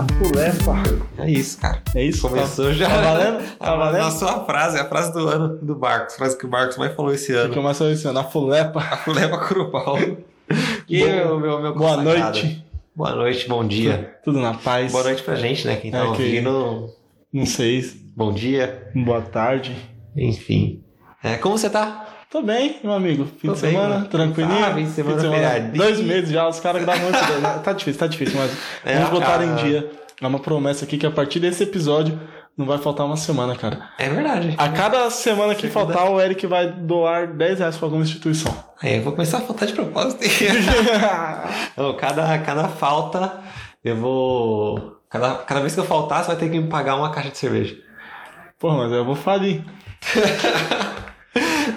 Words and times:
a 0.00 0.06
fulepa. 0.14 0.74
É 1.18 1.30
isso, 1.30 1.58
cara. 1.58 1.82
É 1.94 2.02
isso? 2.04 2.28
Começou 2.28 2.66
tá, 2.66 2.72
já. 2.72 2.88
Tá 2.88 3.00
valendo? 3.00 3.44
Tá 3.58 3.72
A, 3.72 3.76
valendo? 3.76 4.04
a 4.06 4.10
sua 4.10 4.44
frase, 4.44 4.78
a 4.78 4.84
frase 4.88 5.12
do 5.12 5.28
ano 5.28 5.58
do 5.62 5.78
Marcos. 5.78 6.14
A 6.14 6.18
frase 6.18 6.36
que 6.38 6.46
o 6.46 6.50
Marcos 6.50 6.76
mais 6.76 6.94
falou 6.94 7.12
esse 7.12 7.32
ano. 7.32 7.52
que 7.52 7.60
mais 7.60 7.80
esse 7.80 8.06
ano? 8.06 8.18
A 8.18 8.24
fulepa. 8.24 8.80
A 8.80 9.10
leva 9.10 9.38
Curupau. 9.38 9.98
E 10.88 11.00
Bom- 11.04 11.36
o 11.36 11.40
meu, 11.40 11.60
meu 11.60 11.74
Boa 11.74 11.96
noite. 11.96 12.64
Boa 12.94 13.14
noite, 13.14 13.48
bom 13.48 13.66
dia. 13.66 14.16
Tudo 14.24 14.40
na 14.40 14.54
paz. 14.54 14.90
Boa 14.92 15.04
noite 15.04 15.22
pra 15.22 15.34
gente, 15.34 15.66
né? 15.66 15.76
Quem 15.76 15.90
tá 15.90 15.98
É 15.98 16.02
que- 16.02 16.08
ouvindo, 16.08 16.90
Não 17.32 17.44
sei. 17.46 17.84
bom 18.16 18.32
dia. 18.32 18.90
Boa 18.94 19.20
tarde. 19.20 19.76
Enfim. 20.16 20.82
É, 21.22 21.36
como 21.36 21.58
você 21.58 21.68
tá? 21.68 22.05
Tô 22.30 22.42
bem, 22.42 22.78
meu 22.82 22.92
amigo. 22.92 23.24
Fim 23.40 23.48
Tô 23.48 23.54
de 23.54 23.60
bem, 23.62 23.70
semana, 23.72 23.94
mano. 23.96 24.08
tranquilinho. 24.08 24.64
Ah, 24.64 24.74
fim 24.74 24.84
de 24.84 24.90
semana, 24.90 25.20
feriadinho. 25.20 25.72
Dois 25.74 26.00
meses 26.00 26.30
já, 26.30 26.48
os 26.48 26.58
caras 26.60 26.82
gravam 26.82 27.02
muito. 27.04 27.18
Tá 27.62 27.72
difícil, 27.72 27.98
tá 28.00 28.06
difícil, 28.06 28.38
mas 28.38 28.50
É, 28.84 28.94
vamos 28.96 29.10
botar 29.10 29.26
cara. 29.38 29.44
em 29.44 29.54
dia. 29.56 29.90
É 30.20 30.26
uma 30.26 30.38
promessa 30.40 30.84
aqui 30.84 30.98
que 30.98 31.06
a 31.06 31.10
partir 31.10 31.38
desse 31.40 31.62
episódio 31.62 32.18
não 32.56 32.64
vai 32.66 32.78
faltar 32.78 33.04
uma 33.06 33.16
semana, 33.18 33.54
cara. 33.54 33.90
É 33.98 34.08
verdade. 34.08 34.54
A 34.58 34.68
cada 34.70 35.08
semana 35.10 35.54
que 35.54 35.68
Segunda. 35.68 35.92
faltar, 35.94 36.10
o 36.10 36.20
Eric 36.20 36.46
vai 36.46 36.66
doar 36.72 37.28
10 37.28 37.58
reais 37.60 37.76
pra 37.76 37.86
alguma 37.86 38.02
instituição. 38.02 38.54
Aí 38.82 38.96
eu 38.96 39.02
vou 39.02 39.12
começar 39.12 39.38
a 39.38 39.40
faltar 39.42 39.68
de 39.68 39.74
propósito. 39.74 40.22
Cada, 42.00 42.38
cada 42.38 42.68
falta, 42.68 43.40
eu 43.84 43.94
vou. 43.96 44.96
Cada, 45.10 45.34
cada 45.36 45.60
vez 45.60 45.74
que 45.74 45.80
eu 45.80 45.84
faltar, 45.84 46.22
você 46.24 46.28
vai 46.28 46.36
ter 46.36 46.50
que 46.50 46.58
me 46.58 46.68
pagar 46.68 46.96
uma 46.96 47.10
caixa 47.10 47.30
de 47.30 47.38
cerveja. 47.38 47.76
Porra, 48.58 48.78
mas 48.84 48.92
eu 48.92 49.04
vou 49.04 49.14
falir. 49.14 49.62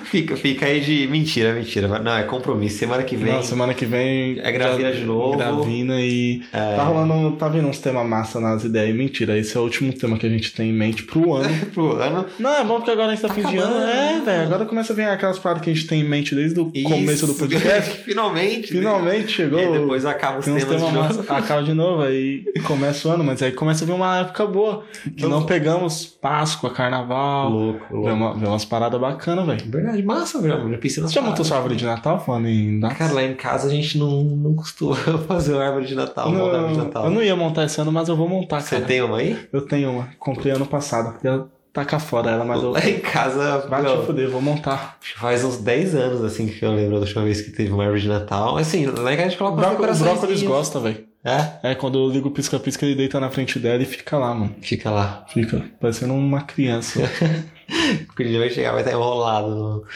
Fica, 0.05 0.35
fica 0.35 0.65
aí 0.65 0.79
de. 0.81 1.07
Mentira, 1.07 1.53
mentira. 1.53 1.87
Não, 1.99 2.17
é 2.17 2.23
compromisso. 2.23 2.77
Semana 2.77 3.03
que 3.03 3.15
vem. 3.15 3.33
Não, 3.33 3.43
semana 3.43 3.73
que 3.73 3.85
vem. 3.85 4.39
É 4.41 4.51
Gravina 4.51 4.91
de 4.91 5.03
novo. 5.03 5.37
Gravina 5.37 5.99
e. 6.01 6.41
É. 6.51 6.75
Tá 6.75 6.83
rolando. 6.83 7.35
Tá 7.37 7.47
vindo 7.47 7.67
uns 7.67 7.79
temas 7.79 8.05
massa 8.07 8.39
nas 8.39 8.63
ideias. 8.63 8.95
Mentira, 8.95 9.37
esse 9.37 9.55
é 9.55 9.59
o 9.59 9.63
último 9.63 9.91
tema 9.93 10.17
que 10.17 10.25
a 10.25 10.29
gente 10.29 10.53
tem 10.53 10.69
em 10.69 10.73
mente 10.73 11.03
pro 11.03 11.33
ano. 11.35 11.65
pro 11.73 11.93
ano. 12.01 12.25
Não, 12.39 12.53
é 12.55 12.63
bom 12.63 12.75
porque 12.75 12.91
agora 12.91 13.07
a 13.11 13.15
gente 13.15 13.21
tá, 13.21 13.29
fim 13.33 13.43
de 13.43 13.57
ano. 13.57 13.87
É, 13.87 14.21
velho. 14.23 14.43
Agora 14.43 14.65
começa 14.65 14.93
a 14.93 14.95
vir 14.95 15.03
aquelas 15.07 15.37
paradas 15.39 15.63
que 15.63 15.69
a 15.69 15.73
gente 15.73 15.87
tem 15.87 16.01
em 16.01 16.05
mente 16.07 16.33
desde 16.33 16.59
o 16.59 16.71
começo 16.83 17.25
do 17.25 17.31
Isso. 17.33 17.39
podcast. 17.39 17.97
Finalmente. 18.03 18.67
Finalmente 18.69 19.31
chegou. 19.31 19.59
E 19.59 19.79
depois 19.79 20.05
acaba 20.05 20.39
os 20.39 20.45
temas 20.45 20.63
temas 20.63 20.81
de 20.87 20.91
massa. 20.97 21.13
novo. 21.17 21.33
Acaba 21.33 21.63
de 21.63 21.73
novo, 21.73 22.01
aí 22.03 22.43
começa 22.65 23.07
o 23.07 23.11
ano, 23.11 23.23
mas 23.23 23.41
aí 23.41 23.51
começa 23.51 23.83
a 23.83 23.87
vir 23.87 23.93
uma 23.93 24.19
época 24.19 24.45
boa. 24.45 24.83
Que 25.03 25.09
Então- 25.09 25.29
não 25.29 25.45
pegamos 25.45 26.05
Páscoa, 26.05 26.69
Carnaval. 26.71 27.49
Louco, 27.49 27.85
Vê, 27.89 27.95
louco. 27.95 28.09
uma- 28.13 28.33
vê 28.35 28.47
umas 28.47 28.65
paradas 28.65 28.99
bacanas, 28.99 29.45
velho. 29.49 29.69
Verdade, 29.69 30.03
massa, 30.03 30.41
velho. 30.41 30.71
Já 30.71 30.77
pensei 30.77 31.03
Você 31.03 31.13
já 31.13 31.21
montou 31.21 31.43
sua 31.45 31.57
árvore 31.57 31.75
de 31.75 31.85
Natal 31.85 32.19
falando 32.23 32.47
em 32.47 32.79
datas? 32.79 32.97
Cara, 32.97 33.13
lá 33.13 33.23
em 33.23 33.33
casa 33.35 33.67
a 33.67 33.71
gente 33.71 33.97
não, 33.97 34.23
não 34.23 34.53
costuma 34.55 34.95
fazer 35.27 35.53
uma 35.53 35.63
árvore 35.65 35.85
de 35.85 35.95
Natal, 35.95 36.31
não, 36.31 36.45
montar 36.45 36.55
árvore 36.57 36.73
de 36.73 36.79
Natal. 36.79 37.05
eu 37.05 37.11
não 37.11 37.21
ia 37.23 37.35
montar 37.35 37.65
esse 37.65 37.79
ano, 37.81 37.91
mas 37.91 38.07
eu 38.09 38.15
vou 38.15 38.27
montar, 38.27 38.61
Você 38.61 38.75
cara. 38.75 38.87
tem 38.87 39.01
uma 39.01 39.17
aí? 39.17 39.37
Eu 39.51 39.61
tenho 39.61 39.91
uma. 39.91 40.09
Comprei 40.17 40.53
ano 40.53 40.65
passado. 40.65 41.15
Ia 41.23 41.45
tacar 41.71 41.99
fora 41.99 42.31
ela, 42.31 42.43
mas 42.43 42.61
eu. 42.63 42.71
Lá 42.71 42.79
em 42.89 42.99
casa, 42.99 43.67
Vai 43.69 43.83
te 43.85 44.05
fuder, 44.05 44.29
vou 44.29 44.41
montar. 44.41 44.97
faz 45.17 45.43
uns 45.43 45.57
10 45.57 45.95
anos 45.95 46.23
assim 46.23 46.47
que 46.47 46.63
eu 46.65 46.73
lembro 46.73 46.95
da 46.95 47.01
última 47.01 47.23
vez 47.23 47.41
que 47.41 47.51
teve 47.51 47.71
uma 47.71 47.83
árvore 47.83 48.01
de 48.01 48.07
Natal. 48.07 48.57
Assim, 48.57 48.85
lá 48.85 49.13
em 49.13 49.15
casa 49.15 49.27
a 49.27 49.29
gente 49.29 49.37
coloca 49.37 49.57
brócolis, 49.57 50.01
o 50.01 50.03
brócolis 50.03 50.43
gosta, 50.43 50.79
velho. 50.79 51.07
É? 51.23 51.71
É, 51.71 51.75
quando 51.75 51.99
eu 51.99 52.09
ligo 52.09 52.29
o 52.29 52.31
pisca-pisca, 52.31 52.85
ele 52.85 52.95
deita 52.95 53.19
na 53.19 53.29
frente 53.29 53.59
dela 53.59 53.81
e 53.83 53.85
fica 53.85 54.17
lá, 54.17 54.33
mano. 54.33 54.55
Fica 54.61 54.89
lá. 54.89 55.25
Fica 55.27 55.65
parecendo 55.79 56.13
uma 56.13 56.41
criança. 56.41 57.01
Porque 58.07 58.23
ele 58.23 58.37
vai 58.39 58.49
chegar, 58.49 58.71
vai 58.71 58.81
estar 58.81 58.91
enrolado 58.93 59.49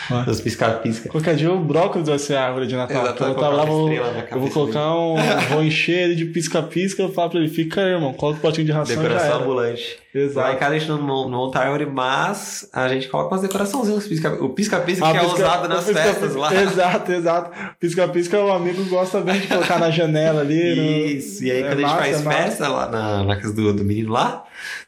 no- 0.10 0.26
nos 0.26 0.40
piscar-pisca. 0.42 1.10
Qualquer 1.10 1.36
dia 1.36 1.52
o 1.52 1.60
brócolis 1.60 2.08
vai 2.08 2.20
ser 2.20 2.36
a 2.36 2.46
árvore 2.48 2.68
de 2.68 2.76
Natal. 2.76 3.04
Exato, 3.04 3.24
eu 3.24 3.28
vou, 3.34 3.36
tá 3.44 3.50
lá, 3.50 3.66
vou, 3.66 3.92
eu 3.92 4.40
vou 4.40 4.50
colocar 4.50 4.96
um. 4.96 5.16
vou 5.50 5.64
encher 5.64 6.04
ele 6.06 6.16
de 6.16 6.26
pisca-pisca. 6.26 7.02
Eu 7.02 7.12
falo 7.12 7.32
pra 7.32 7.40
ele, 7.40 7.50
fica 7.50 7.82
aí, 7.82 7.92
irmão. 7.92 8.14
Coloca 8.14 8.38
o 8.38 8.42
potinho 8.42 8.66
de 8.68 8.72
ração 8.72 8.94
e 8.96 8.98
Decoração 8.98 9.42
ambulante. 9.42 9.98
Lá 10.14 10.22
em 10.22 10.26
Exato. 10.26 10.58
casa 10.58 10.76
a 10.76 10.78
gente 10.78 10.90
não 10.90 11.02
não 11.08 11.28
monta 11.30 11.60
árvore, 11.60 11.88
mas 11.88 12.70
a 12.72 12.88
gente 12.88 13.08
coloca 13.08 13.34
umas 13.34 13.42
decoraçãozinhas. 13.42 14.06
Pisca, 14.08 14.30
o 14.44 14.50
pisca-pisca 14.50 15.08
Ah, 15.08 15.12
que 15.12 15.18
é 15.18 15.22
pisca- 15.22 15.36
usado 15.36 15.68
nas 15.68 15.86
pisca- 15.86 16.02
festas 16.04 16.36
lá. 16.36 16.54
Exato, 16.62 17.12
exato. 17.12 17.52
Pisca-pisca 17.80 18.40
o 18.40 18.52
amigo 18.52 18.84
gosta 18.86 19.20
bem 19.22 19.40
de 19.40 19.48
colocar 19.48 19.80
na 19.80 19.90
janela 19.90 20.42
ali. 20.42 20.76
no- 20.76 20.84
Isso, 21.18 21.44
e 21.44 21.50
aí 21.52 21.64
É 21.64 21.68
quando 21.68 21.82
massa, 21.82 21.96
a 21.96 22.04
gente 22.04 22.10
é 22.10 22.14
faz 22.14 22.24
massa. 22.26 22.38
festa 22.44 22.68
lá 22.68 22.88
na, 22.92 23.24
na 23.24 23.36
casa 23.38 23.54
do, 23.54 23.74
do 23.74 23.84
menino 23.84 24.12
lá, 24.14 24.44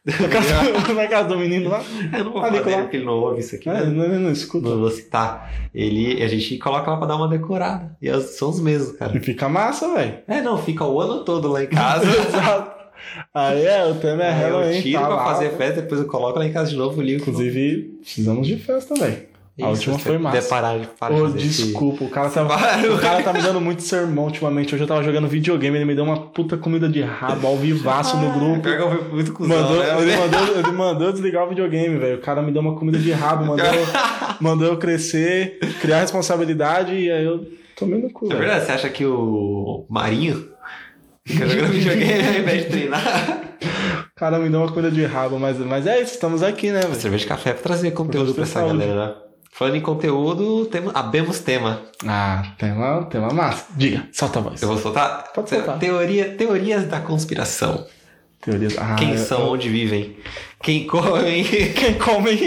Na 0.06 0.28
casa, 0.30 0.94
na 0.94 1.08
casa 1.08 1.28
do 1.30 1.38
menino 1.38 1.70
lá. 1.70 1.84
eu 2.14 2.24
não 2.26 2.32
vou 2.34 2.44
Ali, 2.44 2.58
falar 2.60 2.66
dele 2.70 2.82
porque 2.84 2.98
ele 2.98 3.06
não 3.06 3.14
ouve 3.14 3.40
isso 3.42 3.56
aqui, 3.56 3.70
É, 3.70 3.74
né? 3.74 3.86
não, 3.86 4.20
não 4.20 4.32
escuta. 4.32 4.70
não 4.70 4.80
vou 4.80 4.92
citar. 4.92 5.52
Ele, 5.74 6.22
a 6.24 6.28
gente 6.28 6.58
coloca 6.58 6.92
lá 6.92 6.98
pra 6.98 7.08
dar 7.08 7.16
uma 7.16 7.28
decorada. 7.28 7.96
E 8.02 8.12
são 8.22 8.50
os 8.50 8.60
mesmos, 8.60 8.96
cara. 8.98 9.18
E 9.18 9.20
fica 9.20 9.50
massa, 9.50 9.94
velho. 9.94 10.20
É, 10.28 10.42
não, 10.42 10.58
fica 10.58 10.86
o 10.86 11.00
ano 11.02 11.24
todo 11.24 11.48
lá 11.50 11.64
em 11.64 11.68
casa. 11.68 12.06
Exato. 12.10 12.76
Aí 13.34 13.66
é, 13.66 13.86
o 13.86 13.96
tema 13.96 14.24
é 14.24 14.34
Aí 14.34 14.50
eu 14.50 14.58
Halloween. 14.58 14.82
tiro 14.82 15.00
tá 15.02 15.08
pra 15.08 15.16
lá. 15.16 15.26
fazer 15.26 15.50
festa, 15.58 15.82
depois 15.82 16.02
eu 16.02 16.08
coloco 16.08 16.40
lá 16.40 16.46
em 16.46 16.52
casa 16.54 16.70
de 16.72 16.76
novo 16.78 17.02
e 17.02 17.06
ligo. 17.06 17.22
Inclusive, 17.22 17.98
precisamos 18.02 18.48
de 18.48 18.58
festa, 18.58 18.96
velho. 18.96 19.35
A 19.58 19.72
Isso, 19.72 19.90
última 19.90 19.98
se 20.00 20.04
foi 20.04 20.18
massa. 20.18 20.36
puder 20.38 20.50
parar 20.50 20.78
de 20.80 20.88
parar 21.00 21.16
esse- 21.30 21.38
desculpa, 21.64 22.04
o 22.04 22.10
cara, 22.10 22.30
tá, 22.30 22.44
Para. 22.44 22.94
o 22.94 23.00
cara 23.00 23.24
tá 23.24 23.32
me 23.32 23.42
dando 23.42 23.62
muito 23.62 23.82
sermão 23.84 24.26
ultimamente. 24.26 24.76
Hoje 24.76 24.84
eu 24.84 24.88
tava 24.88 25.02
jogando 25.02 25.30
videogame, 25.30 25.78
ele 25.78 25.86
me 25.86 25.96
deu 25.96 26.04
uma 26.04 26.20
puta 26.28 26.58
comida 26.58 26.90
de 26.90 27.02
rabo 27.02 27.48
ao 27.48 27.56
vivaço 27.56 28.18
no 28.18 28.32
grupo. 28.34 28.62
Pior 28.64 28.76
que 28.76 28.84
eu 28.84 29.04
fui 29.06 29.14
muito 29.14 29.32
cuzão, 29.32 29.56
Mandou, 29.58 29.78
né? 29.80 30.02
ele, 30.02 30.18
mandou, 30.18 30.58
ele 30.60 30.72
mandou 30.74 31.12
desligar 31.14 31.46
o 31.46 31.50
videogame, 31.50 31.98
velho. 31.98 32.18
O 32.18 32.22
cara 32.22 32.42
me 32.42 32.52
deu 32.52 32.62
uma 32.62 32.76
comida 32.76 32.98
de 33.00 33.12
rabo, 33.14 33.46
mandou, 33.46 33.66
mandou 34.42 34.68
eu 34.68 34.78
crescer, 34.78 35.58
criar 35.82 36.02
responsabilidade 36.02 36.94
e 36.94 37.10
aí 37.10 37.24
eu 37.24 37.46
tomei 37.78 38.02
no 38.02 38.12
cu, 38.12 38.32
É 38.34 38.36
verdade, 38.36 38.66
você 38.66 38.72
acha 38.74 38.90
que 38.90 39.06
o 39.06 39.86
Marinho 39.90 40.50
fica 41.26 41.48
jogando 41.48 41.72
videogame 41.72 42.28
ao 42.28 42.42
invés 42.42 42.64
de 42.66 42.70
treinar? 42.72 43.40
O 44.12 44.16
cara 44.20 44.38
me 44.38 44.50
deu 44.50 44.60
uma 44.60 44.70
comida 44.70 44.92
de 44.92 45.06
rabo, 45.06 45.40
mas, 45.40 45.58
mas 45.60 45.88
é 45.88 46.02
isso, 46.02 46.14
estamos 46.14 46.44
aqui, 46.44 46.72
né, 46.72 46.82
velho? 46.82 46.96
Cerveja 46.96 47.24
de 47.24 47.28
café 47.30 47.54
pra 47.54 47.64
trazer 47.64 47.92
conteúdo 47.92 48.34
pra 48.34 48.44
essa 48.44 48.60
Saúde. 48.60 48.78
galera, 48.80 49.06
né? 49.08 49.14
Falando 49.58 49.78
em 49.78 49.82
conteúdo, 49.82 50.66
temos, 50.66 50.94
abemos 50.94 51.40
tema. 51.40 51.82
Ah, 52.06 52.44
tema, 52.58 53.06
tema 53.10 53.30
massa. 53.34 53.66
Diga, 53.76 54.06
solta 54.12 54.40
a 54.40 54.42
voz. 54.42 54.62
Eu 54.62 54.68
vou 54.68 54.78
soltar? 54.78 55.32
Pode 55.34 55.50
soltar. 55.50 55.80
Teoria, 55.80 56.36
teorias 56.36 56.84
da 56.88 57.00
conspiração. 57.00 57.86
Teorias. 58.42 58.76
Ah, 58.78 58.96
Quem 59.00 59.12
eu- 59.14 59.18
são, 59.18 59.50
onde 59.54 59.70
vivem, 59.70 60.18
quem 60.62 60.86
comem, 60.86 61.46
Quem 61.74 61.94
come? 61.98 62.38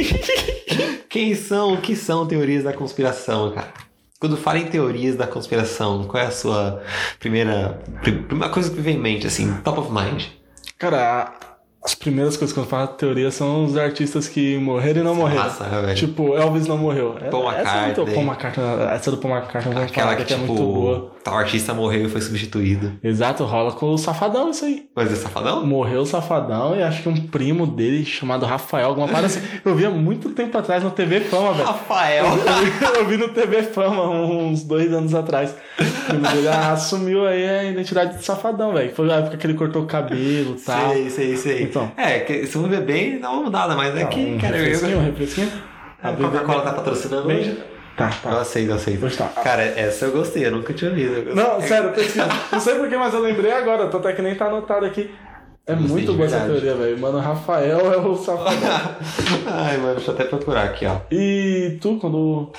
quem 1.08 1.34
são, 1.34 1.74
o 1.74 1.80
que 1.80 1.96
são 1.96 2.26
teorias 2.26 2.64
da 2.64 2.74
conspiração, 2.74 3.52
cara? 3.52 3.72
Quando 4.20 4.36
fala 4.36 4.58
em 4.58 4.66
teorias 4.66 5.16
da 5.16 5.26
conspiração, 5.26 6.04
qual 6.04 6.22
é 6.22 6.26
a 6.26 6.30
sua 6.30 6.82
primeira, 7.18 7.80
pri- 8.02 8.22
primeira 8.22 8.52
coisa 8.52 8.70
que 8.70 8.80
vem 8.80 8.96
em 8.96 9.00
mente, 9.00 9.26
assim, 9.26 9.50
top 9.64 9.80
of 9.80 9.90
mind? 9.92 10.24
Cara, 10.76 11.32
as 11.82 11.94
primeiras 11.94 12.36
coisas 12.36 12.52
que 12.52 12.60
eu 12.60 12.66
falo 12.66 12.88
teoria 12.88 13.30
são 13.30 13.64
os 13.64 13.76
artistas 13.76 14.28
que 14.28 14.58
morreram 14.58 15.00
e 15.00 15.04
não 15.04 15.14
morreram. 15.14 15.44
Né, 15.44 15.80
velho? 15.82 15.94
Tipo, 15.94 16.36
Elvis 16.36 16.66
não 16.66 16.76
morreu. 16.76 17.16
Paul 17.30 17.50
essa, 17.50 17.60
é 17.60 17.84
McCartney. 17.86 18.14
Paul 18.14 18.26
McCartney. 18.26 18.64
Essa 18.92 19.10
do 19.10 19.16
Paul 19.16 19.34
McCartney 19.34 19.74
vamos 19.74 19.90
Aquela 19.90 20.06
falar 20.08 20.16
que, 20.18 20.24
que 20.24 20.34
é 20.34 20.36
tipo, 20.36 20.52
muito 20.52 20.62
boa. 20.64 21.12
tal 21.24 21.38
artista 21.38 21.72
morreu 21.72 22.06
e 22.06 22.08
foi 22.08 22.20
substituído. 22.20 22.92
Exato, 23.02 23.44
rola 23.44 23.72
com 23.72 23.92
o 23.92 23.96
Safadão 23.96 24.50
isso 24.50 24.64
aí. 24.64 24.88
Mas 24.94 25.12
é 25.12 25.16
safadão? 25.16 25.64
Morreu 25.64 26.00
o 26.00 26.06
Safadão 26.06 26.76
e 26.76 26.82
acho 26.82 27.02
que 27.02 27.08
um 27.08 27.16
primo 27.28 27.66
dele 27.66 28.04
chamado 28.04 28.44
Rafael, 28.44 28.88
alguma 28.88 29.06
parada 29.06 29.26
assim. 29.26 29.40
Eu 29.64 29.74
vi 29.74 29.86
há 29.86 29.90
muito 29.90 30.30
tempo 30.30 30.58
atrás 30.58 30.82
no 30.82 30.90
TV 30.90 31.20
Fama, 31.20 31.52
velho. 31.54 31.66
Rafael! 31.66 32.24
Eu 32.26 32.36
vi, 32.36 32.98
eu 32.98 33.06
vi 33.06 33.16
no 33.16 33.28
TV 33.28 33.62
Fama 33.62 34.10
uns 34.10 34.64
dois 34.64 34.92
anos 34.92 35.14
atrás. 35.14 35.54
Ele 35.78 36.48
assumiu 36.48 37.26
aí 37.26 37.48
a 37.48 37.64
identidade 37.64 38.18
de 38.18 38.24
Safadão, 38.24 38.72
velho. 38.74 38.92
Foi 38.94 39.10
a 39.10 39.16
época 39.16 39.36
que 39.36 39.46
ele 39.46 39.54
cortou 39.54 39.82
o 39.82 39.86
cabelo 39.86 40.56
e 40.58 40.60
tal. 40.60 40.92
Sei, 40.92 41.10
sei, 41.10 41.36
sei. 41.36 41.67
Então. 41.68 41.90
É, 41.96 42.20
que, 42.20 42.46
se 42.46 42.58
não 42.58 42.68
ver 42.68 42.82
bem, 42.82 43.18
dá 43.18 43.30
uma 43.30 43.42
mudada, 43.44 43.74
mas 43.76 43.96
é 43.96 44.04
que, 44.06 44.20
um 44.20 44.38
cara, 44.38 44.56
eu. 44.56 44.64
refresquinho, 44.64 44.98
um 44.98 45.04
refresquinho. 45.04 45.52
A 46.02 46.12
Coca-Cola 46.12 46.62
tá 46.62 46.72
patrocinando 46.72 47.28
hoje? 47.28 47.58
Tá, 47.96 48.10
Eu 48.24 48.30
tá. 48.30 48.40
aceito, 48.40 48.70
eu 48.70 48.76
aceito. 48.76 49.16
Tá. 49.16 49.26
Cara, 49.42 49.62
essa 49.62 50.04
eu 50.04 50.12
gostei, 50.12 50.46
eu 50.46 50.52
nunca 50.52 50.72
tinha. 50.72 50.90
Eu 50.92 51.34
Não, 51.34 51.60
sério, 51.60 51.90
pesquisa. 51.92 52.28
Não 52.52 52.60
sei 52.60 52.76
porquê, 52.76 52.96
mas 52.96 53.12
eu 53.12 53.20
lembrei 53.20 53.50
agora. 53.50 53.88
Tô 53.88 53.96
até 53.98 54.12
que 54.12 54.22
nem 54.22 54.34
tá 54.36 54.46
anotado 54.46 54.86
aqui. 54.86 55.10
É 55.66 55.74
Gostei 55.74 55.90
muito 55.92 56.12
boa 56.14 56.24
essa 56.26 56.40
teoria, 56.40 56.74
velho. 56.76 56.98
Mano, 56.98 57.18
Rafael 57.18 57.92
é 57.92 57.96
o 57.98 58.14
safadão. 58.16 58.96
Ai, 59.50 59.76
mano, 59.78 59.96
deixa 59.96 60.12
eu 60.12 60.14
até 60.14 60.24
procurar 60.24 60.62
aqui, 60.64 60.86
ó. 60.86 60.96
e 61.10 61.76
tu, 61.80 61.98
quando 62.00 62.52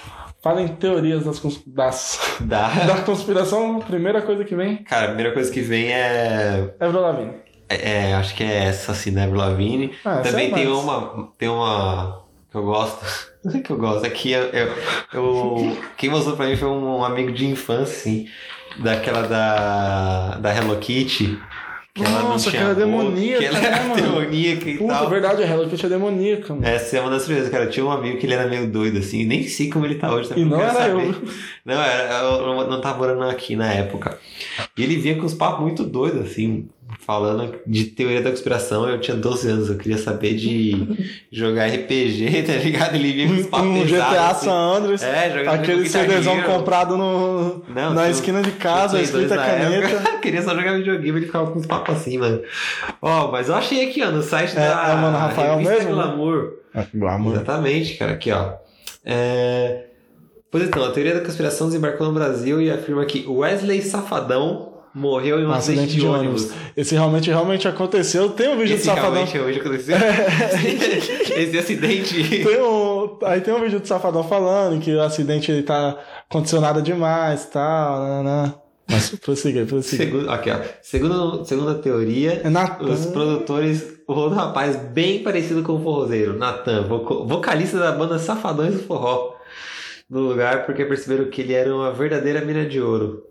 fala 0.44 0.62
em 0.62 0.68
teorias 0.68 1.24
das, 1.26 1.40
cons- 1.40 1.64
das, 1.66 2.20
Dá. 2.42 2.68
da 2.86 2.98
conspiração, 3.02 3.78
a 3.78 3.80
primeira 3.84 4.22
coisa 4.22 4.44
que 4.46 4.56
vem 4.56 4.84
Cara, 4.84 5.06
a 5.06 5.08
primeira 5.08 5.32
coisa 5.34 5.52
que 5.52 5.60
vem 5.62 5.92
é. 5.92 6.70
é 6.80 6.86
Avril 6.86 7.02
Lavigne. 7.02 7.34
É, 7.70 8.14
acho 8.16 8.36
que 8.36 8.44
é 8.44 8.64
essa, 8.66 8.92
assim, 8.94 9.12
Avril 9.20 9.36
Lavigne. 9.38 9.94
Ah, 10.04 10.20
essa 10.22 10.32
Também 10.32 10.52
é 10.52 10.54
tem 10.54 10.66
mais. 10.68 10.78
uma. 10.84 11.30
Tem 11.38 11.50
uma. 11.50 12.24
Que 12.52 12.58
eu 12.58 12.64
gosto. 12.64 13.06
Não 13.46 13.54
é 13.56 13.60
que 13.62 13.70
eu 13.72 13.78
gosto, 13.78 14.06
é 14.06 14.10
que 14.10 14.32
eu, 14.32 14.42
eu, 14.48 14.68
eu- 15.14 15.78
Quem 15.96 16.10
mostrou 16.10 16.36
pra 16.36 16.48
mim 16.48 16.58
foi 16.58 16.68
um 16.68 17.04
amigo 17.06 17.32
de 17.32 17.46
infância, 17.46 17.96
assim. 17.96 18.28
Daquela 18.80 19.22
da. 19.28 20.38
Da 20.40 20.56
Hello 20.56 20.76
Kitty. 20.78 21.40
Que 21.94 22.04
ela 22.04 22.22
não 22.22 22.30
Nossa, 22.30 22.50
tinha 22.52 22.62
que 22.62 22.70
ela 22.70 22.72
é 22.72 22.76
demoníaca, 22.76 23.40
Que 23.40 23.46
ela 23.46 23.60
né, 23.60 23.68
era 23.68 23.96
demoníaca 24.02 24.70
e 24.70 24.78
Puta, 24.78 24.94
tal. 24.94 25.10
verdade, 25.10 25.44
a 25.44 25.48
Hello 25.48 25.68
Kitty 25.70 25.86
é 25.86 25.90
demoníaca, 25.90 26.54
mano. 26.54 26.68
Essa 26.68 26.98
é 26.98 27.02
uma 27.02 27.10
das 27.10 27.24
primeiras, 27.24 27.50
cara. 27.52 27.64
Eu 27.66 27.70
tinha 27.72 27.86
um 27.86 27.92
amigo 27.92 28.18
que 28.20 28.26
ele 28.28 28.34
era 28.36 28.48
meio 28.48 28.68
doido, 28.72 29.00
assim. 29.00 29.26
Nem 29.26 29.48
sei 29.48 29.70
como 29.70 29.86
ele 29.86 29.96
tá 29.96 30.12
hoje. 30.14 30.30
também 30.30 30.44
E 30.44 30.48
não 30.48 30.62
era 30.62 30.74
saber. 30.74 31.08
eu. 31.08 31.16
Não, 31.66 31.82
era, 31.82 32.20
eu 32.24 32.68
não, 32.70 32.80
tava 32.82 32.98
morando 33.00 33.24
aqui 33.24 33.56
na 33.56 33.72
época. 33.74 34.18
E 34.78 34.84
ele 34.84 34.98
vinha 34.98 35.16
com 35.18 35.24
uns 35.26 35.34
papos 35.34 35.62
muito 35.62 35.84
doidos, 35.84 36.30
assim. 36.32 36.68
Falando 36.98 37.60
de 37.66 37.86
teoria 37.86 38.22
da 38.22 38.30
conspiração, 38.30 38.88
eu 38.90 39.00
tinha 39.00 39.16
12 39.16 39.50
anos, 39.50 39.70
eu 39.70 39.78
queria 39.78 39.98
saber 39.98 40.36
de 40.36 40.88
jogar 41.32 41.68
RPG, 41.68 42.44
tá 42.44 42.54
ligado? 42.54 42.96
Ele 42.96 43.14
vinha 43.14 43.28
com 43.28 43.36
os 43.36 43.48
papos 43.48 43.68
Um 43.68 43.86
GTA 43.86 44.30
assim. 44.30 44.46
San 44.46 44.54
Andreas. 44.54 45.04
É, 45.04 45.30
jogando 45.30 45.54
Aquele 45.54 45.90
CDzão 45.90 46.42
comprado 46.44 46.98
no, 46.98 47.64
Não, 47.70 47.94
na 47.94 48.10
esquina 48.10 48.42
de 48.42 48.52
casa, 48.52 49.02
escrita 49.02 49.36
2 49.36 49.40
na 49.40 49.46
caneta. 49.46 49.88
época. 49.88 50.18
queria 50.22 50.42
só 50.42 50.56
jogar 50.56 50.78
videogame, 50.78 51.20
ele 51.20 51.26
ficava 51.26 51.52
com 51.52 51.60
uns 51.60 51.66
papos 51.66 51.96
assim, 51.96 52.18
mano. 52.18 52.42
Ó, 53.02 53.32
mas 53.32 53.50
eu 53.50 53.56
achei 53.56 53.88
aqui, 53.88 54.04
ó, 54.04 54.12
no 54.12 54.22
site 54.22 54.52
É, 54.58 54.60
da 54.60 54.90
é 54.90 54.96
Mano 54.96 55.18
Rafael 55.18 55.58
mesmo, 55.58 55.96
né? 55.96 56.04
Glamour. 56.04 56.54
Glamour. 56.94 57.34
Exatamente, 57.34 57.96
cara, 57.96 58.14
aqui, 58.14 58.32
ó. 58.32 58.54
É... 59.06 59.86
Pois 60.52 60.64
então, 60.64 60.84
a 60.84 60.92
teoria 60.92 61.14
da 61.14 61.22
conspiração 61.22 61.68
desembarcou 61.68 62.08
no 62.08 62.14
Brasil 62.14 62.60
e 62.60 62.72
afirma 62.72 63.06
que 63.06 63.24
Wesley 63.28 63.84
Safadão 63.84 64.69
morreu 65.00 65.40
em 65.40 65.46
um 65.46 65.50
Um 65.50 65.54
acidente 65.54 65.94
de 65.96 66.06
ônibus. 66.06 66.50
Esse 66.76 66.94
realmente, 66.94 67.30
realmente 67.30 67.68
aconteceu. 67.68 68.30
Tem 68.30 68.50
um 68.50 68.58
vídeo 68.58 68.76
Esse 68.76 68.84
do 68.84 68.86
Safadão. 68.96 69.12
realmente 69.12 69.40
hoje 69.40 69.60
aconteceu. 69.60 69.96
Esse 71.38 71.58
acidente. 71.58 72.44
Tem 72.44 72.62
um, 72.62 73.18
aí 73.24 73.42
tem 73.42 73.54
um 73.54 73.62
vídeo 73.62 73.80
do 73.80 73.88
Safadão 73.88 74.24
falando 74.24 74.80
que 74.82 74.94
o 74.94 75.02
acidente 75.02 75.52
ele 75.52 75.64
tá 75.64 75.98
aconteceu 76.30 76.60
nada 76.62 76.82
demais 76.82 77.44
e 77.46 77.48
tal. 77.52 78.00
nananã. 78.00 78.54
Mas 78.92 79.10
prossiga, 79.12 79.64
prossiga. 79.68 80.04
Segundo, 80.04 80.32
aqui, 80.32 80.50
ó. 80.50 80.58
Segundo, 80.82 81.46
segundo 81.46 81.70
a 81.70 81.76
teoria, 81.76 82.42
É 82.44 82.50
Natan. 82.50 82.86
os 82.86 83.06
produtores. 83.06 84.00
O 84.08 84.14
outro 84.14 84.36
rapaz 84.36 84.76
bem 84.76 85.22
parecido 85.22 85.62
com 85.62 85.74
o 85.74 85.84
forrozeiro, 85.84 86.36
Natan, 86.36 86.88
vocalista 87.28 87.78
da 87.78 87.92
banda 87.92 88.18
Safadões 88.18 88.74
do 88.74 88.80
Forró, 88.80 89.36
no 90.10 90.22
lugar 90.22 90.66
porque 90.66 90.84
perceberam 90.86 91.26
que 91.30 91.42
ele 91.42 91.54
era 91.54 91.72
uma 91.74 91.92
verdadeira 91.94 92.42
mina 92.42 92.66
de 92.66 92.82
ouro. 92.82 93.29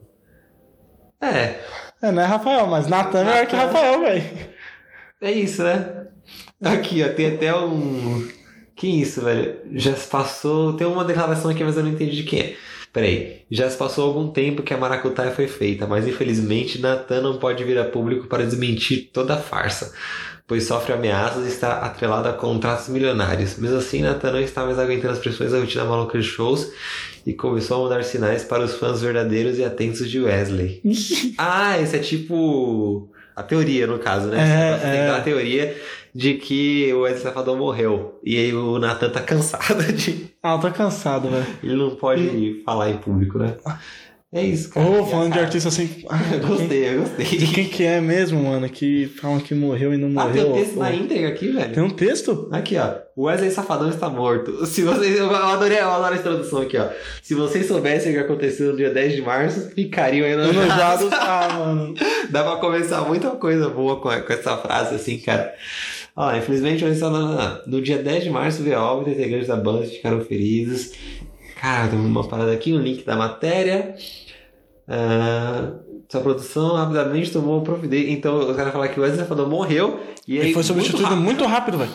É, 1.20 1.60
É, 2.00 2.12
não 2.12 2.22
é 2.22 2.24
Rafael, 2.24 2.66
mas 2.66 2.86
Natan 2.86 3.20
é 3.20 3.24
melhor 3.24 3.46
que. 3.46 3.56
Rafael, 3.56 4.00
velho. 4.00 4.24
é 5.20 5.32
isso, 5.32 5.62
né? 5.62 6.06
Aqui, 6.62 7.02
ó, 7.02 7.08
tem 7.12 7.34
até 7.34 7.54
um. 7.56 8.28
Que 8.76 8.86
isso, 8.86 9.22
velho? 9.22 9.60
Já 9.72 9.94
se 9.96 10.08
passou. 10.08 10.74
Tem 10.74 10.86
uma 10.86 11.04
declaração 11.04 11.50
aqui, 11.50 11.64
mas 11.64 11.76
eu 11.76 11.82
não 11.82 11.90
entendi 11.90 12.16
de 12.16 12.22
quem 12.22 12.40
é. 12.40 12.56
Peraí. 12.92 13.42
Já 13.50 13.68
se 13.68 13.76
passou 13.76 14.06
algum 14.06 14.28
tempo 14.30 14.62
que 14.62 14.72
a 14.72 14.78
maracutaia 14.78 15.30
foi 15.30 15.46
feita, 15.48 15.86
mas 15.86 16.06
infelizmente 16.06 16.80
Natan 16.80 17.20
não 17.20 17.38
pode 17.38 17.62
vir 17.64 17.78
a 17.78 17.84
público 17.84 18.26
para 18.28 18.44
desmentir 18.44 19.10
toda 19.12 19.34
a 19.34 19.38
farsa, 19.38 19.92
pois 20.48 20.64
sofre 20.64 20.94
ameaças 20.94 21.44
e 21.44 21.48
está 21.48 21.74
atrelado 21.80 22.26
a 22.26 22.32
contratos 22.32 22.88
milionários. 22.88 23.56
Mesmo 23.58 23.76
assim, 23.76 24.00
Natan 24.00 24.32
não 24.32 24.40
está 24.40 24.64
mais 24.64 24.78
aguentando 24.78 25.12
as 25.12 25.18
pressões 25.18 25.52
da 25.52 25.60
rotina 25.60 25.84
maluca 25.84 26.18
de 26.18 26.24
shows 26.24 26.72
e 27.26 27.34
começou 27.34 27.76
a 27.76 27.88
mandar 27.88 28.02
sinais 28.02 28.44
para 28.44 28.64
os 28.64 28.74
fãs 28.74 29.02
verdadeiros 29.02 29.58
e 29.58 29.64
atentos 29.64 30.08
de 30.10 30.18
Wesley. 30.18 30.80
ah, 31.36 31.78
esse 31.78 31.94
é 31.94 31.98
tipo. 31.98 33.10
A 33.36 33.42
teoria, 33.42 33.86
no 33.86 34.00
caso, 34.00 34.26
né? 34.28 34.38
É, 34.40 34.74
Você 34.76 34.82
tem 34.82 34.98
é. 34.98 35.02
aquela 35.02 35.20
teoria 35.20 35.76
de 36.12 36.34
que 36.34 36.92
o 36.92 37.02
Wesley 37.02 37.22
Safadão 37.22 37.56
morreu. 37.56 38.18
E 38.24 38.36
aí 38.36 38.52
o 38.52 38.78
Nathan 38.78 39.10
tá 39.10 39.20
cansado 39.20 39.84
de. 39.92 40.30
Ah, 40.42 40.58
tô 40.58 40.70
cansado, 40.72 41.28
velho. 41.28 41.46
Ele 41.62 41.76
não 41.76 41.94
pode 41.94 42.62
falar 42.64 42.90
em 42.90 42.96
público, 42.96 43.38
né? 43.38 43.54
É 44.30 44.42
isso, 44.42 44.68
cara. 44.68 44.86
Ô, 44.86 45.06
falando 45.06 45.32
de 45.32 45.38
artista 45.38 45.70
assim. 45.70 46.04
ah, 46.10 46.20
Eu 46.34 46.40
gostei, 46.46 46.86
eu 46.86 46.92
De 46.92 46.98
gostei. 46.98 47.24
quem 47.46 47.64
que 47.66 47.82
é 47.82 47.98
mesmo, 47.98 48.42
mano? 48.42 48.68
Que 48.68 49.06
falam 49.06 49.40
que 49.40 49.54
morreu 49.54 49.94
e 49.94 49.96
não 49.96 50.08
Ah, 50.20 50.26
tem 50.26 50.42
morreu. 50.42 50.50
um 50.54 50.58
texto 50.58 50.74
Pô, 50.74 50.80
na 50.80 50.92
íntegra 50.94 51.28
aqui, 51.30 51.48
velho. 51.50 51.72
Tem 51.72 51.82
um 51.82 51.88
texto? 51.88 52.46
Aqui, 52.52 52.76
ó. 52.76 52.94
O 53.16 53.22
Wesley 53.24 53.50
Safadão 53.50 53.88
está 53.88 54.10
morto. 54.10 54.66
Se 54.66 54.82
vocês. 54.82 55.18
Eu 55.18 55.34
adorei, 55.34 55.78
eu 55.78 55.90
adoro 55.90 56.14
a 56.14 56.18
introdução 56.18 56.60
aqui, 56.60 56.76
ó. 56.76 56.88
Se 57.22 57.34
vocês 57.34 57.66
soubessem 57.66 58.12
o 58.12 58.14
que 58.16 58.20
aconteceu 58.20 58.72
no 58.72 58.76
dia 58.76 58.90
10 58.90 59.14
de 59.16 59.22
março, 59.22 59.70
ficariam 59.70 60.26
enojados. 60.26 61.08
Ah, 61.18 61.48
mano. 61.58 61.94
Dá 62.30 62.44
pra 62.44 62.56
começar 62.56 63.00
muita 63.02 63.30
coisa 63.30 63.70
boa 63.70 63.96
com, 63.96 64.10
com 64.10 64.32
essa 64.32 64.56
frase, 64.58 64.94
assim, 64.94 65.18
cara. 65.18 65.54
Ó, 66.14 66.34
infelizmente, 66.36 66.84
só, 66.96 67.08
no, 67.10 67.60
no- 67.66 67.80
dia 67.80 67.98
10 67.98 68.24
de 68.24 68.30
março 68.30 68.62
veio 68.62 68.76
a 68.76 68.92
óbito, 68.92 69.10
integrantes 69.10 69.46
da 69.48 69.56
banda 69.56 69.86
ficaram 69.86 70.20
feridos. 70.20 70.90
Cara, 71.60 71.88
tem 71.88 71.98
uma 71.98 72.26
parada 72.26 72.52
aqui, 72.52 72.72
um 72.72 72.78
link 72.80 73.04
da 73.04 73.16
matéria. 73.16 73.94
Ah, 74.86 75.72
sua 76.08 76.20
produção 76.22 76.74
rapidamente 76.76 77.30
tomou 77.30 77.60
providência. 77.62 78.10
Então, 78.10 78.38
os 78.50 78.56
caras 78.56 78.72
falaram 78.72 78.92
que 78.92 78.98
o 78.98 79.02
Wesley 79.02 79.20
Safadão 79.20 79.48
morreu. 79.48 80.00
E 80.26 80.38
aí, 80.38 80.46
Ele 80.46 80.54
foi 80.54 80.62
substituído 80.62 81.16
muito 81.16 81.44
rápido, 81.44 81.78
velho. 81.78 81.90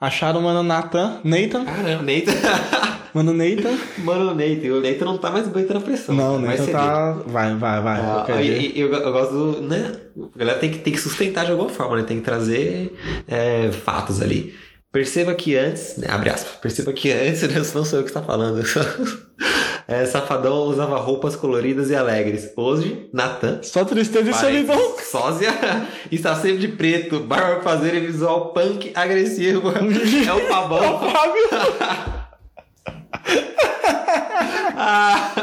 Acharam 0.00 0.40
o 0.40 0.42
mano 0.42 0.62
Nathan, 0.62 1.20
Nathan. 1.22 1.64
Caramba, 1.64 2.02
Neita. 2.02 2.32
mano 3.14 3.32
Nathan. 3.32 3.78
Mano, 3.98 4.32
o 4.32 4.34
Neita. 4.34 4.66
O 4.68 4.80
Neita 4.80 5.04
não 5.04 5.16
tá 5.16 5.30
mais 5.30 5.46
aguentando 5.46 5.78
a 5.78 5.82
pressão. 5.82 6.14
Não, 6.14 6.40
vai 6.42 6.58
Nathan 6.58 6.72
tá. 6.72 7.12
Vai, 7.26 7.54
vai, 7.54 7.80
vai. 7.80 8.00
Ah, 8.00 8.26
e- 8.42 8.72
e 8.76 8.80
eu, 8.80 8.92
eu 8.92 9.12
gosto 9.12 9.30
do. 9.32 9.60
Né? 9.62 9.92
A 10.34 10.38
galera 10.38 10.58
tem 10.58 10.70
que, 10.70 10.78
tem 10.78 10.92
que 10.92 10.98
sustentar 11.00 11.44
de 11.46 11.52
alguma 11.52 11.70
forma, 11.70 11.96
né? 11.96 12.02
Tem 12.02 12.18
que 12.18 12.24
trazer 12.24 12.92
é, 13.28 13.70
fatos 13.70 14.20
ali. 14.20 14.52
Perceba 14.94 15.34
que 15.34 15.56
antes, 15.56 15.96
né, 15.96 16.06
abre 16.08 16.30
aspas, 16.30 16.52
perceba 16.62 16.92
que 16.92 17.10
antes, 17.10 17.42
né, 17.42 17.60
não 17.74 17.84
sou 17.84 17.98
eu 17.98 18.04
que 18.04 18.10
está 18.10 18.22
falando. 18.22 18.62
É, 19.86 20.06
Safadão 20.06 20.62
usava 20.62 20.96
roupas 20.96 21.36
coloridas 21.36 21.90
e 21.90 21.94
alegres. 21.94 22.50
Hoje, 22.56 23.10
Natan, 23.12 23.60
Só 23.62 23.84
tristeza 23.84 24.30
e 24.30 24.32
solidão. 24.32 24.96
sósia, 24.98 25.52
está 26.10 26.34
sempre 26.36 26.56
de 26.58 26.68
preto, 26.68 27.20
barba 27.20 27.60
fazer 27.60 27.94
e 27.94 28.00
visual 28.00 28.54
punk 28.54 28.92
agressivo. 28.94 29.68
É 29.68 29.82
o 29.82 29.90
É 30.26 30.32
o 30.32 30.48
Fabão. 30.48 31.00
Fábio. 31.00 31.42
Ah, 34.76 35.34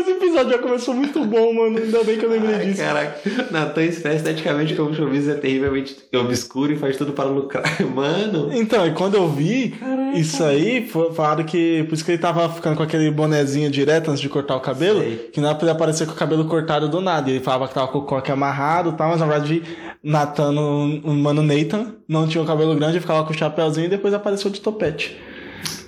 esse 0.00 0.10
episódio 0.10 0.52
já 0.52 0.58
começou 0.58 0.94
muito 0.94 1.24
bom, 1.24 1.52
mano. 1.52 1.78
Ainda 1.78 2.02
bem 2.04 2.18
que 2.18 2.24
eu 2.24 2.30
lembrei 2.30 2.54
Ai, 2.54 2.66
disso. 2.66 2.82
Caraca, 2.82 3.20
Natan 3.50 3.84
esteticamente 3.84 4.74
como 4.74 4.90
o 4.90 4.94
showbiz 4.94 5.28
é 5.28 5.34
terrivelmente 5.34 5.96
obscuro 6.14 6.72
e 6.72 6.76
faz 6.76 6.96
tudo 6.96 7.12
para 7.12 7.28
lucrar. 7.28 7.64
Mano, 7.94 8.50
Então, 8.52 8.86
e 8.86 8.92
quando 8.92 9.14
eu 9.14 9.28
vi 9.28 9.74
isso 10.14 10.42
aí, 10.42 10.88
falaram 11.14 11.44
que. 11.44 11.84
Por 11.84 11.94
isso 11.94 12.04
que 12.04 12.12
ele 12.12 12.18
tava 12.18 12.48
ficando 12.48 12.76
com 12.76 12.82
aquele 12.82 13.10
bonezinho 13.10 13.70
direto 13.70 14.10
antes 14.10 14.20
de 14.20 14.28
cortar 14.28 14.56
o 14.56 14.60
cabelo, 14.60 15.00
Sei. 15.00 15.30
que 15.32 15.40
não 15.40 15.54
podia 15.54 15.72
aparecer 15.72 16.06
com 16.06 16.12
o 16.12 16.16
cabelo 16.16 16.44
cortado 16.46 16.88
do 16.88 17.00
nada. 17.00 17.30
E 17.30 17.34
ele 17.34 17.44
falava 17.44 17.68
que 17.68 17.74
tava 17.74 17.88
com 17.88 17.98
o 17.98 18.02
coque 18.02 18.30
amarrado 18.30 18.90
e 18.90 18.92
tal, 18.92 19.10
mas 19.10 19.20
na 19.20 19.26
verdade, 19.26 19.62
Nathan, 20.02 20.50
o 20.52 21.12
mano 21.12 21.42
Nathan, 21.42 21.94
não 22.08 22.26
tinha 22.26 22.42
o 22.42 22.46
cabelo 22.46 22.74
grande, 22.74 23.00
ficava 23.00 23.24
com 23.24 23.32
o 23.32 23.36
chapéuzinho 23.36 23.86
e 23.86 23.90
depois 23.90 24.14
apareceu 24.14 24.50
de 24.50 24.60
topete. 24.60 25.16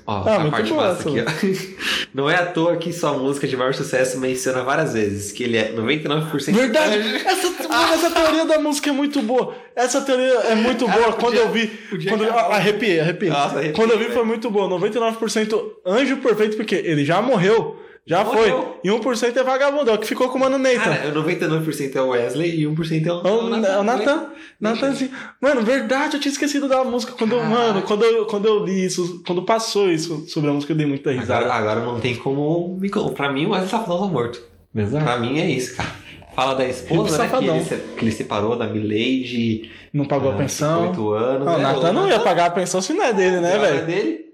Ó, 0.07 0.23
Ah, 0.29 0.37
a 0.37 0.39
muito 0.41 0.53
parte 0.53 0.73
massa 0.73 1.09
aqui, 1.09 1.21
ó. 1.21 1.73
Não 2.15 2.29
é 2.31 2.35
à 2.37 2.47
toa 2.47 2.77
que 2.77 2.93
sua 2.93 3.13
música 3.15 3.47
de 3.47 3.57
maior 3.57 3.73
sucesso 3.75 4.19
menciona 4.19 4.63
várias 4.63 4.93
vezes 4.93 5.33
que 5.33 5.43
ele 5.45 5.57
é 5.57 5.73
99% 5.73 6.53
Verdade! 6.53 6.99
Essa, 7.25 7.49
mano, 7.69 7.95
essa 7.95 8.11
teoria 8.11 8.45
da 8.45 8.59
música 8.59 8.91
é 8.91 8.93
muito 8.93 9.23
boa. 9.23 9.55
Essa 9.75 10.01
teoria 10.03 10.33
é 10.51 10.55
muito 10.55 10.87
boa. 10.87 11.13
quando 11.15 11.35
eu 11.37 11.51
vi. 11.51 11.67
Quando, 12.09 12.25
eu- 12.25 12.39
arrepiei, 12.39 13.01
arrepiei. 13.01 13.31
Nossa, 13.31 13.55
arrepiei, 13.59 13.73
Quando 13.73 13.91
eu 13.93 13.99
vi 13.99 14.05
velho. 14.05 14.17
foi 14.17 14.25
muito 14.25 14.51
boa. 14.51 14.69
99% 14.69 15.63
anjo 15.87 16.17
perfeito, 16.19 16.57
porque 16.57 16.75
ele 16.75 17.05
já 17.05 17.21
morreu. 17.23 17.77
Já 18.05 18.25
Morreu. 18.25 18.79
foi. 18.83 18.91
E 18.91 18.93
1% 18.93 19.37
é 19.37 19.43
vagabundo, 19.45 19.89
é 19.91 19.95
o 19.95 19.99
que 19.99 20.07
ficou 20.07 20.29
com 20.29 20.37
o 20.37 20.41
mano 20.41 20.59
Nathan. 20.59 20.81
Cara, 20.81 21.13
99% 21.13 21.95
é 21.95 22.03
o 22.03 22.09
Wesley 22.09 22.61
e 22.61 22.67
1% 22.67 23.07
é 23.07 23.13
o, 23.13 23.17
É 23.19 23.31
o, 23.31 23.65
é 23.65 23.79
o 23.79 23.85
Nathan. 23.85 24.27
Nathanzinho. 24.61 25.13
Mano, 25.41 25.63
verdade, 25.63 26.17
eu 26.17 26.21
tinha 26.21 26.33
esquecido 26.33 26.69
da 26.69 26.83
música. 26.83 27.13
Quando 27.13 27.33
eu, 27.33 27.39
Caraca. 27.39 27.57
mano, 27.57 27.83
quando 27.83 28.05
eu, 28.05 28.27
quando 28.27 28.47
eu 28.47 28.65
li 28.65 28.85
isso, 28.85 29.23
quando 29.25 29.43
passou 29.43 29.89
isso 29.89 30.27
sobre 30.29 30.51
a 30.51 30.53
música, 30.53 30.73
eu 30.73 30.77
dei 30.77 30.87
muita 30.87 31.13
risada. 31.13 31.45
Agora, 31.45 31.55
agora 31.55 31.81
não 31.81 32.01
tem 32.01 32.17
como. 32.17 32.81
Pra 33.15 33.33
mim, 33.33 33.47
o 33.47 33.51
Wesley 33.51 33.71
tá 33.71 33.79
morto. 33.87 34.43
Exato. 34.75 35.05
Pra 35.05 35.19
mim 35.19 35.39
é 35.39 35.49
isso, 35.49 35.77
cara. 35.77 35.91
Fala 36.35 36.55
da 36.55 36.67
esposa, 36.67 37.19
né? 37.19 37.25
Que 37.25 37.31
Safadão. 37.31 37.57
ele, 37.57 37.65
se, 37.65 37.77
que 37.77 38.05
ele 38.05 38.13
separou 38.13 38.57
da 38.57 38.67
Milady. 38.67 39.71
Não 39.93 40.07
pagou 40.07 40.31
a 40.31 40.35
ah, 40.35 40.39
pensão. 40.39 40.89
8 40.89 41.13
anos. 41.13 41.47
Não, 41.47 41.55
o 41.55 41.59
né? 41.59 41.63
Nathan 41.63 41.93
não 41.93 42.09
ia 42.09 42.21
pagar 42.21 42.47
a 42.47 42.51
pensão 42.51 42.81
se 42.81 42.93
não 42.95 43.05
é 43.05 43.13
dele, 43.13 43.41
né, 43.41 43.57
Não 43.57 43.65
é 43.65 43.71
velho? 43.71 43.87
dele? 43.87 44.27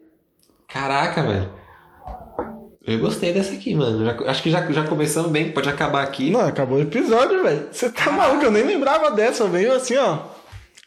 Caraca, 0.68 1.22
velho. 1.22 1.57
Eu 2.88 2.98
gostei 2.98 3.32
dessa 3.32 3.52
aqui, 3.52 3.74
mano. 3.74 4.04
Já- 4.04 4.30
acho 4.30 4.42
que 4.42 4.50
já, 4.50 4.60
já 4.72 4.84
começamos 4.84 5.30
bem, 5.30 5.50
pode 5.52 5.68
acabar 5.68 6.02
aqui. 6.02 6.30
Não, 6.30 6.40
acabou 6.40 6.78
o 6.78 6.82
episódio, 6.82 7.42
velho. 7.42 7.68
Você 7.70 7.90
tá 7.90 8.10
maluco, 8.10 8.44
eu 8.44 8.50
nem 8.50 8.64
lembrava 8.64 9.10
dessa, 9.10 9.46
veio 9.46 9.72
assim, 9.74 9.96
ó. 9.96 10.18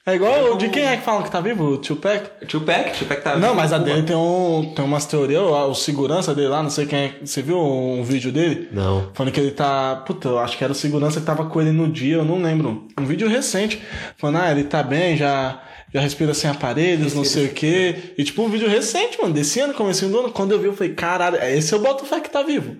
É 0.03 0.15
igual. 0.15 0.57
De 0.57 0.67
quem 0.69 0.83
é 0.83 0.97
que 0.97 1.03
falam 1.03 1.21
que 1.21 1.29
tá 1.29 1.39
vivo? 1.39 1.63
O 1.63 1.77
Tupac? 1.77 2.27
Tupac, 2.47 2.97
Tupac 2.97 3.21
tá 3.23 3.35
Não, 3.35 3.49
vivo 3.49 3.53
mas 3.55 3.71
a 3.71 3.77
dele 3.77 4.01
tem, 4.01 4.15
um, 4.15 4.73
tem 4.75 4.83
umas 4.83 5.05
teorias, 5.05 5.43
o, 5.43 5.53
o 5.69 5.75
segurança 5.75 6.33
dele 6.33 6.47
lá, 6.47 6.63
não 6.63 6.71
sei 6.71 6.87
quem 6.87 6.99
é. 6.99 7.13
Você 7.23 7.43
viu 7.43 7.59
um 7.59 8.03
vídeo 8.03 8.31
dele? 8.31 8.67
Não. 8.71 9.11
Falando 9.13 9.31
que 9.31 9.39
ele 9.39 9.51
tá. 9.51 10.01
Puta, 10.07 10.27
eu 10.29 10.39
acho 10.39 10.57
que 10.57 10.63
era 10.63 10.73
o 10.73 10.75
segurança 10.75 11.19
que 11.19 11.25
tava 11.27 11.45
com 11.45 11.61
ele 11.61 11.71
no 11.71 11.87
dia, 11.87 12.15
eu 12.15 12.25
não 12.25 12.41
lembro. 12.41 12.87
Um 12.99 13.05
vídeo 13.05 13.29
recente. 13.29 13.79
Falando, 14.17 14.39
ah, 14.41 14.49
ele 14.51 14.63
tá 14.63 14.81
bem, 14.81 15.15
já, 15.15 15.61
já 15.93 15.99
respira 15.99 16.33
sem 16.33 16.49
aparelhos, 16.49 17.13
não 17.13 17.25
sei 17.25 17.47
o 17.47 17.53
quê. 17.53 18.13
E 18.17 18.23
tipo, 18.23 18.41
um 18.41 18.49
vídeo 18.49 18.69
recente, 18.69 19.19
mano, 19.19 19.33
desse 19.33 19.59
ano, 19.59 19.73
comecinho 19.73 20.11
do 20.11 20.19
ano. 20.19 20.31
Quando 20.31 20.51
eu 20.51 20.59
vi, 20.59 20.67
eu 20.67 20.73
falei, 20.73 20.93
caralho, 20.93 21.37
esse 21.43 21.73
eu 21.73 21.79
boto 21.79 22.05
fé 22.05 22.19
que 22.19 22.29
tá 22.29 22.41
vivo. 22.41 22.77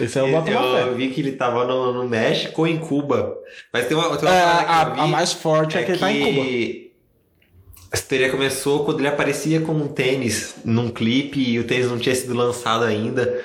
Esse 0.00 0.18
aí 0.18 0.26
eu 0.26 0.32
boto 0.32 0.50
eu, 0.50 0.88
fé. 0.88 0.94
vi 0.94 1.08
que 1.08 1.20
ele 1.20 1.32
tava 1.32 1.64
no, 1.64 1.92
no 1.92 2.08
México 2.08 2.62
ou 2.62 2.68
em 2.68 2.78
Cuba. 2.78 3.36
Mas 3.72 3.86
tem 3.86 3.96
uma, 3.96 4.16
tem 4.16 4.28
uma 4.28 4.34
É, 4.34 4.40
que 4.42 4.70
a, 4.70 4.94
eu 4.96 5.02
a 5.02 5.06
mais 5.06 5.32
forte 5.32 5.76
é, 5.76 5.82
que 5.82 5.92
ele 5.92 5.98
tá 5.98 6.12
em 6.12 6.34
Cuba. 6.34 6.94
Essa 7.90 8.04
teoria 8.06 8.30
começou 8.30 8.84
quando 8.84 8.98
ele 8.98 9.08
aparecia 9.08 9.60
com 9.60 9.72
um 9.72 9.88
tênis 9.88 10.56
num 10.64 10.90
clipe 10.90 11.38
e 11.38 11.58
o 11.58 11.64
tênis 11.64 11.88
não 11.88 11.98
tinha 11.98 12.14
sido 12.14 12.34
lançado 12.34 12.84
ainda. 12.84 13.42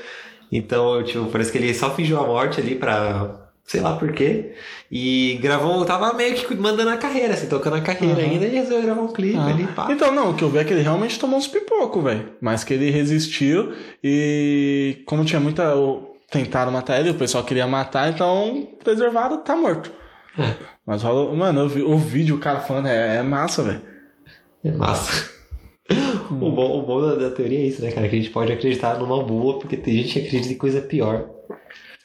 Então, 0.51 1.03
tipo, 1.03 1.25
parece 1.27 1.51
que 1.51 1.58
ele 1.58 1.74
só 1.74 1.94
fingiu 1.96 2.20
a 2.20 2.25
morte 2.25 2.60
ali 2.60 2.75
pra 2.75 3.49
sei 3.69 3.81
lá 3.81 3.95
por 3.95 4.11
quê. 4.11 4.53
E 4.91 5.38
gravou, 5.43 5.85
tava 5.85 6.11
meio 6.13 6.33
que 6.33 6.55
mandando 6.55 6.89
a 6.89 6.97
carreira, 6.97 7.35
assim, 7.35 7.47
tocando 7.47 7.75
a 7.75 7.81
carreira 7.81 8.19
Uhum. 8.19 8.29
ainda 8.31 8.45
e 8.45 8.49
resolveu 8.49 8.81
gravar 8.81 9.01
um 9.01 9.13
clipe 9.13 9.38
ali, 9.38 9.67
pá. 9.67 9.88
Então, 9.91 10.11
não, 10.11 10.31
o 10.31 10.33
que 10.33 10.43
eu 10.43 10.49
vi 10.49 10.57
é 10.57 10.63
que 10.63 10.73
ele 10.73 10.81
realmente 10.81 11.19
tomou 11.19 11.38
uns 11.38 11.47
pipocos, 11.47 12.03
velho. 12.03 12.33
Mas 12.41 12.63
que 12.63 12.73
ele 12.73 12.89
resistiu 12.89 13.71
e 14.03 15.03
como 15.05 15.23
tinha 15.23 15.39
muita. 15.39 15.71
Tentaram 16.31 16.71
matar 16.71 16.99
ele, 16.99 17.11
o 17.11 17.15
pessoal 17.15 17.43
queria 17.43 17.65
matar, 17.67 18.09
então 18.11 18.67
preservado 18.83 19.38
tá 19.39 19.55
morto. 19.55 19.91
É. 20.38 20.55
Mas 20.85 21.01
rolou. 21.03 21.35
Mano, 21.35 21.61
eu 21.61 21.69
vi, 21.69 21.81
o 21.83 21.97
vídeo, 21.97 22.35
o 22.35 22.39
cara 22.39 22.59
falando, 22.59 22.88
é, 22.88 23.17
é 23.17 23.23
massa, 23.23 23.63
velho. 23.63 23.81
É 24.63 24.71
massa. 24.71 25.29
O 26.29 26.51
bom, 26.51 26.77
o 26.79 26.83
bom 26.83 27.01
da, 27.01 27.15
da 27.15 27.31
teoria 27.31 27.57
é 27.57 27.63
isso, 27.63 27.81
né, 27.81 27.91
cara? 27.91 28.07
Que 28.07 28.15
a 28.15 28.19
gente 28.19 28.29
pode 28.29 28.51
acreditar 28.51 28.99
numa 28.99 29.23
boa, 29.23 29.57
porque 29.57 29.75
tem 29.75 29.95
gente 29.95 30.13
que 30.13 30.27
acredita 30.27 30.53
em 30.53 30.57
coisa 30.57 30.79
pior. 30.79 31.27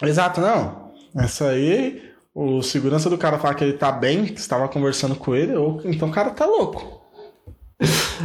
Exato, 0.03 0.41
não. 0.41 0.84
Essa 1.17 1.49
aí, 1.51 2.03
o 2.35 2.63
segurança 2.63 3.09
do 3.09 3.19
cara 3.19 3.39
fala 3.39 3.55
que 3.55 3.65
ele 3.65 3.75
tá 3.75 3.93
bem, 3.93 4.25
que 4.27 4.41
estava 4.41 4.69
conversando 4.69 5.15
com 5.15 5.35
ele, 5.35 5.55
ou 5.55 5.81
então 5.85 6.09
o 6.09 6.13
cara 6.13 6.31
tá 6.31 6.45
louco. 6.47 7.03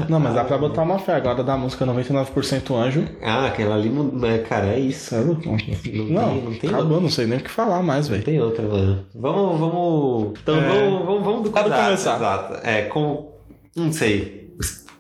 Não, 0.07 0.19
mas 0.19 0.35
dá 0.35 0.43
pra 0.45 0.57
botar 0.57 0.83
uma 0.83 0.99
fé 0.99 1.15
agora 1.15 1.43
da 1.43 1.57
música 1.57 1.85
99% 1.85 2.75
anjo. 2.75 3.05
Ah, 3.21 3.47
aquela 3.47 3.75
ali, 3.75 3.91
é, 4.23 4.37
cara, 4.39 4.67
é 4.67 4.79
isso. 4.79 5.09
Sabe? 5.09 5.25
Não, 5.25 5.35
tem- 5.35 6.41
não 6.43 6.53
tem 6.55 6.69
acabou, 6.69 7.01
não 7.01 7.09
sei 7.09 7.25
nem 7.25 7.39
o 7.39 7.43
que 7.43 7.49
falar 7.49 7.81
mais, 7.81 8.07
Não 8.07 8.13
velho. 8.13 8.23
tem 8.25 8.39
outra, 8.39 8.63
mano. 8.67 9.05
Vamos, 9.15 9.59
vamos. 9.59 10.39
Então 10.41 10.55
É. 10.55 10.67
vamos, 10.67 11.05
vamos, 11.05 11.23
vamos 11.23 11.43
do 11.43 11.49
quadrado. 11.51 11.83
começar. 11.85 12.15
Exato. 12.15 12.53
É, 12.67 12.83
como. 12.83 13.33
Não 13.75 13.91
sei. 13.91 14.53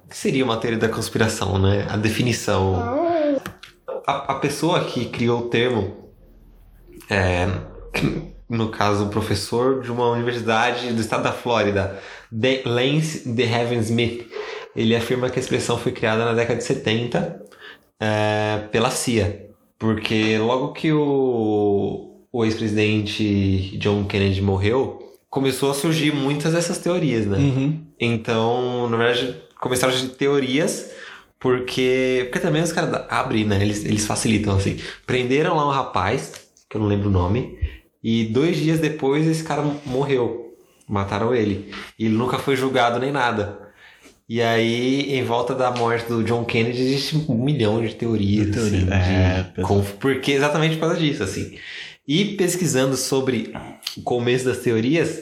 O 0.05 0.09
que 0.09 0.17
seria 0.17 0.43
uma 0.43 0.57
teoria 0.57 0.79
da 0.79 0.89
conspiração, 0.89 1.59
né? 1.59 1.85
A 1.89 1.95
definição. 1.95 2.75
A, 4.07 4.33
a 4.33 4.35
pessoa 4.35 4.83
que 4.85 5.05
criou 5.05 5.41
o 5.41 5.49
termo. 5.49 6.09
É, 7.09 7.47
no 8.49 8.69
caso, 8.69 9.05
um 9.05 9.09
professor 9.09 9.81
de 9.81 9.91
uma 9.91 10.09
universidade 10.09 10.91
do 10.93 11.01
estado 11.01 11.23
da 11.23 11.31
Flórida, 11.31 11.99
De- 12.31 12.63
Lance 12.65 13.27
de 13.29 13.43
Heaven 13.43 13.79
Smith, 13.79 14.27
ele 14.75 14.95
afirma 14.95 15.29
que 15.29 15.39
a 15.39 15.41
expressão 15.41 15.77
foi 15.77 15.91
criada 15.91 16.25
na 16.25 16.33
década 16.33 16.57
de 16.57 16.63
70 16.63 17.41
é, 17.99 18.63
pela 18.71 18.89
CIA. 18.89 19.47
Porque 19.77 20.37
logo 20.37 20.73
que 20.73 20.91
o, 20.91 22.25
o 22.31 22.45
ex-presidente 22.45 23.77
John 23.77 24.05
Kennedy 24.05 24.41
morreu, 24.41 24.99
começou 25.29 25.71
a 25.71 25.73
surgir 25.73 26.13
muitas 26.13 26.53
dessas 26.53 26.77
teorias, 26.79 27.25
né? 27.25 27.37
Uhum. 27.37 27.79
Então, 27.99 28.89
na 28.89 28.97
verdade, 28.97 29.35
começaram 29.59 29.93
a 29.93 29.97
surgir 29.97 30.15
teorias 30.15 30.91
porque, 31.39 32.27
porque 32.29 32.45
também 32.45 32.61
os 32.61 32.73
caras 32.73 33.05
abrem, 33.09 33.45
né? 33.45 33.61
Eles, 33.61 33.85
eles 33.85 34.05
facilitam, 34.05 34.55
assim. 34.55 34.77
Prenderam 35.05 35.55
lá 35.55 35.65
um 35.65 35.71
rapaz, 35.71 36.49
que 36.69 36.75
eu 36.75 36.81
não 36.81 36.87
lembro 36.87 37.07
o 37.07 37.11
nome, 37.11 37.57
e 38.03 38.25
dois 38.25 38.57
dias 38.57 38.79
depois 38.79 39.27
esse 39.27 39.43
cara 39.43 39.61
morreu. 39.85 40.55
Mataram 40.87 41.33
ele. 41.35 41.71
E 41.97 42.05
ele 42.05 42.15
nunca 42.15 42.39
foi 42.39 42.55
julgado 42.55 42.99
nem 42.99 43.11
nada. 43.11 43.59
E 44.27 44.41
aí, 44.41 45.13
em 45.15 45.23
volta 45.23 45.53
da 45.55 45.71
morte 45.71 46.07
do 46.07 46.23
John 46.23 46.45
Kennedy, 46.45 46.81
existe 46.81 47.25
um 47.29 47.43
milhão 47.43 47.81
de 47.81 47.93
teorias. 47.95 48.47
De 48.47 48.51
teoria. 48.53 48.77
assim, 48.79 48.85
de- 48.85 48.93
É, 48.93 49.43
pessoal. 49.55 49.67
com- 49.81 49.91
porque 49.99 50.31
exatamente 50.31 50.75
por 50.75 50.81
causa 50.81 50.97
disso, 50.97 51.23
assim. 51.23 51.57
E 52.07 52.25
pesquisando 52.35 52.95
sobre 52.95 53.53
o 53.97 54.01
começo 54.01 54.45
das 54.45 54.59
teorias, 54.59 55.19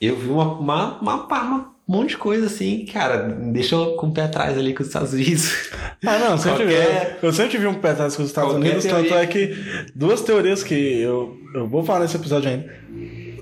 eu 0.00 0.16
vi 0.16 0.28
uma, 0.28 0.54
uma, 0.58 0.98
uma, 1.00 1.26
uma- 1.26 1.74
um 1.88 1.96
monte 1.96 2.10
de 2.10 2.16
coisa 2.18 2.46
assim, 2.46 2.84
cara, 2.84 3.16
deixou 3.52 3.96
com 3.96 4.08
o 4.08 4.12
pé 4.12 4.22
atrás 4.22 4.58
ali 4.58 4.74
com 4.74 4.82
os 4.82 4.88
Estados 4.88 5.12
Unidos. 5.14 5.70
Ah, 6.06 6.18
não, 6.18 6.32
eu 6.32 6.38
sempre 6.38 6.64
Qualquer- 6.66 7.18
vi. 7.20 7.26
Eu 7.26 7.32
sempre 7.32 7.50
tive 7.52 7.66
um 7.66 7.74
pé 7.74 7.90
atrás 7.90 8.14
com 8.14 8.22
os 8.22 8.28
Estados 8.28 8.52
Qualquer 8.52 8.66
Unidos, 8.68 8.84
tanto 8.84 9.08
teoria- 9.08 9.22
é 9.22 9.26
que 9.26 9.56
duas 9.94 10.20
teorias 10.20 10.62
que 10.62 10.74
eu, 11.00 11.36
eu 11.54 11.66
vou 11.66 11.82
falar 11.82 12.00
nesse 12.00 12.16
episódio 12.16 12.50
ainda. 12.50 12.72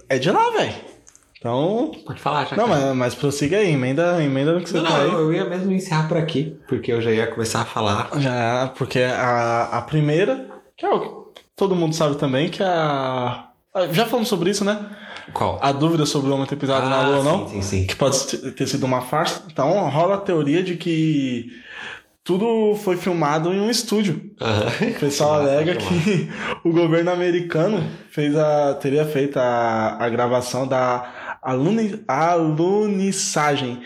É 0.09 0.19
de 0.19 0.31
lá, 0.31 0.51
velho. 0.51 0.73
Então. 1.39 1.93
Pode 2.07 2.21
falar, 2.21 2.47
já. 2.47 2.57
Não, 2.57 2.67
mas, 2.67 2.97
mas 2.97 3.15
prossiga 3.15 3.59
aí, 3.59 3.73
emenda, 3.73 4.23
emenda 4.23 4.53
no 4.55 4.61
que 4.63 4.71
você 4.71 4.79
Não, 4.79 4.85
tá 4.85 4.99
não, 4.99 5.05
aí. 5.05 5.13
eu 5.13 5.33
ia 5.33 5.45
mesmo 5.45 5.71
encerrar 5.73 6.09
por 6.09 6.17
aqui, 6.17 6.57
porque 6.69 6.91
eu 6.93 7.01
já 7.01 7.11
ia 7.11 7.27
começar 7.27 7.61
a 7.61 7.65
falar. 7.65 8.09
Já, 8.19 8.73
porque 8.77 9.01
a, 9.01 9.65
a 9.73 9.83
primeira, 9.83 10.47
que 10.77 10.85
é 10.87 10.89
o 10.89 11.01
que 11.01 11.41
todo 11.55 11.77
mundo 11.77 11.95
sabe 11.95 12.17
também, 12.17 12.49
que 12.49 12.63
é 12.63 12.67
a- 12.67 13.49
Já 13.93 14.07
falamos 14.07 14.29
sobre 14.29 14.51
isso, 14.51 14.65
né? 14.65 14.79
Qual? 15.33 15.59
A 15.63 15.73
dúvida 15.73 16.07
sobre 16.07 16.31
o 16.31 16.35
homem 16.35 16.47
ter 16.47 16.57
pisado 16.57 16.89
na 16.89 17.03
lua 17.03 17.17
ou 17.19 17.25
não. 17.25 17.45
Ah, 17.45 17.49
Sim, 17.49 17.63
sim, 17.63 17.81
sim. 17.81 17.87
que 17.87 17.97
pode 17.97 18.19
ter 18.53 18.67
sido 18.67 18.85
uma 18.87 19.01
farsa. 19.03 19.43
Então 19.51 19.89
rola 19.89 20.15
a 20.15 20.21
teoria 20.21 20.63
de 20.63 20.77
que 20.77 21.51
tudo 22.23 22.75
foi 22.77 22.97
filmado 22.97 23.53
em 23.53 23.61
um 23.61 23.71
estúdio. 23.71 24.31
O 24.41 24.99
pessoal 25.01 25.35
alega 25.35 25.77
que 25.77 26.29
o 26.65 26.73
governo 26.73 27.11
americano 27.11 27.85
fez 28.11 28.37
a, 28.37 28.75
teria 28.75 29.05
feito 29.05 29.37
a, 29.39 29.97
a 30.01 30.09
gravação 30.09 30.67
da 30.67 31.39
aluni, 31.43 32.03
alunissagem. 32.09 33.81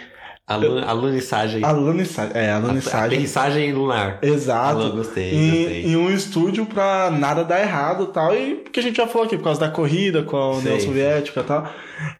Alu- 0.54 0.85
Alunissagem. 0.85 1.64
Alunissagem. 1.64 2.33
É, 2.35 2.50
alunissagem. 2.50 3.07
Aterrissagem 3.07 3.73
lunar. 3.73 4.19
Exato. 4.23 4.80
Alô, 4.80 4.90
gostei, 4.97 5.33
em, 5.35 5.50
gostei. 5.62 5.85
em 5.87 5.97
um 5.97 6.11
estúdio 6.11 6.66
pra 6.66 7.11
nada 7.11 7.45
dar 7.45 7.61
errado 7.61 8.04
e 8.11 8.12
tal. 8.12 8.35
E 8.35 8.54
porque 8.57 8.80
a 8.80 8.83
gente 8.83 8.97
já 8.97 9.07
falou 9.07 9.26
aqui, 9.26 9.37
por 9.37 9.45
causa 9.45 9.61
da 9.61 9.69
corrida 9.69 10.23
com 10.23 10.37
a 10.37 10.57
União 10.57 10.78
Soviética 10.80 11.40
e 11.40 11.45
tal. 11.45 11.69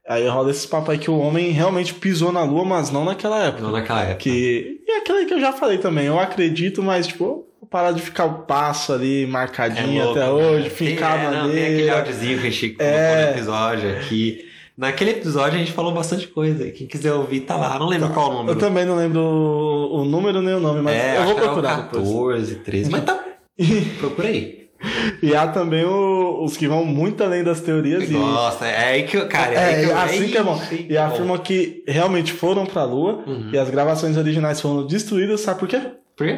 Aí 0.09 0.29
rola 0.29 0.51
esse 0.51 0.67
papo 0.69 0.91
aí 0.91 0.99
que 0.99 1.11
o 1.11 1.19
homem 1.19 1.51
realmente 1.51 1.93
pisou 1.95 2.31
na 2.33 2.43
lua, 2.45 2.65
mas 2.65 2.91
não 2.91 3.05
naquela 3.05 3.43
época. 3.45 3.63
Não 3.63 3.73
naquela 3.73 4.03
época. 4.03 4.17
Que... 4.19 4.81
E 4.87 4.93
aquela 4.93 5.19
aí 5.21 5.27
que 5.27 5.35
eu 5.35 5.41
já 5.41 5.53
falei 5.53 5.79
também, 5.79 6.07
eu 6.07 6.19
acredito, 6.19 6.83
mas 6.83 7.07
tipo, 7.07 7.47
parar 7.71 7.93
de 7.93 8.01
ficar 8.03 8.25
o 8.27 8.35
passo 8.43 8.93
ali 8.93 9.27
marcadinho 9.27 10.05
louco, 10.05 10.19
até 10.19 10.27
né? 10.27 10.33
hoje, 10.33 10.71
Tem- 10.71 10.89
ficar 10.89 11.19
é, 11.19 11.31
Tem 11.53 11.65
aquele 11.65 11.91
áudiozinho 11.91 12.39
que 12.41 12.47
a 12.47 12.51
gente 12.51 12.69
colocou 12.71 12.97
É. 12.97 13.25
no 13.27 13.31
episódio 13.33 13.91
aqui. 13.91 14.50
Naquele 14.81 15.11
episódio 15.11 15.57
a 15.57 15.59
gente 15.59 15.73
falou 15.73 15.93
bastante 15.93 16.27
coisa. 16.27 16.71
Quem 16.71 16.87
quiser 16.87 17.13
ouvir, 17.13 17.41
tá 17.41 17.55
lá. 17.55 17.79
Não 17.79 17.87
lembro 17.87 18.09
qual 18.09 18.29
o 18.29 18.33
Eu 18.33 18.37
número. 18.39 18.59
também 18.59 18.87
não 18.87 18.97
lembro 18.97 19.21
o, 19.21 20.05
número 20.07 20.41
nem 20.41 20.55
o 20.55 20.61
nome, 20.61 20.81
mas 20.81 20.95
é, 20.97 21.19
eu 21.19 21.25
vou 21.25 21.35
procurar 21.35 21.83
depois. 21.83 22.03
14, 22.09 22.55
13. 22.57 22.91
Mas 22.91 23.05
tá. 23.05 23.23
Procura 24.01 24.29
aí. 24.29 24.61
E 25.23 25.37
há 25.37 25.47
também 25.47 25.85
o- 25.85 26.43
os 26.43 26.57
que 26.57 26.67
vão 26.67 26.87
muito 26.87 27.23
além 27.23 27.45
das 27.45 27.61
teorias 27.61 28.09
e. 28.09 28.15
Nossa, 28.15 28.67
é 28.67 28.93
aí 28.93 29.03
que 29.03 29.19
eu. 29.19 29.29
Cara, 29.29 29.53
é, 29.53 29.59
aí 29.59 29.75
É, 29.75 29.85
que 29.85 29.91
eu, 29.93 29.99
assim 29.99 30.29
que 30.29 30.39
é 30.39 30.43
bom. 30.43 30.59
E 30.89 30.97
afirmam 30.97 31.37
que 31.37 31.85
realmente 31.87 32.33
foram 32.33 32.65
pra 32.65 32.83
Lua 32.85 33.23
Uhum. 33.27 33.51
e 33.53 33.59
as 33.59 33.69
gravações 33.69 34.17
originais 34.17 34.59
foram 34.63 34.87
destruídas, 34.87 35.43
sabe 35.43 35.61
por 35.61 35.69
quê? 35.69 35.83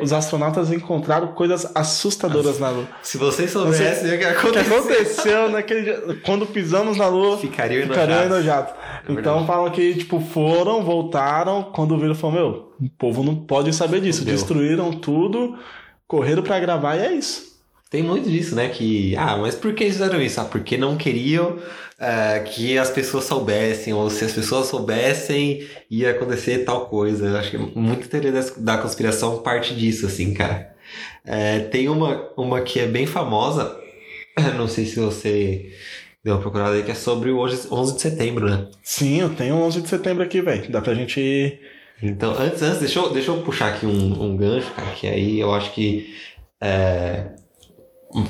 Os 0.03 0.13
astronautas 0.13 0.71
encontraram 0.73 1.29
coisas 1.29 1.71
assustadoras 1.75 2.59
na 2.59 2.71
Lua. 2.71 2.87
Se 3.03 3.19
vocês 3.19 3.51
soubessem 3.51 4.07
o 4.07 4.11
que 4.11 4.15
O 4.17 4.19
que 4.19 4.25
aconteceu. 4.25 4.79
aconteceu 4.79 5.51
naquele 5.51 5.83
dia, 5.83 6.03
quando 6.25 6.47
pisamos 6.47 6.97
na 6.97 7.07
Lua, 7.09 7.37
Ficariam 7.39 7.83
ficariam 7.83 8.25
enojados. 8.25 8.33
enojados. 8.37 8.73
É 9.09 9.13
então 9.13 9.47
falam 9.47 9.71
que, 9.71 9.95
tipo, 9.95 10.21
foram, 10.21 10.83
voltaram, 10.85 11.65
quando 11.75 11.99
viram, 11.99 12.15
falaram, 12.15 12.41
meu, 12.41 12.73
o 12.81 12.89
povo 12.99 13.23
não 13.23 13.35
pode 13.35 13.73
saber 13.75 14.01
disso. 14.01 14.25
Destruíram 14.25 14.93
tudo, 14.93 15.57
correram 16.07 16.43
pra 16.43 16.61
gravar 16.61 16.97
e 16.97 17.01
é 17.01 17.13
isso. 17.13 17.53
Tem 17.91 18.03
muito 18.03 18.29
disso, 18.31 18.55
né? 18.55 18.69
Que. 18.69 19.15
Ah, 19.17 19.37
mas 19.37 19.55
por 19.55 19.75
que 19.75 19.85
fizeram 19.85 20.19
isso? 20.23 20.41
Ah, 20.41 20.45
porque 20.45 20.79
não 20.79 20.97
queriam 20.97 21.59
é, 22.03 22.41
que 22.41 22.77
as 22.77 22.91
pessoas 22.91 23.25
soubessem, 23.25 23.95
ou 23.95 24.11
se 24.11 24.25
as 24.25 24.33
pessoas 24.33 24.67
soubessem, 24.67 25.65
ia 25.89 26.11
acontecer 26.11 26.65
tal 26.65 26.87
coisa. 26.87 27.27
Eu 27.29 27.37
acho 27.37 27.53
que 27.53 27.59
muita 27.59 28.09
teoria 28.09 28.33
da 28.59 28.77
conspiração 28.77 29.39
parte 29.39 29.73
disso, 29.73 30.07
assim, 30.07 30.35
cara. 30.35 30.75
É, 31.25 31.61
tem 31.61 31.89
uma, 31.89 32.29
uma 32.37 32.61
que 32.61 32.81
é 32.81 32.87
bem 32.87 33.07
famosa, 33.07 33.79
não 34.59 34.67
sei 34.67 34.85
se 34.85 34.99
você 34.99 35.71
deu 36.25 36.35
uma 36.35 36.41
procurada 36.41 36.75
aí, 36.75 36.83
que 36.83 36.91
é 36.91 36.95
sobre 36.95 37.31
o 37.31 37.39
11 37.39 37.69
11 37.71 37.95
de 37.95 38.01
setembro, 38.01 38.51
né? 38.51 38.67
Sim, 38.83 39.21
eu 39.21 39.31
tenho 39.31 39.55
11 39.55 39.83
de 39.83 39.89
setembro 39.89 40.25
aqui, 40.25 40.41
velho. 40.41 40.73
Dá 40.73 40.81
pra 40.81 40.95
gente. 40.95 41.61
Então, 42.03 42.33
antes, 42.37 42.63
antes 42.63 42.81
deixa, 42.81 42.99
eu, 42.99 43.13
deixa 43.13 43.31
eu 43.31 43.43
puxar 43.43 43.69
aqui 43.69 43.87
um, 43.87 44.25
um 44.25 44.37
gancho, 44.37 44.73
cara, 44.73 44.91
que 44.91 45.07
aí 45.07 45.39
eu 45.39 45.55
acho 45.55 45.73
que. 45.73 46.13
É, 46.61 47.27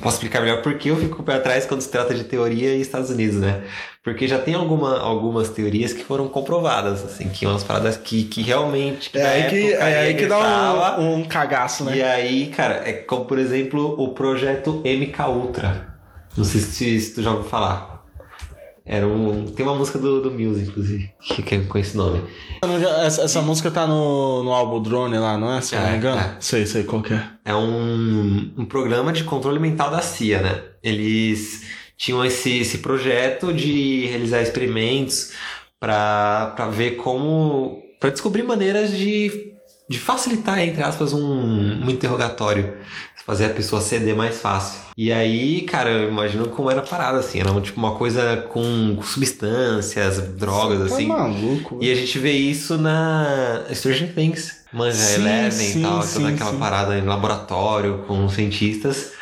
posso 0.01 0.17
explicar 0.17 0.41
melhor 0.41 0.63
por 0.63 0.75
que 0.75 0.89
eu 0.89 0.97
fico 0.97 1.23
pé 1.23 1.35
atrás 1.35 1.67
quando 1.67 1.81
se 1.81 1.91
trata 1.91 2.15
de 2.15 2.25
teoria 2.25 2.75
e 2.75 2.81
Estados 2.81 3.11
Unidos, 3.11 3.37
né? 3.37 3.63
Porque 4.03 4.29
já 4.29 4.39
tem 4.39 4.55
alguma, 4.55 4.99
algumas 4.99 5.49
teorias 5.49 5.93
que 5.93 6.05
foram 6.05 6.29
comprovadas, 6.29 7.05
assim, 7.05 7.29
que 7.29 7.47
umas 7.47 7.65
paradas 7.65 7.97
que, 7.97 8.25
que 8.25 8.43
realmente. 8.43 9.11
que 9.11 9.19
É 9.19 9.27
aí 9.27 9.51
que, 9.51 9.73
época 9.73 9.85
é 9.85 9.99
aí 10.01 10.15
que 10.15 10.27
dá 10.27 10.99
um, 10.99 11.15
um 11.15 11.25
cagaço, 11.25 11.85
né? 11.85 11.97
E 11.97 12.03
aí, 12.03 12.47
cara, 12.49 12.83
é 12.89 12.93
como 12.93 13.25
por 13.25 13.39
exemplo 13.39 13.95
o 13.99 14.15
projeto 14.15 14.83
MK 14.85 15.23
Ultra. 15.29 15.95
Não 16.37 16.45
sei 16.45 16.61
se, 16.61 17.01
se 17.01 17.15
tu 17.15 17.23
já 17.23 17.31
ouviu 17.31 17.49
falar. 17.49 17.92
Era 18.85 19.07
um. 19.07 19.47
Tem 19.47 19.65
uma 19.65 19.75
música 19.77 19.99
do, 19.99 20.21
do 20.21 20.31
Muse, 20.31 20.63
inclusive, 20.65 21.11
que, 21.23 21.43
que 21.43 21.55
é 21.55 21.61
com 21.61 21.79
esse 21.79 21.97
nome. 21.97 22.21
Essa, 23.05 23.23
essa 23.23 23.41
música 23.43 23.71
tá 23.71 23.87
no, 23.87 24.43
no 24.43 24.53
álbum 24.53 24.83
Drone 24.83 25.17
lá, 25.19 25.39
não 25.39 25.53
é? 25.53 25.61
Se 25.61 25.75
eu 25.75 25.81
não 25.81 25.87
É, 25.89 25.91
me 25.93 25.97
engano. 25.99 26.21
é. 26.21 26.37
Sei, 26.41 26.67
sei 26.67 26.83
qual 26.85 27.01
que 27.03 27.15
é. 27.15 27.25
é 27.45 27.55
um, 27.55 28.53
um 28.59 28.65
programa 28.65 29.13
de 29.13 29.23
controle 29.25 29.59
mental 29.59 29.91
da 29.91 30.01
CIA, 30.03 30.43
né? 30.43 30.63
Eles 30.83 31.63
tinham 31.97 32.25
esse, 32.25 32.59
esse 32.59 32.79
projeto 32.79 33.53
de 33.53 34.07
realizar 34.07 34.43
experimentos 34.43 35.33
para 35.79 36.69
ver 36.73 36.93
como. 36.97 37.83
para 38.01 38.11
descobrir 38.11 38.43
maneiras 38.43 38.91
de, 38.97 39.52
de 39.93 39.99
facilitar, 40.01 40.59
entre 40.61 40.83
aspas, 40.83 41.13
um, 41.13 41.85
um 41.85 41.91
interrogatório. 41.91 42.75
fazer 43.25 43.45
a 43.47 43.51
pessoa 43.51 43.81
ceder 43.81 44.17
mais 44.17 44.41
fácil. 44.41 44.81
E 44.97 45.13
aí, 45.13 45.61
cara, 45.61 45.89
eu 45.91 46.09
imagino 46.09 46.49
como 46.49 46.69
era 46.69 46.81
a 46.81 46.85
parada, 46.85 47.19
assim. 47.21 47.39
Era 47.39 47.61
tipo 47.61 47.79
uma 47.79 47.95
coisa 47.95 48.49
com 48.53 49.01
substâncias, 49.01 50.19
drogas, 50.37 50.89
Tá 50.89 50.95
assim. 50.97 51.07
maluco. 51.07 51.79
E 51.81 51.93
a 51.93 51.95
gente 51.95 52.19
vê 52.19 52.33
isso 52.33 52.77
na 52.77 53.65
Stranger 53.73 54.13
Things. 54.13 54.63
Manja 54.73 54.97
Sim, 54.97 55.21
Eleven 55.21 55.51
sim, 55.53 55.79
e 55.79 55.83
tal, 55.83 56.03
sim, 56.03 56.15
toda 56.15 56.29
aquela 56.31 56.51
sim. 56.51 56.59
parada 56.59 56.99
em 56.99 57.03
laboratório 57.05 58.05
com 58.09 58.29
cientistas. 58.29 59.13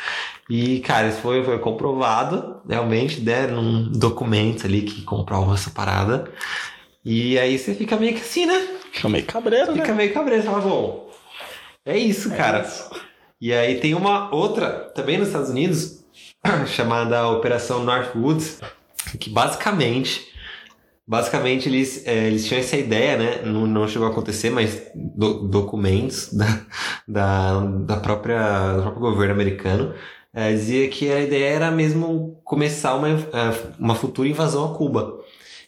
E, 0.49 0.79
cara, 0.79 1.09
isso 1.09 1.19
foi, 1.19 1.43
foi 1.43 1.59
comprovado, 1.59 2.55
realmente, 2.67 3.19
deram 3.21 3.83
documentos 3.91 4.65
ali 4.65 4.81
que 4.81 5.03
comprovam 5.03 5.53
essa 5.53 5.69
parada. 5.69 6.25
E 7.05 7.37
aí 7.37 7.57
você 7.57 7.75
fica 7.75 7.95
meio 7.97 8.13
que 8.15 8.21
assim, 8.21 8.45
né? 8.47 8.67
Fica 8.91 9.09
meio 9.09 9.25
cabreiro, 9.25 9.71
né? 9.71 9.81
Fica 9.81 9.93
meio 9.93 10.13
cabreiro, 10.13 10.43
fala, 10.43 10.61
bom, 10.61 11.09
é 11.85 11.97
isso, 11.97 12.29
cara. 12.31 12.67
E 13.39 13.51
aí 13.53 13.79
tem 13.79 13.93
uma 13.95 14.33
outra, 14.33 14.69
também 14.93 15.17
nos 15.17 15.27
Estados 15.27 15.49
Unidos, 15.49 16.03
chamada 16.67 17.27
Operação 17.29 17.83
Northwoods, 17.83 18.59
que 19.19 19.29
basicamente, 19.29 20.27
basicamente 21.07 21.67
eles, 21.67 22.05
eh, 22.05 22.27
eles 22.27 22.45
tinham 22.45 22.59
essa 22.59 22.77
ideia, 22.77 23.17
né? 23.17 23.41
Não, 23.43 23.65
não 23.65 23.87
chegou 23.87 24.07
a 24.07 24.11
acontecer, 24.11 24.49
mas 24.51 24.81
do- 24.93 25.47
documentos 25.47 26.31
da, 26.33 26.61
da, 27.07 27.59
da 27.61 27.97
própria, 27.97 28.73
do 28.73 28.81
próprio 28.83 29.01
governo 29.01 29.33
americano 29.33 29.93
eh, 30.33 30.51
dizia 30.53 30.87
que 30.89 31.11
a 31.11 31.19
ideia 31.21 31.49
era 31.55 31.71
mesmo 31.71 32.39
começar 32.43 32.93
uma, 32.95 33.09
eh, 33.09 33.73
uma 33.79 33.95
futura 33.95 34.27
invasão 34.29 34.71
a 34.71 34.77
Cuba. 34.77 35.19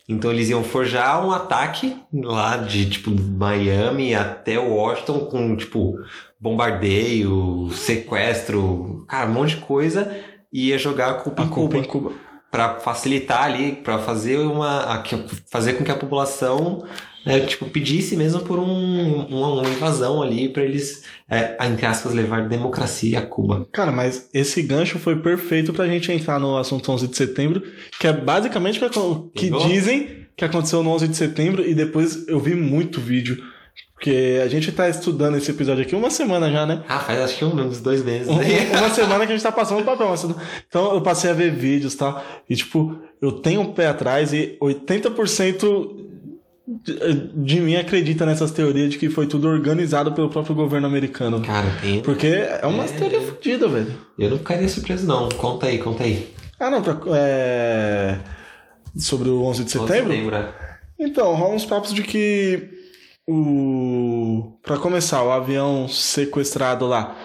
Então 0.07 0.31
eles 0.31 0.50
iam 0.50 0.63
forjar 0.63 1.25
um 1.25 1.31
ataque 1.31 1.95
lá 2.13 2.57
de 2.57 2.89
tipo 2.89 3.10
Miami 3.12 4.13
até 4.13 4.60
Washington 4.60 5.19
com 5.25 5.55
tipo 5.55 5.95
bombardeio, 6.39 7.69
sequestro, 7.72 9.05
cara, 9.07 9.29
um 9.29 9.33
monte 9.33 9.55
de 9.55 9.62
coisa 9.62 10.12
e 10.51 10.69
ia 10.69 10.77
jogar 10.77 11.10
a 11.10 11.13
culpa 11.15 11.43
A 11.43 11.45
em 11.45 11.50
culpa 11.50 11.75
Cuba 11.75 11.77
em 11.77 11.83
Cuba. 11.89 12.12
para 12.51 12.79
facilitar 12.79 13.43
ali, 13.43 13.72
para 13.74 13.98
fazer 14.00 14.38
uma 14.39 14.93
a- 14.93 15.03
fazer 15.50 15.74
com 15.74 15.83
que 15.83 15.91
a 15.91 15.95
população 15.98 16.83
né, 17.25 17.39
tipo 17.42 17.65
pedisse 17.70 18.15
mesmo 18.15 18.42
por 18.42 18.60
um, 18.60 19.25
uma, 19.27 19.48
uma 19.62 19.70
invasão 19.70 20.22
ali 20.22 20.50
para 20.50 20.63
eles 20.63 21.03
é, 21.30 21.56
entre 21.68 21.86
aspas 21.86 22.13
levar 22.13 22.48
democracia 22.48 23.20
a 23.20 23.22
Cuba. 23.22 23.68
Cara, 23.72 23.92
mas 23.92 24.30
esse 24.34 24.62
gancho 24.62 25.00
foi 25.00 25.15
perfeito 25.18 25.74
pra 25.74 25.88
gente 25.88 26.12
entrar 26.12 26.39
no 26.39 26.58
assunto 26.58 26.92
11 26.92 27.08
de 27.08 27.18
setembro, 27.18 27.63
que 28.00 28.08
é 28.08 28.13
basicamente 28.13 28.84
o 28.84 29.30
que 29.34 29.50
dizem 29.68 30.24
que 30.36 30.44
aconteceu 30.44 30.82
no 30.84 30.89
11 30.92 31.08
de 31.08 31.15
setembro 31.18 31.68
e 31.68 31.74
depois 31.75 32.27
eu 32.27 32.39
vi 32.39 32.56
muito 32.56 33.00
vídeo. 33.00 33.38
Porque 33.94 34.42
a 34.44 34.48
gente 34.50 34.70
tá 34.72 34.89
estudando 34.89 35.38
esse 35.38 35.50
episódio 35.50 35.82
aqui 35.84 35.96
uma 35.96 36.10
semana 36.10 36.51
já, 36.51 36.65
né? 36.65 36.84
Ah, 36.89 37.00
faz 37.00 37.20
acho 37.22 37.38
que 37.38 37.46
um, 37.46 37.56
uns 37.68 37.80
dois 37.80 38.03
meses. 38.03 38.27
Um- 38.27 38.34
uma 38.77 38.89
semana 38.89 39.25
que 39.25 39.32
a 39.32 39.36
gente 39.36 39.42
tá 39.44 39.51
passando 39.51 39.80
o 39.82 39.86
papel. 39.86 40.13
Então 40.68 40.94
eu 40.94 41.00
passei 41.01 41.30
a 41.32 41.34
ver 41.34 41.51
vídeos 41.56 41.94
e 41.94 41.98
tal. 41.98 42.22
E 42.50 42.56
tipo, 42.56 42.98
eu 43.22 43.32
tenho 43.32 43.62
um 43.62 43.72
pé 43.74 43.88
atrás 43.88 44.34
e 44.34 44.58
80% 44.62 46.12
de, 46.67 47.27
de 47.36 47.60
mim 47.62 47.75
acredita 47.75 48.25
nessas 48.25 48.51
teorias 48.51 48.91
de 48.91 48.98
que 48.98 49.10
foi 49.10 49.27
tudo 49.27 49.48
organizado 49.48 50.12
pelo 50.13 50.29
próprio 50.29 50.55
governo 50.55 50.88
americano. 50.88 51.41
Cara, 51.41 51.67
tem. 51.82 52.01
Porque 52.01 52.27
é 52.27 52.65
uma 52.65 52.86
É. 52.86 52.88
teoria 52.88 53.22
fodida, 53.22 53.67
velho. 53.67 53.93
Eu 54.17 54.29
não 54.29 54.38
ficaria 54.38 54.67
surpreso 54.70 55.05
não. 55.05 55.29
Conta 55.29 55.65
aí, 55.67 55.77
conta 55.77 56.03
aí. 56.03 56.34
Ah, 56.60 56.70
não, 56.70 56.82
pra, 56.82 56.98
é... 57.15 58.17
sobre 58.98 59.29
o 59.29 59.43
11 59.43 59.63
de 59.65 59.72
setembro? 59.72 60.10
Lembra? 60.12 60.55
Então, 60.98 61.34
rolam 61.36 61.55
uns 61.55 61.65
papos 61.65 61.93
de 61.93 62.01
que 62.03 62.70
o 63.27 64.53
para 64.63 64.77
começar, 64.77 65.24
o 65.24 65.32
avião 65.32 65.88
sequestrado 65.89 66.86
lá, 66.88 67.17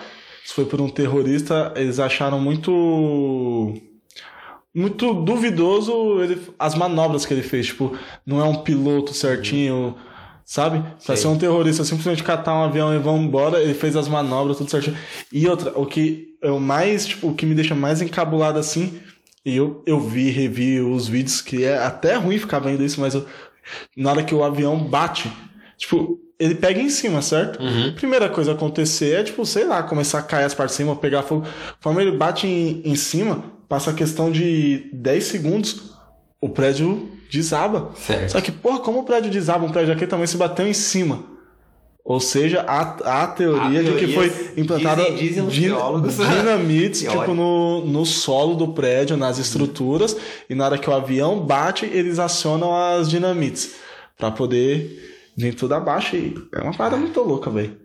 se 0.44 0.52
foi 0.54 0.64
por 0.64 0.80
um 0.80 0.88
terrorista, 0.88 1.72
eles 1.76 2.00
acharam 2.00 2.40
muito 2.40 3.74
muito 4.74 5.12
duvidoso 5.14 6.20
ele, 6.22 6.40
as 6.58 6.74
manobras 6.74 7.24
que 7.26 7.32
ele 7.34 7.42
fez, 7.42 7.66
tipo, 7.66 7.96
não 8.26 8.40
é 8.40 8.44
um 8.44 8.56
piloto 8.62 9.12
certinho, 9.14 9.96
sabe? 10.44 10.80
Pra 11.04 11.14
Sei. 11.14 11.16
ser 11.16 11.28
um 11.28 11.38
terrorista 11.38 11.84
simplesmente 11.84 12.22
catar 12.22 12.54
um 12.54 12.62
avião 12.64 12.94
e 12.94 12.98
vão 12.98 13.18
embora, 13.18 13.60
ele 13.60 13.74
fez 13.74 13.96
as 13.96 14.08
manobras 14.08 14.56
tudo 14.58 14.70
certinho. 14.70 14.96
E 15.32 15.48
outra, 15.48 15.72
o 15.78 15.84
que 15.86 16.28
é 16.42 16.50
o 16.50 16.60
mais, 16.60 17.06
tipo, 17.06 17.28
o 17.28 17.34
que 17.34 17.44
me 17.46 17.54
deixa 17.54 17.74
mais 17.74 18.00
encabulado 18.02 18.58
assim, 18.58 19.00
e 19.44 19.56
eu, 19.56 19.82
eu 19.86 19.98
vi, 19.98 20.30
revi 20.30 20.80
os 20.80 21.08
vídeos, 21.08 21.40
que 21.40 21.64
é 21.64 21.78
até 21.78 22.14
ruim 22.16 22.38
ficar 22.38 22.58
vendo 22.58 22.84
isso, 22.84 23.00
mas 23.00 23.14
eu- 23.14 23.26
na 23.96 24.10
hora 24.10 24.22
que 24.22 24.34
o 24.34 24.44
avião 24.44 24.78
bate, 24.78 25.30
tipo, 25.76 26.18
ele 26.38 26.54
pega 26.54 26.80
em 26.80 26.88
cima, 26.88 27.20
certo? 27.20 27.60
Uhum. 27.60 27.92
Primeira 27.94 28.28
coisa 28.28 28.52
a 28.52 28.54
acontecer 28.54 29.14
é, 29.20 29.24
tipo, 29.24 29.44
sei 29.44 29.64
lá, 29.64 29.82
começar 29.82 30.20
a 30.20 30.22
cair 30.22 30.44
as 30.44 30.54
partes 30.54 30.76
de 30.76 30.82
cima, 30.84 30.94
pegar 30.94 31.22
fogo. 31.22 31.44
Conforme 31.76 32.02
ele 32.02 32.16
bate 32.16 32.46
em, 32.46 32.80
em 32.84 32.94
cima, 32.94 33.42
passa 33.68 33.90
a 33.90 33.94
questão 33.94 34.30
de 34.30 34.88
10 34.92 35.24
segundos, 35.24 35.92
o 36.40 36.48
prédio 36.48 37.08
desaba. 37.30 37.90
Certo. 37.96 38.32
Só 38.32 38.40
que, 38.40 38.50
porra, 38.52 38.80
como 38.80 39.00
o 39.00 39.04
prédio 39.04 39.30
desaba, 39.30 39.64
um 39.66 39.70
prédio 39.70 39.92
daquele 39.92 40.10
tamanho 40.10 40.28
se 40.28 40.36
bateu 40.36 40.66
em 40.66 40.72
cima. 40.72 41.24
Ou 42.04 42.20
seja, 42.20 42.62
a, 42.62 43.22
a 43.24 43.26
teoria 43.26 43.80
Há 43.80 43.82
de 43.82 43.92
que 43.96 44.14
foi 44.14 44.32
implantada 44.56 45.02
dizem- 45.12 45.16
dizem 45.16 45.46
din- 45.48 45.74
dinamites 46.38 47.00
tipo, 47.00 47.34
no, 47.34 47.84
no 47.84 48.06
solo 48.06 48.54
do 48.54 48.68
prédio, 48.68 49.14
nas 49.14 49.38
estruturas, 49.38 50.16
e 50.48 50.54
na 50.54 50.64
hora 50.64 50.78
que 50.78 50.88
o 50.88 50.92
avião 50.94 51.38
bate, 51.40 51.84
eles 51.84 52.18
acionam 52.18 52.74
as 52.74 53.10
dinamites 53.10 53.74
pra 54.16 54.30
poder 54.30 55.30
vir 55.36 55.54
tudo 55.54 55.74
abaixo. 55.74 56.16
E 56.16 56.34
é 56.54 56.62
uma 56.62 56.72
parada 56.74 56.96
muito 56.96 57.20
louca, 57.20 57.50
velho. 57.50 57.76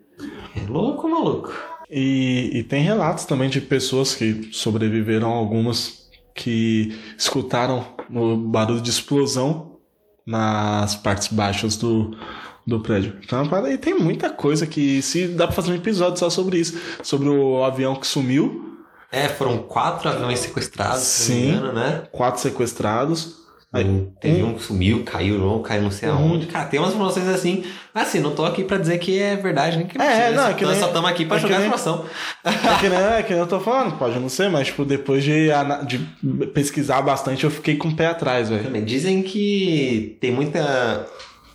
É 0.56 0.70
louco, 0.72 1.10
maluco. 1.10 1.52
E, 1.96 2.50
e 2.58 2.64
tem 2.64 2.82
relatos 2.82 3.26
também 3.26 3.50
de 3.50 3.62
pessoas 3.62 4.16
que 4.16 4.50
sobreviveram, 4.52 5.30
algumas 5.30 6.10
que 6.34 6.98
escutaram 7.16 7.86
o 8.10 8.36
barulho 8.36 8.82
de 8.82 8.90
explosão 8.90 9.78
nas 10.26 10.96
partes 10.96 11.28
baixas 11.28 11.78
do, 11.78 12.18
do 12.66 12.80
prédio. 12.80 13.20
Então, 13.24 13.44
é 13.44 13.74
e 13.74 13.78
tem 13.78 13.94
muita 13.94 14.32
coisa 14.32 14.66
que 14.66 15.04
se 15.04 15.28
dá 15.28 15.46
pra 15.46 15.56
fazer 15.56 15.72
um 15.72 15.76
episódio 15.76 16.18
só 16.18 16.32
sobre 16.32 16.58
isso, 16.58 16.80
sobre 17.04 17.30
o 17.30 17.64
avião 17.64 17.96
que 17.96 18.08
sumiu, 18.08 18.80
É, 19.12 19.28
foram 19.28 19.60
quatro 19.60 20.10
aviões 20.10 20.40
sequestrados, 20.40 21.04
se 21.04 21.34
Sim. 21.34 21.50
engano, 21.52 21.74
né? 21.74 22.08
quatro 22.12 22.42
sequestrados. 22.42 23.43
Aí, 23.74 23.84
Um, 23.84 24.06
teve 24.22 24.44
um 24.44 24.54
que 24.54 24.62
sumiu, 24.62 25.04
caiu, 25.04 25.40
não, 25.40 25.60
caiu 25.64 25.82
não 25.82 25.90
sei 25.90 26.08
Uhum. 26.08 26.16
aonde. 26.16 26.46
Cara, 26.46 26.66
tem 26.66 26.80
umas 26.80 26.94
informações 26.94 27.28
assim. 27.28 27.64
Assim, 27.94 28.20
não 28.20 28.30
tô 28.36 28.46
aqui 28.46 28.64
pra 28.64 28.78
dizer 28.78 29.00
que 29.00 29.20
é 29.20 29.36
verdade, 29.36 29.78
nem 29.78 29.88
que 29.88 30.00
É, 30.00 30.08
mentira. 30.08 30.32
não, 30.32 30.44
Só- 30.44 30.50
é 30.50 30.54
que 30.54 30.64
nós 30.64 30.72
nem- 30.74 30.80
só 30.82 30.88
estamos 30.88 31.10
aqui 31.10 31.26
pra 31.26 31.38
é 31.38 31.40
jogar 31.40 31.58
nem- 31.58 31.68
informação. 31.68 32.06
É 32.44 32.52
que, 32.80 32.88
nem, 32.90 33.00
é 33.00 33.24
que 33.24 33.32
nem 33.32 33.40
eu 33.42 33.48
tô 33.48 33.60
falando, 33.60 33.98
pode 33.98 34.20
não 34.20 34.30
ser, 34.30 34.48
mas 34.50 34.68
tipo, 34.68 34.86
depois 34.86 35.24
de, 35.24 35.48
de 35.88 36.46
pesquisar 36.54 37.02
bastante, 37.02 37.44
eu 37.44 37.50
fiquei 37.52 37.76
com 37.76 37.88
o 37.88 37.96
pé 37.96 38.06
atrás, 38.08 38.50
velho. 38.50 38.82
Dizem 38.86 39.24
que 39.24 40.18
tem 40.22 40.32
muita 40.32 41.08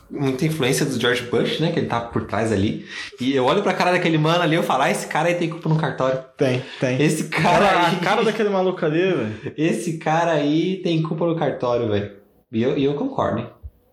muita 0.09 0.45
influência 0.45 0.85
do 0.85 0.99
George 0.99 1.23
Bush, 1.23 1.59
né? 1.59 1.71
Que 1.71 1.79
ele 1.79 1.87
tá 1.87 1.99
por 1.99 2.25
trás 2.25 2.51
ali. 2.51 2.85
E 3.19 3.35
eu 3.35 3.45
olho 3.45 3.61
pra 3.61 3.73
cara 3.73 3.91
daquele 3.91 4.17
mano 4.17 4.41
ali 4.41 4.53
e 4.55 4.57
eu 4.57 4.63
falo, 4.63 4.83
ah, 4.83 4.91
esse 4.91 5.07
cara 5.07 5.27
aí 5.29 5.35
tem 5.35 5.49
culpa 5.49 5.69
no 5.69 5.77
cartório. 5.77 6.19
Tem, 6.37 6.63
tem. 6.79 7.01
Esse 7.01 7.25
cara 7.25 7.59
Cara, 7.59 7.87
aí. 7.87 7.95
a 7.95 7.99
cara 7.99 8.23
daquele 8.23 8.49
maluco 8.49 8.83
ali, 8.85 9.01
velho. 9.01 9.53
Esse 9.57 9.97
cara 9.97 10.31
aí 10.31 10.81
tem 10.83 11.01
culpa 11.01 11.25
no 11.25 11.35
cartório, 11.35 11.89
velho. 11.89 12.11
E 12.51 12.63
eu, 12.63 12.77
e 12.77 12.83
eu 12.83 12.93
concordo, 12.95 13.39
hein? 13.39 13.49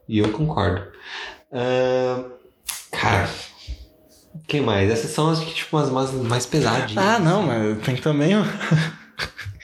E 0.08 0.18
eu 0.18 0.28
concordo. 0.30 0.82
Ahn, 1.52 2.24
cara. 2.90 3.28
Quem 4.46 4.60
mais? 4.60 4.90
Essas 4.90 5.10
são 5.10 5.30
as 5.30 5.40
que, 5.40 5.52
tipo, 5.54 5.76
as 5.76 5.90
mais, 5.90 6.12
mais 6.12 6.46
pesadinhas. 6.46 7.04
Ah, 7.04 7.18
não, 7.18 7.42
mas 7.42 7.78
tem 7.84 7.96
também. 7.96 8.32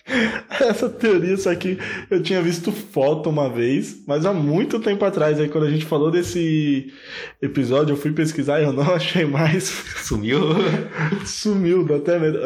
Essa 0.60 0.88
teoria, 0.88 1.36
só 1.36 1.54
que 1.54 1.78
eu 2.10 2.22
tinha 2.22 2.42
visto 2.42 2.72
foto 2.72 3.30
uma 3.30 3.48
vez, 3.48 4.02
mas 4.06 4.26
há 4.26 4.32
muito 4.32 4.80
tempo 4.80 5.04
atrás. 5.04 5.38
Aí 5.38 5.48
quando 5.48 5.66
a 5.66 5.70
gente 5.70 5.84
falou 5.84 6.10
desse 6.10 6.92
episódio, 7.40 7.92
eu 7.92 7.96
fui 7.96 8.12
pesquisar 8.12 8.60
e 8.60 8.64
eu 8.64 8.72
não 8.72 8.82
achei 8.94 9.24
mais. 9.24 9.64
Sumiu? 9.98 10.40
Sumiu, 11.24 11.84
dá 11.84 11.96
até 11.96 12.18
medo. 12.18 12.38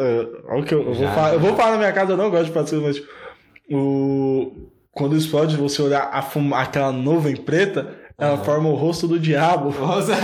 O 0.49 0.63
que 0.63 0.73
eu, 0.73 0.81
eu 0.81 0.93
vou 0.93 1.07
falar, 1.07 1.33
eu 1.33 1.39
vou 1.39 1.55
falar 1.55 1.71
na 1.71 1.77
minha 1.77 1.93
casa, 1.93 2.13
eu 2.13 2.17
não 2.17 2.29
gosto 2.29 2.45
de 2.45 2.51
participar, 2.51 2.81
mas 2.83 2.95
tipo, 2.97 3.09
o, 3.71 4.69
quando 4.91 5.15
explode, 5.15 5.57
você 5.57 5.81
olhar 5.81 6.09
a 6.11 6.21
fuma, 6.21 6.59
aquela 6.59 6.91
nuvem 6.91 7.35
preta, 7.35 7.95
ela 8.19 8.37
forma 8.39 8.67
o 8.67 8.73
rosto 8.73 9.07
do 9.07 9.19
diabo. 9.19 9.73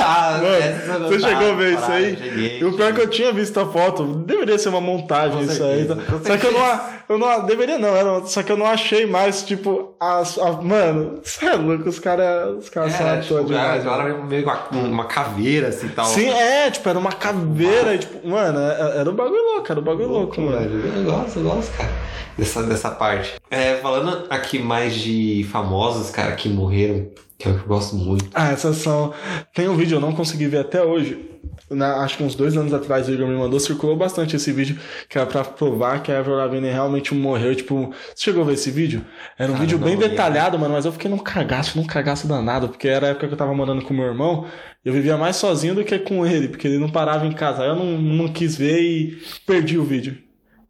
Ah, 0.05 0.39
Mano, 0.87 1.07
você 1.07 1.19
chegou 1.19 1.51
a 1.51 1.53
ver 1.55 1.73
isso 1.75 1.91
aí? 1.91 2.17
cheguei, 2.17 2.59
E 2.59 2.63
o 2.65 2.73
pior 2.75 2.89
é 2.89 2.93
que 2.93 3.01
eu 3.01 3.07
tinha 3.09 3.31
visto 3.31 3.59
a 3.59 3.65
foto, 3.67 4.03
deveria 4.03 4.57
ser 4.57 4.69
uma 4.69 4.81
montagem 4.81 5.37
Com 5.45 5.51
isso 5.51 5.63
aí. 5.63 5.85
certeza, 5.87 5.95
tá? 5.97 6.03
com 6.11 6.23
Só 6.25 6.37
que 6.37 6.47
eu 6.47 6.51
não, 6.51 6.79
eu 7.09 7.17
não. 7.19 7.45
Deveria 7.45 7.77
não, 7.77 7.95
era, 7.95 8.25
só 8.25 8.41
que 8.41 8.51
eu 8.51 8.57
não 8.57 8.65
achei 8.65 9.05
mais, 9.05 9.43
tipo, 9.43 9.93
as. 9.99 10.37
a- 10.39 10.53
mano, 10.53 11.19
você 11.23 11.45
é 11.45 11.53
louco, 11.53 11.87
os 11.87 11.99
caras 11.99 12.57
os 12.57 12.69
caras 12.69 12.93
são 12.93 13.05
É, 13.07 13.09
atores 13.11 13.27
tipo, 13.27 13.43
demais. 13.45 13.85
agora 13.85 14.03
mano. 14.13 14.25
meio 14.25 14.43
com 14.43 14.75
uma, 14.75 14.87
uma 14.87 15.05
caveira 15.05 15.67
assim 15.67 15.87
tal. 15.89 16.05
Sim, 16.05 16.29
é, 16.29 16.71
tipo, 16.71 16.87
era 16.89 16.97
uma 16.97 17.11
caveira, 17.11 17.93
e, 17.95 17.99
tipo, 17.99 18.27
mano, 18.27 18.59
era 18.59 18.89
era 19.01 19.09
um 19.09 19.13
bagulho 19.15 19.41
louco, 19.55 19.71
era 19.71 19.79
um 19.79 19.83
bagulho 19.83 20.09
louco, 20.09 20.41
mano. 20.41 20.57
velho. 20.59 20.97
Eu 20.97 21.03
gosto, 21.03 21.39
eu 21.39 21.43
gosto, 21.43 21.77
cara. 21.77 21.89
Dessa, 22.37 22.63
dessa 22.63 22.89
parte. 22.89 23.35
É, 23.51 23.75
falando 23.75 24.25
aqui 24.29 24.57
mais 24.57 24.95
de 24.95 25.47
famosos, 25.51 26.09
cara, 26.09 26.31
que 26.31 26.49
morreram, 26.49 27.05
que 27.43 27.49
é 27.49 27.51
o 27.51 27.55
que 27.55 27.63
eu 27.63 27.67
gosto 27.67 27.95
muito. 27.97 28.25
Ah, 28.33 28.51
essas 28.51 28.77
são. 28.77 29.13
Tem 29.53 29.67
um 29.67 29.75
vídeo, 29.75 29.97
eu 29.97 29.99
não 29.99 30.13
consegui 30.13 30.47
ver 30.47 30.59
até 30.59 30.81
hoje. 30.81 31.29
Na, 31.69 31.97
acho 31.97 32.17
que 32.17 32.23
uns 32.23 32.35
dois 32.35 32.55
anos 32.55 32.73
atrás 32.73 33.07
o 33.07 33.11
Igor 33.11 33.27
me 33.27 33.35
mandou, 33.35 33.59
circulou 33.59 33.97
bastante 33.97 34.35
esse 34.35 34.51
vídeo, 34.51 34.79
que 35.09 35.17
era 35.17 35.27
pra 35.27 35.43
provar 35.43 36.01
que 36.01 36.11
a 36.11 36.19
Avril 36.19 36.37
Lavigne 36.37 36.69
realmente 36.69 37.13
morreu. 37.13 37.53
Tipo, 37.53 37.93
você 38.15 38.23
chegou 38.23 38.43
a 38.43 38.45
ver 38.45 38.53
esse 38.53 38.71
vídeo? 38.71 39.03
Era 39.37 39.51
um 39.51 39.55
Cara, 39.55 39.65
vídeo 39.65 39.77
não 39.77 39.85
bem 39.85 39.97
detalhado, 39.97 40.57
mano, 40.57 40.73
mas 40.73 40.85
eu 40.85 40.91
fiquei 40.93 41.11
num 41.11 41.17
cagaço, 41.17 41.77
num 41.77 41.85
cagaço 41.85 42.27
danado, 42.27 42.69
porque 42.69 42.87
era 42.87 43.07
a 43.07 43.09
época 43.09 43.27
que 43.27 43.33
eu 43.33 43.37
tava 43.37 43.53
morando 43.53 43.83
com 43.83 43.93
meu 43.93 44.05
irmão, 44.05 44.45
eu 44.85 44.93
vivia 44.93 45.17
mais 45.17 45.35
sozinho 45.35 45.75
do 45.75 45.83
que 45.83 45.99
com 45.99 46.25
ele, 46.25 46.47
porque 46.47 46.67
ele 46.67 46.77
não 46.77 46.89
parava 46.89 47.25
em 47.25 47.33
casa. 47.33 47.63
Aí 47.63 47.69
eu 47.69 47.75
não, 47.75 47.97
não 47.97 48.27
quis 48.29 48.55
ver 48.55 48.79
e 48.81 49.21
perdi 49.45 49.77
o 49.77 49.83
vídeo. 49.83 50.17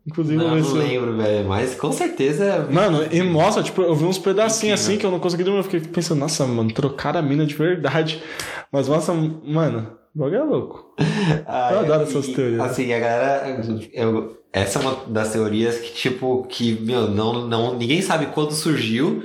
Inclusive, 0.05 0.35
Não, 0.37 0.57
eu 0.57 0.63
não 0.63 0.73
lembro, 0.73 1.15
velho, 1.17 1.47
mas 1.47 1.75
com 1.75 1.91
certeza. 1.91 2.67
Mano, 2.69 3.05
e 3.09 3.21
mostra, 3.23 3.63
tipo, 3.63 3.81
eu 3.81 3.95
vi 3.95 4.03
uns 4.03 4.17
pedacinhos 4.19 4.81
assim 4.81 4.97
que 4.97 5.05
eu 5.05 5.11
não 5.11 5.19
consegui 5.19 5.43
dormir. 5.45 5.59
Eu 5.59 5.63
fiquei 5.63 5.79
pensando, 5.79 6.19
nossa, 6.19 6.45
mano, 6.45 6.71
trocaram 6.73 7.19
a 7.19 7.23
mina 7.23 7.45
de 7.45 7.55
verdade. 7.55 8.21
Mas 8.71 8.89
mostra, 8.89 9.13
mano, 9.13 9.87
o 10.13 10.19
bagulho 10.19 10.37
é 10.37 10.43
louco. 10.43 10.93
Ah, 11.47 11.69
Eu 11.71 11.79
adoro 11.79 12.01
e- 12.01 12.03
essas 12.03 12.27
teorias. 12.27 12.59
Assim, 12.59 12.91
a 12.91 12.99
galera. 12.99 13.61
Eu, 13.93 14.37
essa 14.51 14.79
é 14.79 14.81
uma 14.81 14.97
das 15.07 15.31
teorias 15.31 15.77
que, 15.77 15.93
tipo, 15.93 16.45
que, 16.49 16.73
meu, 16.81 17.09
não, 17.09 17.47
não, 17.47 17.73
ninguém 17.77 18.01
sabe 18.01 18.25
quando 18.27 18.51
surgiu 18.51 19.23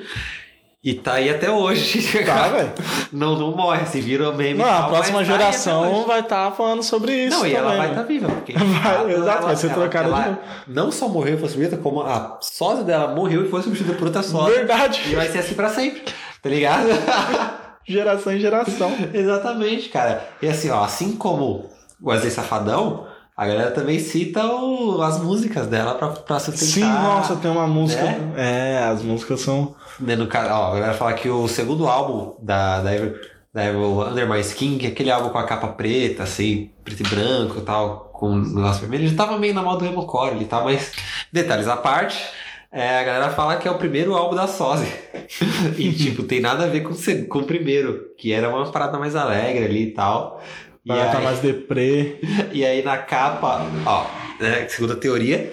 e 0.90 0.94
tá 0.94 1.14
aí 1.14 1.28
até 1.30 1.50
hoje. 1.50 2.02
Tá, 2.24 2.48
velho. 2.50 2.72
Não, 3.12 3.36
não 3.36 3.50
morre, 3.56 3.84
se 3.86 4.00
vira 4.00 4.30
meme. 4.32 4.58
Não, 4.60 4.64
a 4.68 4.80
tal, 4.80 4.90
próxima 4.90 5.18
mas 5.18 5.28
tá 5.28 5.34
geração 5.36 6.06
vai 6.06 6.20
estar 6.20 6.50
falando 6.52 6.82
sobre 6.82 7.12
isso. 7.26 7.36
Não, 7.38 7.46
e 7.46 7.54
ela 7.54 7.72
também, 7.72 7.78
vai 7.78 7.86
né? 7.88 7.92
estar 7.94 8.02
viva. 8.06 8.28
Porque, 8.28 8.52
Vai, 8.58 8.94
ela- 8.94 9.12
exato, 9.12 9.42
vai 9.46 9.56
ser 9.56 9.66
ela- 9.66 9.74
trocada 9.74 10.04
de 10.08 10.14
ela 10.14 10.26
novo. 10.26 10.38
Não 10.66 10.90
só 10.92 11.08
morreu 11.08 11.34
e 11.34 11.38
foi 11.38 11.48
substituída, 11.48 11.82
como 11.82 12.02
a 12.02 12.38
sósia 12.40 12.84
dela 12.84 13.14
morreu 13.14 13.44
e 13.44 13.48
foi 13.48 13.62
substituída 13.62 13.96
por 13.98 14.06
outra 14.06 14.22
sósia. 14.22 14.54
Verdade. 14.54 15.02
E 15.10 15.14
vai 15.14 15.28
ser 15.28 15.38
assim 15.38 15.54
pra 15.54 15.68
sempre. 15.68 16.02
Tá 16.42 16.48
ligado? 16.48 16.86
Geração 17.86 18.32
em 18.34 18.38
geração. 18.40 18.92
Exatamente, 19.14 19.88
cara. 19.88 20.28
E 20.42 20.48
assim, 20.48 20.68
ó, 20.70 20.84
assim 20.84 21.16
como 21.16 21.70
o 22.00 22.10
Wesley 22.10 22.30
Safadão, 22.30 23.06
a 23.38 23.46
galera 23.46 23.70
também 23.70 24.00
cita 24.00 24.44
o- 24.44 25.00
as 25.00 25.22
músicas 25.22 25.68
dela 25.68 25.94
pra, 25.94 26.08
pra 26.08 26.40
sustentar. 26.40 26.66
Sim, 26.66 26.80
nossa, 26.82 27.36
tem 27.36 27.48
uma 27.48 27.68
música. 27.68 28.02
né? 28.02 28.32
É, 28.36 28.78
as 28.84 29.00
músicas 29.00 29.40
são. 29.40 29.76
Né, 30.00 30.16
no 30.16 30.24
ó, 30.32 30.72
a 30.72 30.74
galera 30.74 30.94
fala 30.94 31.12
que 31.12 31.28
o 31.30 31.46
segundo 31.46 31.86
álbum 31.86 32.34
da, 32.44 32.80
da, 32.80 32.90
Avril- 32.90 33.14
da 33.54 33.62
Avril 33.68 34.00
Under 34.08 34.28
My 34.28 34.40
Skin, 34.40 34.76
que 34.76 34.86
é 34.86 34.88
aquele 34.88 35.12
álbum 35.12 35.28
com 35.28 35.38
a 35.38 35.44
capa 35.44 35.68
preta, 35.68 36.24
assim, 36.24 36.70
preto 36.84 37.00
e 37.04 37.08
branco 37.08 37.58
e 37.58 37.62
tal, 37.62 38.10
com 38.12 38.30
o 38.32 38.36
negócio 38.38 38.80
vermelho, 38.80 39.04
ele 39.04 39.14
tava 39.14 39.38
meio 39.38 39.54
na 39.54 39.62
moda 39.62 39.78
do 39.78 39.86
emocore, 39.86 40.34
ele 40.34 40.44
tá 40.44 40.60
mais... 40.64 40.90
Detalhes 41.32 41.68
à 41.68 41.76
parte, 41.76 42.20
é, 42.72 42.98
a 42.98 43.04
galera 43.04 43.30
fala 43.30 43.56
que 43.56 43.68
é 43.68 43.70
o 43.70 43.78
primeiro 43.78 44.14
álbum 44.14 44.34
da 44.34 44.48
Soze. 44.48 44.86
e, 45.78 45.92
tipo, 45.92 46.24
tem 46.24 46.40
nada 46.40 46.64
a 46.64 46.66
ver 46.66 46.80
com, 46.82 46.92
com 47.28 47.38
o 47.38 47.44
primeiro, 47.44 48.00
que 48.18 48.32
era 48.32 48.48
uma 48.48 48.66
parada 48.72 48.98
mais 48.98 49.14
alegre 49.14 49.64
ali 49.64 49.82
e 49.84 49.90
tal. 49.92 50.42
E 50.88 50.90
Ela 50.92 51.10
tá 51.10 51.18
aí- 51.18 51.24
mais 51.24 51.38
deprê. 51.40 52.16
e 52.52 52.64
aí 52.64 52.82
na 52.82 52.96
capa, 52.98 53.66
ó, 53.86 54.06
né, 54.40 54.66
segundo 54.68 54.94
a 54.94 54.96
teoria, 54.96 55.52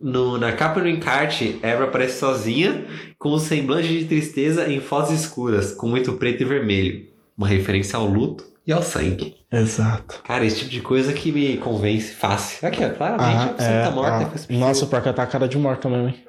no, 0.00 0.38
na 0.38 0.52
capa 0.52 0.80
no 0.80 0.88
encarte, 0.88 1.58
Eva 1.62 1.84
aparece 1.84 2.18
sozinha, 2.20 2.84
com 3.18 3.30
um 3.30 3.38
semblante 3.38 3.88
de 3.88 4.04
tristeza 4.04 4.70
em 4.70 4.80
fotos 4.80 5.10
escuras, 5.10 5.72
com 5.72 5.88
muito 5.88 6.12
preto 6.14 6.42
e 6.42 6.44
vermelho. 6.44 7.06
Uma 7.36 7.48
referência 7.48 7.96
ao 7.96 8.06
luto 8.06 8.44
e 8.66 8.72
ao 8.72 8.82
sangue. 8.82 9.36
Exato. 9.50 10.20
Cara, 10.24 10.44
esse 10.44 10.58
tipo 10.58 10.70
de 10.70 10.80
coisa 10.80 11.12
que 11.12 11.32
me 11.32 11.56
convence 11.56 12.12
fácil. 12.12 12.66
Aqui, 12.68 12.84
ó, 12.84 12.90
claramente 12.90 13.36
Ah, 13.36 13.44
a 13.44 13.48
pessoa 13.54 13.74
é, 13.74 13.82
tá 13.82 13.90
morta. 13.90 14.30
ah, 14.34 14.52
Nossa, 14.52 14.84
o 14.84 14.88
parque 14.88 15.12
tá 15.12 15.26
cara 15.26 15.48
de 15.48 15.58
morta 15.58 15.88
mesmo, 15.88 16.08
hein? 16.08 16.24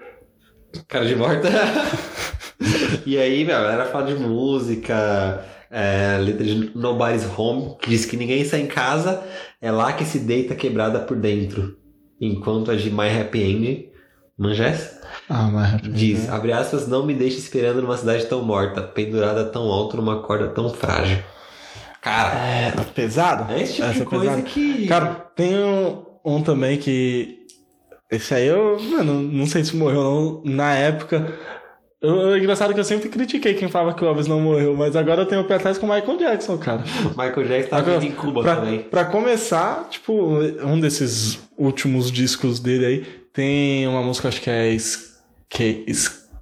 Cara 0.87 1.05
de 1.05 1.15
morta. 1.15 1.49
e 3.05 3.17
aí, 3.17 3.43
meu, 3.45 3.55
a 3.57 3.61
galera 3.61 3.85
fala 3.85 4.05
de 4.05 4.15
música, 4.15 5.43
é, 5.71 6.17
letra 6.19 6.43
de 6.43 6.71
Nobody's 6.75 7.25
Home, 7.37 7.75
que 7.81 7.89
diz 7.89 8.05
que 8.05 8.17
ninguém 8.17 8.43
sai 8.45 8.61
em 8.61 8.67
casa, 8.67 9.23
é 9.61 9.71
lá 9.71 9.93
que 9.93 10.03
se 10.05 10.19
deita 10.19 10.55
quebrada 10.55 10.99
por 10.99 11.17
dentro. 11.17 11.77
Enquanto 12.19 12.71
a 12.71 12.75
de 12.75 12.89
My 12.91 13.07
Happy 13.21 13.41
End, 13.41 13.89
manja 14.37 14.65
essa? 14.65 14.99
Ah, 15.29 15.49
mas. 15.51 15.81
Diz, 15.83 16.29
abre 16.29 16.51
aspas, 16.51 16.87
não 16.87 17.05
me 17.05 17.13
deixe 17.13 17.37
esperando 17.37 17.81
numa 17.81 17.97
cidade 17.97 18.25
tão 18.25 18.41
morta, 18.43 18.81
pendurada 18.81 19.45
tão 19.45 19.63
alto 19.63 19.95
numa 19.97 20.21
corda 20.21 20.47
tão 20.49 20.69
frágil. 20.69 21.19
Cara, 22.01 22.33
É, 22.39 22.71
pesado? 22.95 23.51
é 23.53 23.61
esse 23.61 23.73
tipo 23.73 23.85
Essa 23.87 23.93
de 23.95 24.01
é 24.01 24.05
coisa 24.05 24.25
pesada. 24.31 24.41
que... 24.43 24.87
Cara, 24.87 25.05
tem 25.35 25.55
um, 25.57 26.05
um 26.25 26.41
também 26.41 26.77
que. 26.77 27.37
Esse 28.11 28.33
aí 28.33 28.47
eu, 28.47 28.79
mano, 28.79 29.21
não 29.21 29.45
sei 29.45 29.63
se 29.63 29.75
morreu 29.75 29.99
ou 30.01 30.41
não. 30.45 30.55
Na 30.55 30.73
época. 30.73 31.33
Eu, 32.01 32.33
é 32.33 32.37
engraçado 32.37 32.73
que 32.73 32.79
eu 32.79 32.83
sempre 32.83 33.09
critiquei 33.09 33.53
quem 33.53 33.67
falava 33.67 33.93
que 33.93 34.03
o 34.03 34.07
Elvis 34.07 34.27
não 34.27 34.39
morreu, 34.39 34.75
mas 34.75 34.95
agora 34.95 35.21
eu 35.21 35.25
tenho 35.25 35.41
o 35.41 35.43
pé 35.43 35.55
atrás 35.55 35.77
com 35.77 35.85
o 35.85 35.93
Michael 35.93 36.17
Jackson, 36.17 36.57
cara. 36.57 36.83
Michael 37.17 37.47
Jackson 37.47 37.69
tá 37.69 37.81
vivo 37.81 38.05
em 38.05 38.11
Cuba 38.11 38.41
pra, 38.41 38.55
também. 38.55 38.79
pra 38.79 39.05
começar, 39.05 39.87
tipo, 39.89 40.13
um 40.13 40.79
desses 40.79 41.39
últimos 41.57 42.09
discos 42.09 42.59
dele 42.59 42.85
aí 42.85 43.19
tem 43.33 43.87
uma 43.87 44.01
música, 44.01 44.27
acho 44.27 44.41
que 44.41 44.49
é 44.49 44.73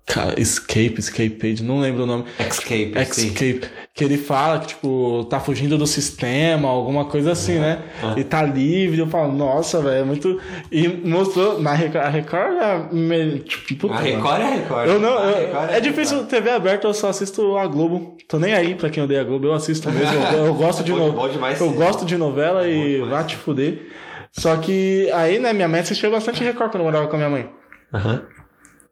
Escape, 0.07 0.41
Escape, 0.41 0.99
Escape, 0.99 1.47
Escape, 1.47 1.63
não 1.63 1.79
lembro 1.81 2.03
o 2.03 2.05
nome. 2.05 2.23
Escape, 2.39 2.93
sim. 3.11 3.27
Escape, 3.27 3.61
que 3.93 4.03
ele 4.05 4.17
fala 4.17 4.59
que, 4.59 4.67
tipo, 4.67 5.25
tá 5.29 5.37
fugindo 5.39 5.77
do 5.77 5.85
sistema, 5.85 6.69
alguma 6.69 7.03
coisa 7.05 7.33
assim, 7.33 7.59
né? 7.59 7.81
Ah. 8.01 8.13
E 8.15 8.23
tá 8.23 8.41
livre, 8.41 8.99
eu 8.99 9.07
falo, 9.07 9.33
nossa, 9.33 9.81
velho, 9.81 9.95
é 9.97 10.03
muito. 10.03 10.39
E 10.71 10.87
mostrou, 10.87 11.59
na 11.61 11.73
Record, 11.73 12.05
a 12.05 12.09
Record 12.09 12.53
é. 12.57 13.37
Tipo, 13.39 13.87
A 13.87 13.95
mano. 13.95 14.05
Record 14.05 14.41
é 14.41 14.49
Record. 14.55 14.87
Eu 14.87 14.99
não, 14.99 15.19
eu- 15.19 15.47
Record 15.47 15.69
é 15.71 15.79
difícil 15.81 16.17
Record. 16.19 16.29
TV 16.29 16.49
aberta, 16.51 16.87
eu 16.87 16.93
só 16.93 17.09
assisto 17.09 17.57
a 17.57 17.67
Globo. 17.67 18.15
Tô 18.29 18.39
nem 18.39 18.53
aí 18.53 18.75
pra 18.75 18.89
quem 18.89 19.03
odeia 19.03 19.21
a 19.21 19.23
Globo, 19.25 19.47
eu 19.47 19.53
assisto 19.53 19.91
mesmo. 19.91 20.15
Eu, 20.33 20.45
eu 20.45 20.53
gosto 20.53 20.83
de 20.85 20.91
Bom- 20.93 20.97
no- 21.07 21.11
bom 21.11 21.27
demais 21.27 21.59
Eu 21.59 21.71
gosto 21.73 22.05
de 22.05 22.15
novela 22.17 22.61
Bom 22.63 22.67
e 22.69 22.93
demais 22.93 23.09
vá 23.11 23.23
te 23.25 23.35
fuder. 23.35 23.87
Só 24.31 24.55
que 24.57 25.09
aí, 25.13 25.37
né, 25.39 25.51
minha 25.51 25.67
mãe 25.67 25.81
assistia 25.81 26.09
bastante 26.09 26.41
Record 26.43 26.71
quando 26.71 26.79
eu 26.83 26.85
morava 26.85 27.07
com 27.07 27.15
a 27.15 27.19
minha 27.19 27.29
mãe. 27.29 27.49
Aham. 27.93 28.21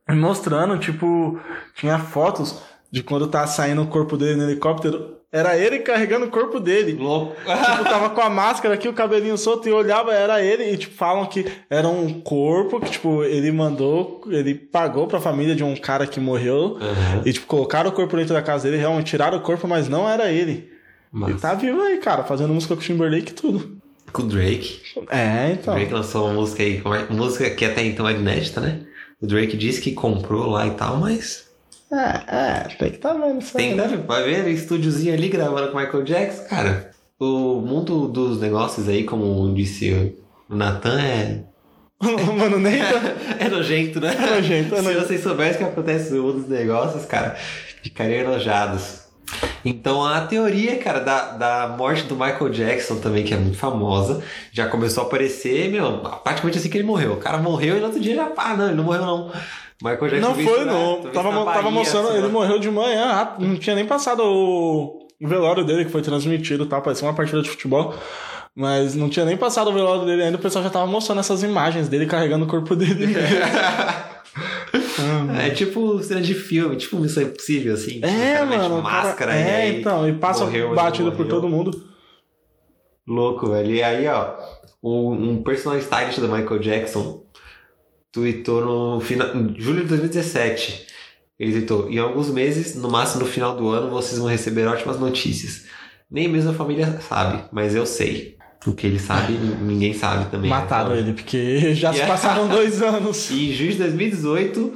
Mostrando, 0.09 0.77
tipo, 0.77 1.39
tinha 1.75 1.97
fotos 1.97 2.61
de 2.91 3.01
quando 3.01 3.27
tá 3.27 3.45
saindo 3.47 3.81
o 3.81 3.87
corpo 3.87 4.15
dele 4.17 4.35
no 4.35 4.43
helicóptero. 4.43 5.15
Era 5.31 5.57
ele 5.57 5.79
carregando 5.79 6.27
o 6.27 6.29
corpo 6.29 6.61
dele. 6.61 6.93
Louco. 6.93 7.35
Tipo, 7.43 7.83
tava 7.83 8.09
com 8.11 8.21
a 8.21 8.29
máscara 8.29 8.75
aqui, 8.75 8.87
o 8.87 8.93
cabelinho 8.93 9.37
solto, 9.37 9.67
e 9.67 9.71
olhava, 9.71 10.13
era 10.13 10.41
ele, 10.41 10.63
e 10.71 10.77
tipo, 10.77 10.95
falam 10.95 11.25
que 11.25 11.45
era 11.69 11.89
um 11.89 12.21
corpo 12.21 12.79
que, 12.79 12.91
tipo, 12.91 13.21
ele 13.23 13.51
mandou, 13.51 14.21
ele 14.27 14.55
pagou 14.55 15.07
pra 15.07 15.19
família 15.19 15.53
de 15.53 15.61
um 15.63 15.75
cara 15.75 16.07
que 16.07 16.21
morreu, 16.21 16.77
Aham. 16.79 17.21
e 17.25 17.33
tipo, 17.33 17.47
colocaram 17.47 17.89
o 17.89 17.93
corpo 17.93 18.15
dentro 18.15 18.33
da 18.33 18.41
casa 18.41 18.63
dele, 18.63 18.77
realmente 18.77 19.07
tiraram 19.07 19.37
o 19.37 19.41
corpo, 19.41 19.67
mas 19.67 19.89
não 19.89 20.07
era 20.09 20.31
ele. 20.31 20.71
Mas- 21.11 21.31
Ele 21.31 21.39
tá 21.39 21.53
vivo 21.53 21.81
aí, 21.81 21.97
cara, 21.97 22.23
fazendo 22.23 22.53
música 22.53 22.73
com 22.73 22.79
o 22.81 22.83
Timberlake 22.85 23.31
e 23.31 23.35
tudo. 23.35 23.77
Com 24.13 24.21
o 24.21 24.25
Drake. 24.27 24.79
É, 25.09 25.47
O 25.49 25.53
então. 25.53 25.73
Drake 25.75 25.93
lançou 25.93 26.25
uma 26.27 26.33
música 26.35 26.63
aí, 26.63 26.81
é- 27.09 27.13
música 27.13 27.49
que 27.49 27.65
até 27.65 27.83
então 27.83 28.07
era 28.07 28.17
inédita, 28.17 28.61
né? 28.61 28.81
O 29.21 29.27
Drake 29.27 29.55
disse 29.57 29.81
que 29.81 29.93
comprou 29.93 30.49
lá 30.49 30.67
e 30.67 30.71
tal, 30.71 30.97
mas. 30.97 31.45
É, 31.91 32.35
é, 32.35 32.67
tem 32.77 32.91
que 32.91 32.97
tá 32.97 33.13
vendo 33.13 33.39
isso 33.39 33.57
aí. 33.57 33.63
Tem, 33.63 33.75
né? 33.75 34.03
Vai 34.05 34.23
ver, 34.23 34.47
estúdiozinho 34.49 35.13
ali 35.13 35.29
gravando 35.29 35.71
com 35.71 35.77
o 35.77 35.81
Michael 35.81 36.03
Jackson, 36.03 36.43
cara. 36.45 36.91
O 37.19 37.61
mundo 37.61 38.07
dos 38.07 38.41
negócios 38.41 38.89
aí, 38.89 39.03
como 39.03 39.53
disse 39.53 40.15
o 40.49 40.55
Nathan, 40.55 40.99
é. 40.99 41.43
Mano, 42.37 42.59
nem 42.59 42.79
tá... 42.79 43.01
É 43.39 43.47
nojento, 43.47 44.01
né? 44.01 44.13
É 44.13 44.35
nojento, 44.35 44.75
é 44.75 44.77
Se 44.79 44.83
nojento. 44.83 45.07
vocês 45.07 45.23
soubessem 45.23 45.55
o 45.55 45.57
que 45.59 45.63
acontece 45.71 46.13
no 46.13 46.23
mundo 46.23 46.39
dos 46.39 46.49
negócios, 46.49 47.05
cara, 47.05 47.35
ficariam 47.81 48.21
enojados. 48.21 49.04
Então 49.65 50.05
a 50.05 50.21
teoria, 50.21 50.77
cara, 50.77 50.99
da, 50.99 51.31
da 51.31 51.75
morte 51.75 52.03
do 52.03 52.13
Michael 52.15 52.49
Jackson 52.49 52.97
também, 52.97 53.23
que 53.23 53.33
é 53.33 53.37
muito 53.37 53.57
famosa, 53.57 54.23
já 54.51 54.67
começou 54.67 55.03
a 55.03 55.07
aparecer, 55.07 55.69
meu, 55.71 55.97
praticamente 56.23 56.59
assim 56.59 56.69
que 56.69 56.77
ele 56.77 56.85
morreu. 56.85 57.13
O 57.13 57.17
cara 57.17 57.39
morreu 57.39 57.75
e 57.77 57.79
no 57.79 57.87
outro 57.87 57.99
dia 57.99 58.15
já, 58.15 58.31
ah, 58.37 58.55
não, 58.55 58.67
ele 58.67 58.75
não 58.75 58.83
morreu 58.83 59.01
não. 59.01 59.31
Michael 59.81 60.09
Jackson 60.09 60.27
Não 60.29 60.35
foi, 60.35 60.65
não. 60.65 61.01
Tava, 61.11 61.31
mo- 61.31 61.45
tava 61.45 61.61
Bahia, 61.63 61.71
mostrando, 61.71 62.09
assim, 62.09 62.17
ele 62.19 62.27
morreu 62.27 62.59
de 62.59 62.69
manhã, 62.69 63.29
não 63.39 63.55
tinha 63.57 63.75
nem 63.75 63.85
passado 63.85 64.21
o 64.23 65.07
velório 65.19 65.65
dele, 65.65 65.83
que 65.85 65.91
foi 65.91 66.01
transmitido 66.01 66.65
tal, 66.67 66.81
parecia 66.81 67.07
uma 67.07 67.13
partida 67.15 67.41
de 67.41 67.49
futebol. 67.49 67.93
Mas 68.57 68.95
não 68.95 69.09
tinha 69.09 69.25
nem 69.25 69.35
passado 69.35 69.69
o 69.69 69.73
velório 69.73 70.05
dele 70.05 70.23
ainda, 70.23 70.37
o 70.37 70.41
pessoal 70.41 70.63
já 70.63 70.69
tava 70.69 70.87
mostrando 70.87 71.19
essas 71.19 71.43
imagens 71.43 71.89
dele 71.89 72.05
carregando 72.05 72.45
o 72.45 72.47
corpo 72.47 72.73
dele. 72.73 73.13
É 75.39 75.49
tipo 75.49 76.01
cena 76.01 76.21
de 76.21 76.33
filme, 76.33 76.75
tipo 76.75 76.97
Missão 76.97 77.23
Impossível, 77.23 77.73
assim. 77.73 77.93
tipo, 77.95 78.05
é, 78.05 78.33
cara 78.33 78.45
mete 78.45 78.59
mano. 78.59 78.83
cara- 78.83 79.03
Máscara 79.05 79.35
e 79.35 79.41
é, 79.41 79.55
aí 79.55 79.79
então, 79.79 80.07
e 80.07 80.13
passa 80.13 80.45
morreu, 80.45 80.73
batido 80.75 81.11
por 81.11 81.27
todo 81.27 81.47
mundo. 81.49 81.83
Louco, 83.07 83.49
velho. 83.51 83.71
E 83.71 83.83
aí, 83.83 84.07
ó, 84.07 84.33
um, 84.83 85.43
personal 85.43 85.77
stylist 85.79 86.19
do 86.19 86.27
Michael 86.27 86.59
Jackson 86.59 87.23
tweetou 88.11 88.65
no 88.65 88.99
final, 89.01 89.35
em 89.35 89.53
julho 89.59 89.81
de 89.81 89.89
2017. 89.89 90.87
Ele 91.39 91.51
tweetou: 91.51 91.89
Em 91.89 91.97
alguns 91.99 92.29
meses, 92.29 92.75
no 92.75 92.89
máximo 92.89 93.23
no 93.23 93.27
final 93.29 93.55
do 93.55 93.67
ano, 93.69 93.89
vocês 93.89 94.17
vão 94.17 94.27
receber 94.27 94.67
ótimas 94.67 94.99
notícias. 94.99 95.65
Nem 96.09 96.27
mesmo 96.27 96.51
a 96.51 96.53
família 96.53 96.99
sabe, 97.01 97.43
mas 97.51 97.75
eu 97.75 97.85
sei. 97.85 98.34
O 98.65 98.73
que 98.73 98.87
ele 98.87 98.99
sabe, 98.99 99.33
ninguém 99.33 99.93
sabe 99.93 100.29
também. 100.31 100.49
Mataram 100.49 100.87
Então, 100.87 100.97
ele, 100.97 101.13
porque 101.13 101.73
já 101.75 101.93
se 101.93 102.05
passaram 102.05 102.47
dois 102.47 102.81
anos. 102.83 103.29
E 103.29 103.51
em 103.51 103.53
julho 103.53 103.71
de 103.71 103.77
2018, 103.77 104.73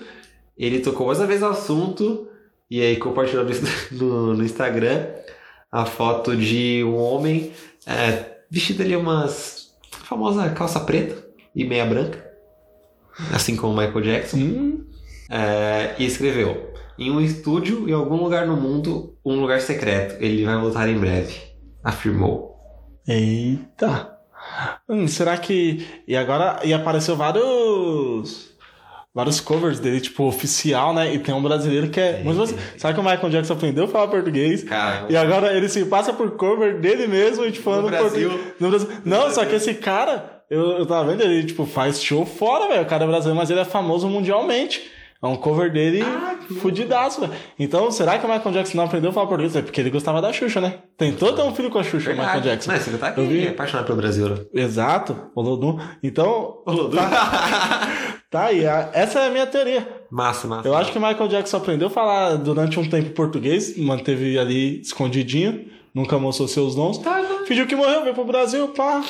ele 0.58 0.80
tocou 0.80 1.08
mais 1.08 1.20
uma 1.20 1.28
vez 1.28 1.42
o 1.42 1.48
assunto 1.48 2.28
E 2.70 2.82
aí 2.82 2.98
compartilhou 2.98 3.46
no, 3.92 4.36
no, 4.36 4.44
Instagram 4.44 5.08
a 5.72 5.86
foto 5.86 6.36
de 6.36 6.84
um 6.84 6.96
homem 6.96 7.52
é, 7.86 8.42
vestido 8.50 8.84
ali 8.84 8.96
umas 8.96 9.70
famosa 10.04 10.50
calça 10.50 10.80
preta 10.80 11.24
e 11.56 11.64
meia 11.64 11.86
branca, 11.86 12.24
assim 13.32 13.56
como 13.56 13.74
o 13.74 13.78
Michael 13.78 14.02
Jackson, 14.02 14.38
Hum, 14.38 14.86
é, 15.30 15.96
e 16.00 16.06
escreveu: 16.06 16.74
Em 16.98 17.12
um 17.12 17.22
estúdio 17.22 17.88
em 17.88 17.94
algum 17.94 18.16
lugar 18.16 18.48
no 18.48 18.58
mundo, 18.58 19.16
um 19.24 19.40
lugar 19.40 19.62
secreto, 19.62 20.22
ele 20.24 20.46
vai 20.46 20.58
voltar 20.58 20.90
em 20.90 20.98
breve, 20.98 21.36
afirmou. 21.84 22.49
Eita. 23.10 24.18
Hum, 24.88 25.08
será 25.08 25.38
que. 25.38 25.86
E 26.08 26.16
agora. 26.16 26.60
E 26.64 26.74
apareceu 26.74 27.16
vários. 27.16 28.50
Vários 29.14 29.42
covers 29.42 29.80
dele, 29.80 30.00
tipo, 30.00 30.24
oficial, 30.24 30.94
né? 30.94 31.14
E 31.14 31.18
tem 31.20 31.34
um 31.34 31.42
brasileiro 31.42 31.90
que 31.90 32.00
é. 32.00 32.22
Mas 32.24 32.38
você, 32.38 32.54
que 32.56 33.00
o 33.00 33.04
Michael 33.04 33.30
Jackson 33.30 33.54
aprendeu 33.54 33.86
a 33.86 33.88
falar 33.88 34.08
português? 34.08 34.64
Cara, 34.64 35.08
E 35.10 35.18
agora 35.18 35.52
ele 35.52 35.68
se 35.68 35.84
passa 35.86 36.14
por 36.14 36.32
cover 36.38 36.80
dele 36.80 37.08
mesmo 37.08 37.44
e 37.44 37.52
tipo, 37.52 37.72
No 37.72 37.90
Brasil. 37.90 38.30
português. 38.30 38.56
No 38.60 38.70
Brasil. 38.70 38.88
Não, 39.04 39.30
só 39.32 39.44
que 39.46 39.56
esse 39.56 39.74
cara, 39.74 40.44
eu, 40.50 40.78
eu 40.78 40.86
tava 40.86 41.10
vendo, 41.12 41.24
ele 41.24 41.44
tipo, 41.44 41.66
faz 41.66 42.02
show 42.02 42.24
fora, 42.24 42.68
velho. 42.68 42.84
O 42.84 42.86
cara 42.86 43.04
é 43.04 43.08
brasileiro, 43.08 43.36
mas 43.38 43.50
ele 43.50 43.60
é 43.60 43.66
famoso 43.66 44.08
mundialmente. 44.08 44.90
É 45.22 45.28
um 45.28 45.36
cover 45.36 45.70
dele 45.72 46.02
Ah, 46.02 46.38
fudidaço, 46.62 47.20
velho. 47.20 47.34
Então, 47.60 47.92
será 47.92 48.18
que 48.18 48.26
o 48.26 48.30
Michael 48.32 48.54
Jackson 48.54 48.78
não 48.78 48.86
aprendeu 48.86 49.10
a 49.10 49.14
falar 49.14 49.28
português? 49.28 49.54
É 49.56 49.62
porque 49.62 49.82
ele 49.82 49.90
gostava 49.90 50.22
da 50.22 50.32
Xuxa, 50.32 50.62
né? 50.62 50.76
Tentou 50.98 51.34
ter 51.34 51.42
um 51.42 51.54
filho 51.54 51.70
com 51.70 51.78
a 51.78 51.84
Xuxa, 51.84 52.12
o 52.12 52.14
Michael 52.14 52.34
verdade. 52.42 52.50
Jackson. 52.50 52.72
Mas 52.72 52.82
você 52.84 52.98
tá 52.98 53.08
aqui 53.10 53.22
vi. 53.26 53.48
apaixonado 53.50 53.86
pelo 53.86 53.98
Brasil, 53.98 54.30
né? 54.30 54.38
Exato, 54.54 55.16
o 55.36 55.42
Lodum. 55.42 55.78
Então, 56.02 56.60
Olodum. 56.66 56.96
tá, 56.98 57.90
tá 58.32 58.46
aí. 58.46 58.64
Essa 58.94 59.20
é 59.20 59.28
a 59.28 59.30
minha 59.30 59.46
teoria. 59.46 59.86
massa, 60.10 60.48
massa. 60.48 60.68
Eu 60.68 60.76
acho 60.76 60.92
que 60.92 60.98
o 60.98 61.02
Michael 61.02 61.28
Jackson 61.28 61.58
aprendeu 61.58 61.88
a 61.90 61.92
falar 61.92 62.36
durante 62.38 62.80
um 62.80 62.90
tempo 62.90 63.10
português, 63.10 63.78
manteve 63.78 64.40
ali 64.40 64.80
escondidinho, 64.80 65.66
nunca 65.94 66.18
mostrou 66.18 66.48
seus 66.48 66.76
dons. 66.76 66.98
Tá, 66.98 67.22
né? 67.22 67.44
Fingiu 67.46 67.68
que 67.68 67.76
morreu, 67.76 68.04
veio 68.04 68.16
pro 68.16 68.24
Brasil, 68.24 68.70
pá. 68.70 69.04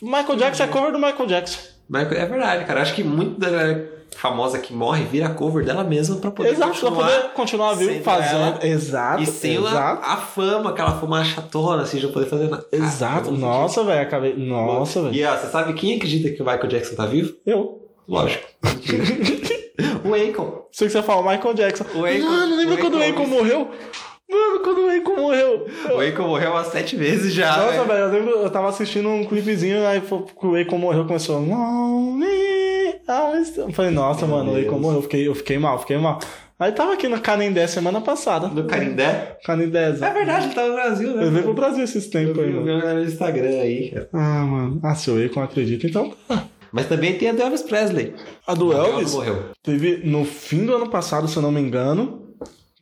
Michael 0.00 0.36
Jackson 0.36 0.62
é 0.62 0.66
cover 0.68 0.92
do 0.92 0.98
Michael 0.98 1.26
Jackson. 1.26 1.58
É 1.92 2.26
verdade, 2.26 2.64
cara. 2.64 2.82
Acho 2.82 2.94
que 2.94 3.02
muito 3.02 3.40
da 3.40 3.50
galera 3.50 3.95
famosa 4.14 4.58
que 4.58 4.72
morre 4.72 5.04
vira 5.04 5.28
cover 5.30 5.64
dela 5.64 5.82
mesma 5.84 6.16
pra 6.16 6.30
poder 6.30 6.50
Exato, 6.50 6.70
pra 6.72 6.80
continuar. 6.80 7.06
poder 7.10 7.28
continuar 7.34 7.74
vivo 7.74 8.02
fazendo. 8.02 8.36
ela. 8.36 8.58
Exato. 8.66 9.22
E 9.22 9.26
sem 9.26 9.56
a, 9.56 9.60
exato. 9.60 10.02
a 10.04 10.16
fama, 10.16 10.70
aquela 10.70 10.98
fama 10.98 11.24
chatona, 11.24 11.82
assim, 11.82 11.98
de 11.98 12.06
não 12.06 12.12
poder 12.12 12.26
fazer 12.26 12.48
nada. 12.48 12.62
Cara, 12.70 12.82
Exato. 12.84 13.30
Nossa, 13.32 13.84
velho, 13.84 14.00
acabei. 14.02 14.34
Nossa, 14.36 15.02
velho. 15.02 15.14
E 15.14 15.24
ó, 15.24 15.36
você 15.36 15.48
sabe 15.48 15.72
quem 15.74 15.96
acredita 15.96 16.30
que 16.30 16.42
o 16.42 16.44
Michael 16.46 16.68
Jackson 16.68 16.94
tá 16.94 17.06
vivo? 17.06 17.34
Eu. 17.44 17.82
Lógico. 18.08 18.46
o 20.04 20.14
Akon. 20.14 20.66
Sei 20.72 20.86
que 20.86 20.92
você 20.92 21.02
fala 21.02 21.32
Michael 21.32 21.54
Jackson. 21.54 21.84
O 21.94 22.04
Akon- 22.04 22.20
Mano, 22.30 22.56
lembra 22.56 22.76
quando 22.78 22.98
o 22.98 23.02
Akon- 23.02 23.26
morreu? 23.26 23.70
Mano, 24.28 24.60
quando 24.60 24.86
o 24.86 24.90
Akon 24.90 25.20
morreu. 25.20 25.66
O 25.94 26.00
Akon 26.00 26.28
morreu 26.28 26.50
umas 26.52 26.68
sete 26.68 26.96
vezes 26.96 27.32
já. 27.34 27.48
Nossa, 27.56 27.70
velho. 27.72 27.84
velho, 27.86 27.98
eu 28.00 28.12
lembro, 28.12 28.30
eu 28.42 28.50
tava 28.50 28.68
assistindo 28.68 29.08
um 29.08 29.24
clipezinho, 29.24 29.86
aí 29.86 29.98
o 30.00 30.56
Akon 30.56 30.78
morreu, 30.78 31.04
começou. 31.06 31.38
Lonely, 31.38 32.65
always- 33.06 33.56
Eu 33.56 33.72
falei, 33.72 33.90
nossa, 33.90 34.26
Meu 34.26 34.36
mano, 34.36 34.52
o 34.52 34.54
Deus. 34.54 34.66
Akon 34.66 34.78
morreu, 34.78 34.98
eu 34.98 35.02
fiquei, 35.02 35.28
eu 35.28 35.34
fiquei 35.34 35.58
mal, 35.58 35.78
fiquei 35.78 35.96
mal. 35.98 36.18
Aí 36.58 36.72
tava 36.72 36.94
aqui 36.94 37.06
no 37.06 37.20
Canindé 37.20 37.66
semana 37.66 38.00
passada. 38.00 38.48
No 38.48 38.64
Canindé? 38.64 39.36
Canindé, 39.44 39.88
É 39.90 40.10
verdade, 40.10 40.46
ele 40.46 40.54
tá 40.54 40.66
no 40.66 40.72
Brasil, 40.74 41.14
né? 41.14 41.24
Eu 41.24 41.30
veio 41.30 41.44
pro 41.44 41.52
Brasil 41.54 41.84
esses 41.84 42.04
Eu 42.06 42.10
tempos 42.10 42.38
aí, 42.42 42.50
vi 42.50 42.58
mano. 42.60 42.94
no 42.94 43.04
Instagram 43.04 43.48
aí, 43.60 43.90
cara. 43.90 44.08
Ah, 44.14 44.44
mano. 44.44 44.80
Ah, 44.82 44.94
se 44.94 45.10
o 45.10 45.22
Akon 45.26 45.42
acredita, 45.42 45.86
então. 45.86 46.12
tá. 46.26 46.44
Mas 46.72 46.86
também 46.88 47.16
tem 47.16 47.28
a 47.28 47.32
do 47.32 47.42
Elvis 47.42 47.62
Presley. 47.62 48.14
A 48.46 48.54
do 48.54 48.72
Elvis 48.72 49.12
não 49.12 49.18
Morreu. 49.18 49.42
teve 49.62 50.00
no 50.04 50.24
fim 50.24 50.64
do 50.66 50.74
ano 50.74 50.88
passado, 50.88 51.28
se 51.28 51.36
eu 51.36 51.42
não 51.42 51.52
me 51.52 51.60
engano. 51.60 52.22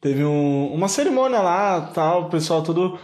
Teve 0.01 0.23
um- 0.25 0.67
uma 0.73 0.87
cerimônia 0.89 1.41
lá, 1.41 1.81
tal, 1.95 2.23
o 2.23 2.29
pessoal 2.29 2.63
tudo 2.63 2.99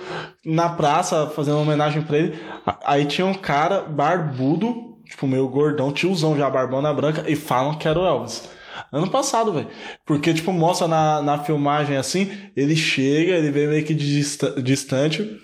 na 0.44 0.68
praça 0.68 1.26
fazendo 1.34 1.54
uma 1.54 1.62
homenagem 1.62 2.02
pra 2.02 2.18
ele. 2.18 2.38
Aí 2.84 3.06
tinha 3.06 3.26
um 3.26 3.34
cara 3.34 3.80
barbudo, 3.82 4.89
tipo 5.10 5.26
meio 5.26 5.46
gordão, 5.48 5.92
tiozão 5.92 6.36
já, 6.36 6.48
barbona 6.48 6.94
branca, 6.94 7.24
e 7.28 7.36
falam 7.36 7.74
que 7.74 7.86
era 7.86 7.98
o 7.98 8.06
Elvis. 8.06 8.48
Ano 8.92 9.10
passado, 9.10 9.52
velho. 9.52 9.66
Porque, 10.06 10.32
tipo, 10.32 10.52
mostra 10.52 10.88
na, 10.88 11.20
na 11.20 11.38
filmagem 11.38 11.96
assim, 11.96 12.30
ele 12.56 12.74
chega, 12.74 13.32
ele 13.32 13.50
vem 13.50 13.66
meio 13.66 13.84
que 13.84 13.92
dista- 13.92 14.60
distante, 14.62 15.38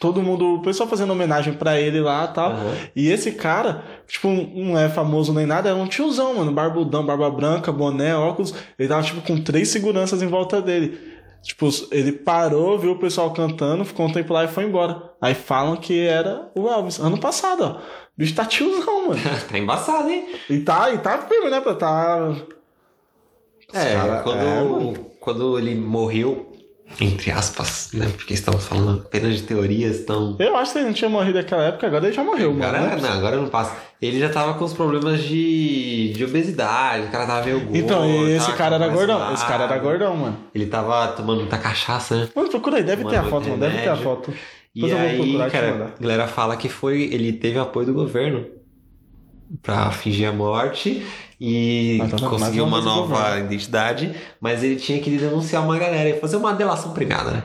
todo 0.00 0.22
mundo, 0.22 0.54
o 0.54 0.62
pessoal 0.62 0.88
fazendo 0.88 1.12
homenagem 1.12 1.52
pra 1.52 1.78
ele 1.78 2.00
lá 2.00 2.28
e 2.30 2.34
tal. 2.34 2.52
Aham. 2.52 2.74
E 2.96 3.08
esse 3.10 3.32
cara, 3.32 3.84
tipo, 4.06 4.28
não 4.28 4.78
é 4.78 4.88
famoso 4.88 5.34
nem 5.34 5.44
nada, 5.44 5.68
é 5.68 5.74
um 5.74 5.86
tiozão, 5.86 6.36
mano. 6.36 6.52
Barbudão, 6.52 7.04
barba 7.04 7.30
branca, 7.30 7.70
boné, 7.70 8.16
óculos. 8.16 8.54
Ele 8.78 8.88
tava, 8.88 9.02
tipo, 9.02 9.20
com 9.20 9.38
três 9.42 9.68
seguranças 9.68 10.22
em 10.22 10.26
volta 10.28 10.62
dele. 10.62 10.98
Tipo, 11.42 11.68
ele 11.90 12.12
parou, 12.12 12.78
viu 12.78 12.92
o 12.92 12.98
pessoal 12.98 13.32
cantando, 13.32 13.84
ficou 13.84 14.06
um 14.06 14.12
tempo 14.12 14.32
lá 14.32 14.44
e 14.44 14.48
foi 14.48 14.64
embora. 14.64 15.02
Aí 15.22 15.34
falam 15.34 15.76
que 15.76 15.98
era 16.06 16.50
o 16.54 16.68
Elvis. 16.68 16.98
Ano 16.98 17.18
passado, 17.18 17.62
ó. 17.62 17.80
O 18.20 18.22
bicho 18.22 18.34
tá 18.34 18.44
tiozão, 18.44 19.08
mano. 19.08 19.20
tá 19.50 19.58
embaçado, 19.58 20.10
hein? 20.10 20.28
E 20.50 20.58
tá, 20.58 20.92
e 20.92 20.98
tá 20.98 21.16
firme, 21.26 21.48
né? 21.48 21.58
Tá. 21.58 22.34
É, 23.72 23.94
Cara, 23.94 24.20
quando, 24.22 24.38
é, 24.38 25.00
quando 25.18 25.58
ele 25.58 25.74
morreu, 25.74 26.52
entre 27.00 27.30
aspas, 27.30 27.92
né? 27.94 28.12
Porque 28.14 28.34
estamos 28.34 28.66
falando 28.66 29.00
apenas 29.00 29.36
de 29.36 29.44
teorias, 29.44 30.00
então. 30.00 30.36
Eu 30.38 30.54
acho 30.54 30.70
que 30.70 30.78
ele 30.80 30.88
não 30.88 30.92
tinha 30.92 31.08
morrido 31.08 31.38
naquela 31.38 31.62
época, 31.62 31.86
agora 31.86 32.08
ele 32.08 32.12
já 32.14 32.22
morreu, 32.22 32.52
mano. 32.52 32.64
Agora, 32.64 32.96
né? 32.96 33.00
não, 33.00 33.10
agora 33.10 33.36
não 33.36 33.48
passa. 33.48 33.74
Ele 34.02 34.20
já 34.20 34.28
tava 34.28 34.52
com 34.52 34.66
os 34.66 34.74
problemas 34.74 35.22
de, 35.22 36.12
de 36.12 36.22
obesidade, 36.22 37.06
o 37.06 37.10
cara 37.10 37.26
tava 37.26 37.46
meio 37.46 37.60
gordo. 37.60 37.76
Então, 37.78 38.04
e 38.04 38.32
esse 38.32 38.52
cara 38.52 38.76
era 38.76 38.88
gordão. 38.88 39.32
Esse 39.32 39.46
cara 39.46 39.64
era 39.64 39.78
gordão, 39.78 40.14
mano. 40.14 40.36
Ele 40.54 40.66
tava 40.66 41.08
tomando 41.08 41.38
muita 41.38 41.56
cachaça, 41.56 42.16
né? 42.16 42.28
Mano, 42.36 42.50
procura 42.50 42.76
aí, 42.76 42.82
deve 42.82 43.02
ter 43.02 43.16
a 43.16 43.24
foto, 43.24 43.48
mano. 43.48 43.60
Deve 43.60 43.78
ter 43.78 43.88
a 43.88 43.96
foto. 43.96 44.30
E 44.74 44.82
Depois 44.82 45.00
aí, 45.00 45.50
cara, 45.50 45.94
a 45.98 46.00
galera 46.00 46.28
fala 46.28 46.56
que 46.56 46.68
foi. 46.68 47.02
Ele 47.02 47.32
teve 47.32 47.58
apoio 47.58 47.86
do 47.86 47.94
governo 47.94 48.46
pra 49.62 49.90
fingir 49.90 50.28
a 50.28 50.32
morte 50.32 51.04
e 51.40 51.96
Mas 51.98 52.12
tá 52.12 52.28
conseguiu 52.28 52.64
uma 52.64 52.78
uma 52.78 52.82
vez 52.82 52.94
o 52.94 52.98
nova 52.98 53.38
identidade, 53.40 54.14
mas 54.40 54.62
ele 54.62 54.76
tinha 54.76 55.00
que 55.00 55.10
denunciar 55.10 55.64
uma 55.64 55.76
galera, 55.78 56.16
fazer 56.20 56.36
uma 56.36 56.52
delação 56.52 56.92
premiada, 56.92 57.30
né? 57.32 57.44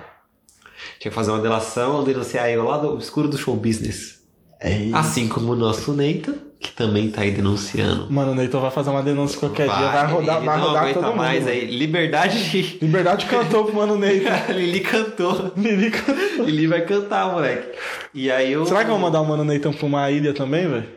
Tinha 0.99 1.09
que 1.09 1.15
fazer 1.15 1.31
uma 1.31 1.39
delação, 1.39 2.03
denunciar 2.03 2.45
aí 2.45 2.57
o 2.57 2.63
lado 2.63 2.89
obscuro 2.89 3.27
do 3.27 3.37
show 3.37 3.55
business. 3.55 4.23
Ei. 4.61 4.91
Assim 4.93 5.27
como 5.27 5.53
o 5.53 5.55
nosso 5.55 5.93
Neita, 5.93 6.37
que 6.65 6.71
também 6.71 7.09
tá 7.09 7.21
aí 7.21 7.31
denunciando. 7.31 8.07
Mano, 8.11 8.31
o 8.31 8.35
Neyton 8.35 8.59
vai 8.59 8.71
fazer 8.71 8.89
uma 8.89 9.03
denúncia 9.03 9.39
qualquer 9.39 9.67
dia, 9.67 9.87
vai 9.89 10.07
rodar, 10.07 10.41
vai 10.41 10.59
rodar 10.59 10.93
todo 10.93 11.03
mundo. 11.05 11.17
mais 11.17 11.47
aí. 11.47 11.65
Liberdade 11.65 12.49
de. 12.49 12.79
Liberdade 12.81 13.25
cantou 13.25 13.65
pro 13.65 13.75
mano 13.75 13.97
Neyton. 13.97 14.29
Lili 14.53 14.79
cantou. 14.79 15.51
Lili 15.55 15.91
cantou. 15.91 16.45
Lili 16.45 16.67
vai 16.67 16.81
cantar, 16.81 17.31
moleque. 17.31 17.77
E 18.13 18.31
aí 18.31 18.51
eu. 18.51 18.65
Será 18.65 18.83
que 18.83 18.89
eu 18.89 18.95
vou 18.95 18.99
mandar 18.99 19.21
o 19.21 19.25
mano 19.25 19.43
Neyton 19.43 19.71
pra 19.73 19.85
uma 19.85 20.09
ilha 20.09 20.33
também, 20.33 20.67
velho? 20.67 20.87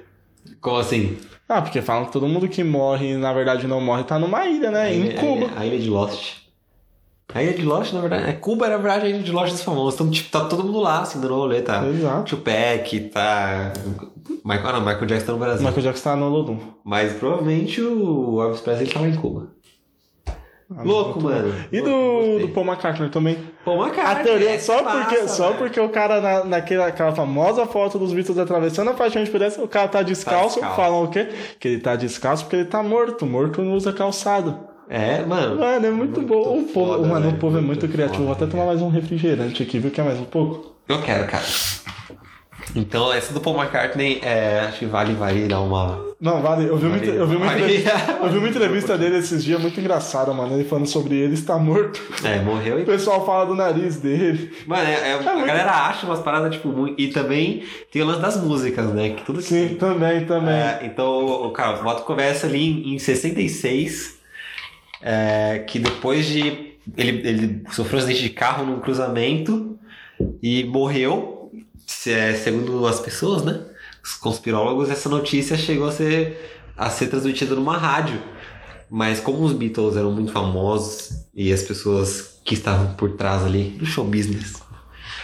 Como 0.61 0.79
assim? 0.79 1.17
Ah, 1.49 1.63
porque 1.63 1.81
falam 1.81 2.07
que 2.07 2.13
todo 2.13 2.27
mundo 2.29 2.49
que 2.49 2.63
morre, 2.65 3.17
na 3.17 3.33
verdade 3.33 3.67
não 3.67 3.81
morre, 3.81 4.05
tá 4.05 4.19
numa 4.19 4.47
ilha, 4.47 4.71
né? 4.71 4.83
A 4.83 4.93
Em 4.95 5.13
Cuba. 5.13 5.51
A 5.57 5.65
ilha 5.65 5.79
de 5.79 5.89
Lost. 5.89 6.48
A 7.39 7.43
ilha 7.43 7.55
de 7.55 7.63
Lost, 7.63 7.93
na 7.93 8.01
verdade. 8.01 8.29
É 8.29 8.33
Cuba, 8.33 8.69
na 8.69 8.77
verdade, 8.77 9.07
a 9.07 9.09
ilha 9.09 9.23
de 9.23 9.31
Lost 9.31 9.53
dos 9.53 9.63
famosos. 9.63 9.95
Então, 9.95 10.11
tipo, 10.11 10.29
tá 10.29 10.45
todo 10.45 10.65
mundo 10.65 10.81
lá, 10.81 11.03
assim, 11.03 11.21
dando 11.21 11.37
rolê, 11.37 11.63
tá? 11.63 11.87
Exato. 11.87 12.37
Tupac, 12.37 13.01
tá. 13.13 13.73
Michael, 14.45 14.73
não, 14.73 14.81
Michael 14.81 15.07
Jackson 15.07 15.27
tá 15.27 15.33
no 15.33 15.39
Brasil. 15.39 15.67
Michael 15.67 15.83
Jackson 15.83 16.11
tá 16.11 16.17
no 16.17 16.29
Lodum. 16.29 16.59
Mas 16.85 17.13
provavelmente 17.13 17.81
o 17.81 18.43
Elvis 18.43 18.61
Presley 18.61 18.89
tava 18.89 19.07
em 19.07 19.15
Cuba. 19.15 19.49
Ah, 20.77 20.83
Louco, 20.83 21.23
mano. 21.23 21.55
E 21.73 21.81
do, 21.81 22.41
do 22.41 22.49
Paul 22.49 22.67
McCartney 22.67 23.09
também. 23.09 23.39
Uma 23.65 23.89
cara. 23.91 24.21
A 24.21 24.23
teoria, 24.23 24.51
é 24.51 24.59
só, 24.59 24.83
massa, 24.83 24.99
porque, 24.99 25.29
só 25.29 25.47
velho. 25.47 25.59
porque 25.59 25.81
o 25.81 25.89
cara, 25.89 26.21
na, 26.21 26.45
naquela 26.45 26.89
aquela 26.89 27.15
famosa 27.15 27.65
foto 27.67 27.99
dos 27.99 28.13
Beatles 28.13 28.37
atravessando 28.37 28.91
a 28.91 28.95
faixa 28.95 29.25
de 29.25 29.31
pedestre, 29.31 29.63
o 29.63 29.69
cara 29.69 29.89
tá 29.89 30.03
descalço, 30.03 30.57
descalço. 30.57 30.77
falam 30.77 31.05
o 31.05 31.09
quê? 31.09 31.29
Que 31.59 31.69
ele 31.69 31.81
tá 31.81 31.97
descalço 31.97 32.45
porque 32.45 32.57
ele 32.57 32.65
tá 32.67 32.83
morto. 32.83 33.25
Morto 33.25 33.63
não 33.63 33.75
usa 33.75 33.95
calçado. 33.95 34.68
É, 34.89 35.23
mano. 35.25 35.57
Mano, 35.57 35.87
é 35.87 35.91
muito, 35.91 36.21
bom. 36.23 36.41
O 36.61 36.63
povo, 36.65 36.69
foda, 36.73 37.07
mano, 37.07 37.27
o 37.27 37.31
velho, 37.31 37.37
povo 37.41 37.59
é 37.59 37.61
muito 37.61 37.81
muito 37.83 37.93
criativo. 37.93 38.25
Vou 38.25 38.35
foda, 38.35 38.45
até 38.47 38.51
tomar 38.53 38.67
mais 38.67 38.81
um 38.81 38.89
refrigerante 38.89 39.63
aqui, 39.63 39.79
viu? 39.79 39.91
Quer 39.91 40.05
mais 40.05 40.19
um 40.19 40.25
pouco? 40.25 40.75
Eu 40.89 41.03
quero, 41.03 41.27
cara. 41.27 41.45
Então, 42.77 43.11
essa 43.13 43.33
do 43.33 43.41
Paul 43.41 43.57
McCartney, 43.57 44.21
é, 44.23 44.61
acho 44.69 44.81
que 44.81 44.87
vale, 44.87 45.15
vale 45.15 45.47
dar 45.49 45.61
uma. 45.61 46.07
Não, 46.21 46.43
vale. 46.43 46.67
Eu 46.67 46.77
vi, 46.77 46.87
uma, 46.87 46.99
Vale- 46.99 47.17
eu 47.17 47.27
vi 47.27 47.37
uma 47.37 47.47
vale- 47.47 47.61
entrevista, 47.63 48.19
eu 48.23 48.31
vi 48.31 48.39
uma 48.39 48.49
entrevista 48.51 48.99
dele 48.99 49.17
esses 49.19 49.43
dias 49.45 49.61
muito 49.61 49.79
engraçada, 49.81 50.33
mano. 50.35 50.55
Ele 50.55 50.65
falando 50.65 50.87
sobre 50.87 51.15
ele 51.15 51.33
estar 51.35 51.57
morto. 51.59 52.01
É, 52.25 52.41
morreu 52.43 52.77
O 52.77 52.81
e. 52.81 52.85
pessoal 52.85 53.25
fala 53.25 53.47
do 53.47 53.55
nariz 53.55 53.97
dele. 53.97 54.51
Mano, 54.67 54.83
é- 54.87 55.11
é- 55.11 55.13
a 55.15 55.17
muito- 55.33 55.47
galera 55.47 55.71
acha 55.71 56.05
umas 56.07 56.21
paradas, 56.21 56.53
tipo, 56.55 56.69
muito. 56.69 57.01
E 57.01 57.09
também 57.09 57.63
tem 57.91 58.03
o 58.03 58.07
lance 58.07 58.21
das 58.21 58.37
músicas, 58.43 58.87
né? 58.93 59.11
Que 59.11 59.23
tudo 59.25 59.39
que. 59.39 59.45
Sim, 59.45 59.77
também, 59.79 60.27
também. 60.27 60.55
É, 60.55 60.81
então, 60.85 61.25
o 61.47 61.51
cara, 61.53 61.79
o 61.81 61.85
Moto 61.85 62.03
começa 62.05 62.47
ali 62.47 62.69
em, 62.91 62.95
em 62.95 62.99
66, 62.99 64.18
é, 65.03 65.65
que 65.67 65.79
depois 65.79 66.27
de. 66.27 66.77
Ele, 66.97 67.29
ele 67.29 67.65
sofreu 67.71 67.99
um 67.99 68.03
acidente 68.03 68.23
de 68.23 68.31
carro 68.31 68.65
num 68.65 68.81
cruzamento 68.81 69.79
e 70.43 70.65
morreu, 70.65 71.53
é, 72.07 72.35
segundo 72.35 72.87
as 72.87 72.99
pessoas, 73.01 73.45
né? 73.45 73.61
Os 74.03 74.15
conspirólogos, 74.15 74.89
essa 74.91 75.09
notícia 75.09 75.57
chegou 75.57 75.89
a 75.89 75.93
ser, 75.93 76.63
a 76.77 76.89
ser 76.89 77.09
transmitida 77.09 77.55
numa 77.55 77.77
rádio. 77.77 78.19
Mas 78.91 79.21
como 79.21 79.43
os 79.45 79.53
Beatles 79.53 79.97
eram 79.97 80.11
muito 80.11 80.33
famosos 80.33 81.27
e 81.35 81.53
as 81.53 81.63
pessoas 81.63 82.41
que 82.43 82.55
estavam 82.55 82.95
por 82.95 83.17
trás 83.17 83.45
ali 83.45 83.65
do 83.79 83.85
show 83.85 84.05
business 84.05 84.55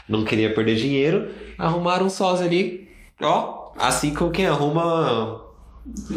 não 0.08 0.24
queriam 0.24 0.52
perder 0.52 0.76
dinheiro, 0.76 1.30
arrumaram 1.58 2.06
um 2.06 2.10
sósia 2.10 2.46
ali, 2.46 2.88
ó, 3.20 3.72
assim 3.78 4.12
como 4.12 4.30
quem 4.30 4.46
arruma 4.46 5.43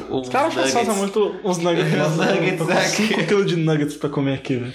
os 0.09 0.29
caras 0.29 0.53
fazem 0.53 0.95
muito 0.95 1.35
uns 1.43 1.57
nuggets. 1.57 1.93
Os 1.93 2.17
nuggets 2.17 2.69
aqui. 2.69 3.07
5 3.07 3.23
kg 3.25 3.45
de 3.45 3.55
nuggets 3.57 3.95
pra 3.95 4.09
comer 4.09 4.35
aqui, 4.35 4.55
velho. 4.55 4.73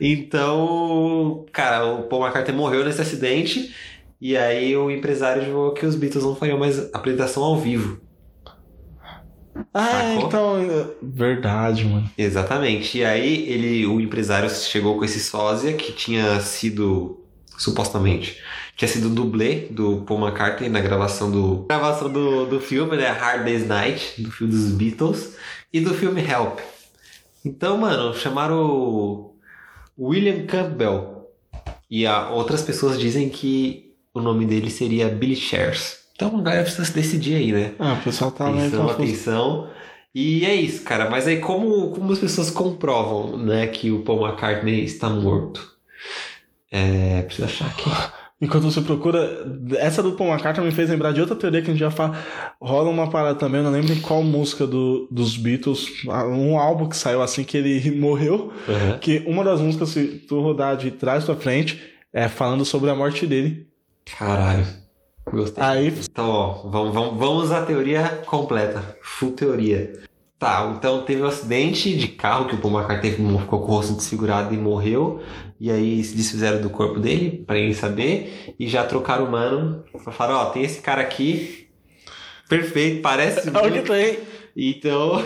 Então, 0.00 1.44
cara, 1.52 1.84
o 1.86 2.02
Paul 2.04 2.22
McCartney 2.22 2.56
morreu 2.56 2.84
nesse 2.84 3.00
acidente 3.00 3.74
e 4.20 4.36
aí 4.36 4.76
o 4.76 4.90
empresário 4.90 5.44
divulgou 5.44 5.72
que 5.72 5.84
os 5.84 5.96
Beatles 5.96 6.24
não 6.24 6.36
fariam 6.36 6.58
mais 6.58 6.92
apresentação 6.94 7.42
ao 7.42 7.56
vivo. 7.56 8.00
Ah, 9.74 10.14
Sacou? 10.14 10.26
então. 10.26 10.94
Verdade, 11.02 11.84
mano. 11.84 12.08
Exatamente. 12.16 12.98
E 12.98 13.04
aí 13.04 13.48
ele, 13.48 13.86
o 13.86 14.00
empresário 14.00 14.48
chegou 14.50 14.96
com 14.96 15.04
esse 15.04 15.18
sósia 15.18 15.72
que 15.72 15.92
tinha 15.92 16.40
sido 16.40 17.24
supostamente 17.56 18.40
tinha 18.78 18.88
sido 18.88 19.10
dublê 19.10 19.66
do 19.72 20.02
Paul 20.06 20.20
McCartney 20.20 20.68
na 20.70 20.80
gravação 20.80 21.30
do 21.32 21.66
gravação 21.68 22.08
do, 22.10 22.46
do 22.46 22.60
filme, 22.60 22.96
né, 22.96 23.08
Hard 23.08 23.44
Day's 23.44 23.66
Night, 23.66 24.22
do 24.22 24.30
filme 24.30 24.52
dos 24.52 24.70
Beatles 24.70 25.36
e 25.72 25.80
do 25.80 25.92
filme 25.92 26.22
Help. 26.22 26.60
Então, 27.44 27.76
mano, 27.76 28.14
chamaram 28.14 28.56
o 28.70 29.34
William 29.98 30.46
Campbell 30.46 31.28
e 31.90 32.06
a, 32.06 32.30
outras 32.30 32.62
pessoas 32.62 32.98
dizem 33.00 33.28
que 33.28 33.92
o 34.14 34.20
nome 34.20 34.46
dele 34.46 34.70
seria 34.70 35.08
Billy 35.08 35.34
Shares. 35.34 35.98
Então, 36.14 36.38
a 36.38 36.42
galera 36.42 36.62
precisa 36.62 36.84
se 36.84 36.92
decidir 36.92 37.34
aí, 37.34 37.52
né? 37.52 37.72
Ah, 37.80 37.94
o 37.94 38.02
pessoal 38.04 38.30
tá 38.30 38.46
meio 38.46 38.58
Atenção, 38.68 38.86
confuso. 38.86 39.02
atenção. 39.02 39.70
E 40.14 40.44
é 40.46 40.54
isso, 40.54 40.82
cara. 40.84 41.10
Mas 41.10 41.26
aí 41.26 41.38
como, 41.40 41.90
como 41.90 42.12
as 42.12 42.18
pessoas 42.20 42.48
comprovam, 42.50 43.36
né, 43.36 43.66
que 43.66 43.90
o 43.90 44.02
Paul 44.02 44.24
McCartney 44.26 44.84
está 44.84 45.08
morto? 45.08 45.76
É, 46.70 47.22
preciso 47.22 47.46
achar 47.46 47.66
aqui. 47.66 47.90
Enquanto 48.40 48.64
você 48.70 48.80
procura, 48.80 49.44
essa 49.78 50.00
do 50.00 50.12
Paul 50.12 50.30
McCartney 50.30 50.64
me 50.64 50.70
fez 50.72 50.88
lembrar 50.90 51.12
de 51.12 51.20
outra 51.20 51.34
teoria 51.34 51.60
que 51.60 51.68
a 51.68 51.72
gente 51.72 51.80
já 51.80 51.90
fala. 51.90 52.16
Rola 52.62 52.88
uma 52.88 53.10
parada 53.10 53.36
também, 53.36 53.58
eu 53.60 53.64
não 53.64 53.72
lembro 53.72 53.92
em 53.92 54.00
qual 54.00 54.22
música 54.22 54.64
do, 54.64 55.08
dos 55.10 55.36
Beatles, 55.36 55.88
um 56.06 56.56
álbum 56.56 56.88
que 56.88 56.96
saiu 56.96 57.20
assim 57.20 57.42
que 57.42 57.56
ele 57.56 57.90
morreu, 57.98 58.52
Uhum. 58.68 58.98
que 59.00 59.24
uma 59.26 59.42
das 59.42 59.60
músicas, 59.60 59.88
se 59.88 60.04
tu 60.28 60.40
rodar 60.40 60.76
de 60.76 60.92
trás 60.92 61.24
pra 61.24 61.34
frente, 61.34 61.80
é 62.12 62.28
falando 62.28 62.64
sobre 62.64 62.88
a 62.90 62.94
morte 62.94 63.26
dele. 63.26 63.66
Caralho. 64.16 64.64
Gostei. 65.30 65.62
Aí, 65.62 65.88
Então, 66.10 66.28
ó, 66.30 66.52
vamos, 66.70 66.94
vamos, 66.94 67.18
vamos 67.18 67.52
à 67.52 67.62
teoria 67.62 68.20
completa. 68.24 68.96
Full 69.02 69.32
teoria. 69.32 69.92
Tá, 70.38 70.72
então 70.76 71.02
teve 71.02 71.20
um 71.20 71.26
acidente 71.26 71.96
de 71.96 72.06
carro 72.08 72.46
que 72.46 72.54
o 72.54 72.58
Paul 72.58 72.74
McCartney 72.78 73.10
ficou 73.12 73.60
com 73.60 73.72
o 73.72 73.76
rosto 73.76 73.94
desfigurado 73.94 74.54
e 74.54 74.56
morreu. 74.56 75.20
E 75.60 75.68
aí 75.70 76.02
se 76.04 76.14
desfizeram 76.14 76.60
do 76.60 76.70
corpo 76.70 77.00
dele, 77.00 77.42
pra 77.44 77.58
ele 77.58 77.74
saber. 77.74 78.54
E 78.58 78.68
já 78.68 78.84
trocaram 78.84 79.24
o 79.24 79.30
mano. 79.32 79.82
Falaram, 80.12 80.38
ó, 80.40 80.44
tem 80.50 80.62
esse 80.62 80.80
cara 80.80 81.02
aqui. 81.02 81.66
Perfeito, 82.48 83.02
parece 83.02 83.50
muito. 83.50 83.82
tem. 83.90 84.18
Então. 84.56 85.20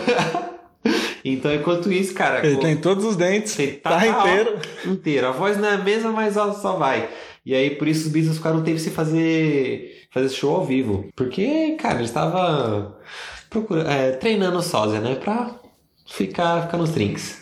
então, 1.23 1.53
enquanto 1.53 1.91
isso, 1.91 2.13
cara. 2.15 2.43
Ele 2.45 2.55
co- 2.55 2.61
tem 2.61 2.75
todos 2.77 3.05
os 3.05 3.15
dentes, 3.15 3.55
tá, 3.83 3.95
ó, 4.01 4.27
inteiro. 4.27 4.59
inteiro. 4.87 5.27
A 5.27 5.31
voz 5.31 5.57
não 5.57 5.67
é 5.69 5.73
a 5.75 5.77
mesma, 5.77 6.11
mas 6.11 6.35
ó, 6.37 6.51
só 6.53 6.73
vai. 6.75 7.07
E 7.45 7.53
aí, 7.53 7.71
por 7.71 7.87
isso, 7.87 8.07
os 8.07 8.11
Beatles 8.11 8.37
ficaram 8.37 8.57
um 8.59 8.63
tempo 8.63 8.79
sem 8.79 8.91
fazer, 8.91 10.07
fazer 10.11 10.29
show 10.29 10.55
ao 10.55 10.65
vivo. 10.65 11.07
Porque, 11.15 11.75
cara, 11.79 11.95
eles 11.95 12.09
estavam 12.09 12.95
procura- 13.53 13.83
é, 13.91 14.11
treinando 14.13 14.61
sósia, 14.61 14.99
né? 14.99 15.15
Pra 15.15 15.55
ficar, 16.05 16.63
ficar 16.63 16.77
nos 16.77 16.91
drinks. 16.91 17.41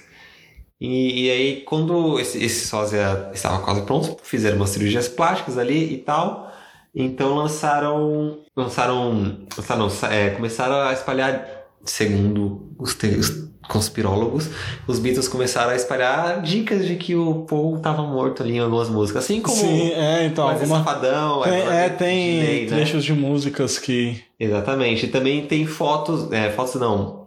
E, 0.79 1.25
e 1.27 1.31
aí, 1.31 1.61
quando 1.61 2.19
esse, 2.19 2.43
esse 2.43 2.67
sósia 2.67 3.29
estava 3.33 3.59
quase 3.63 3.83
pronto, 3.83 4.17
fizeram 4.23 4.57
umas 4.57 4.69
cirurgias 4.71 5.07
plásticas 5.07 5.57
ali 5.57 5.93
e 5.93 5.97
tal. 5.99 6.51
Então 6.93 7.35
lançaram. 7.35 8.39
Lançaram. 8.55 9.45
lançaram 9.57 9.87
é, 10.11 10.31
começaram 10.31 10.75
a 10.87 10.93
espalhar, 10.93 11.47
segundo 11.85 12.73
os, 12.79 12.95
te- 12.95 13.07
os 13.07 13.50
conspirólogos, 13.67 14.49
os 14.87 14.99
Beatles 14.99 15.27
começaram 15.27 15.71
a 15.71 15.75
espalhar 15.75 16.41
dicas 16.41 16.85
de 16.85 16.95
que 16.95 17.15
o 17.15 17.45
Paul 17.45 17.77
estava 17.77 18.01
morto 18.03 18.43
ali 18.43 18.55
em 18.55 18.59
algumas 18.59 18.89
músicas. 18.89 19.23
Assim 19.23 19.41
como 19.41 19.55
Sim, 19.55 19.91
é, 19.91 20.25
então, 20.25 20.45
Mas 20.47 20.61
alguma. 20.61 20.79
Safadão, 20.79 21.41
Tem, 21.43 21.53
Everett 21.59 21.75
é, 21.75 21.89
tem 21.89 22.39
Disney, 22.39 22.61
né? 22.61 22.67
trechos 22.67 23.03
de 23.03 23.13
músicas 23.13 23.77
que. 23.79 24.21
Exatamente. 24.39 25.05
E 25.05 25.09
também 25.09 25.45
tem 25.45 25.65
fotos. 25.65 26.31
É, 26.31 26.49
fotos 26.49 26.75
não. 26.75 27.21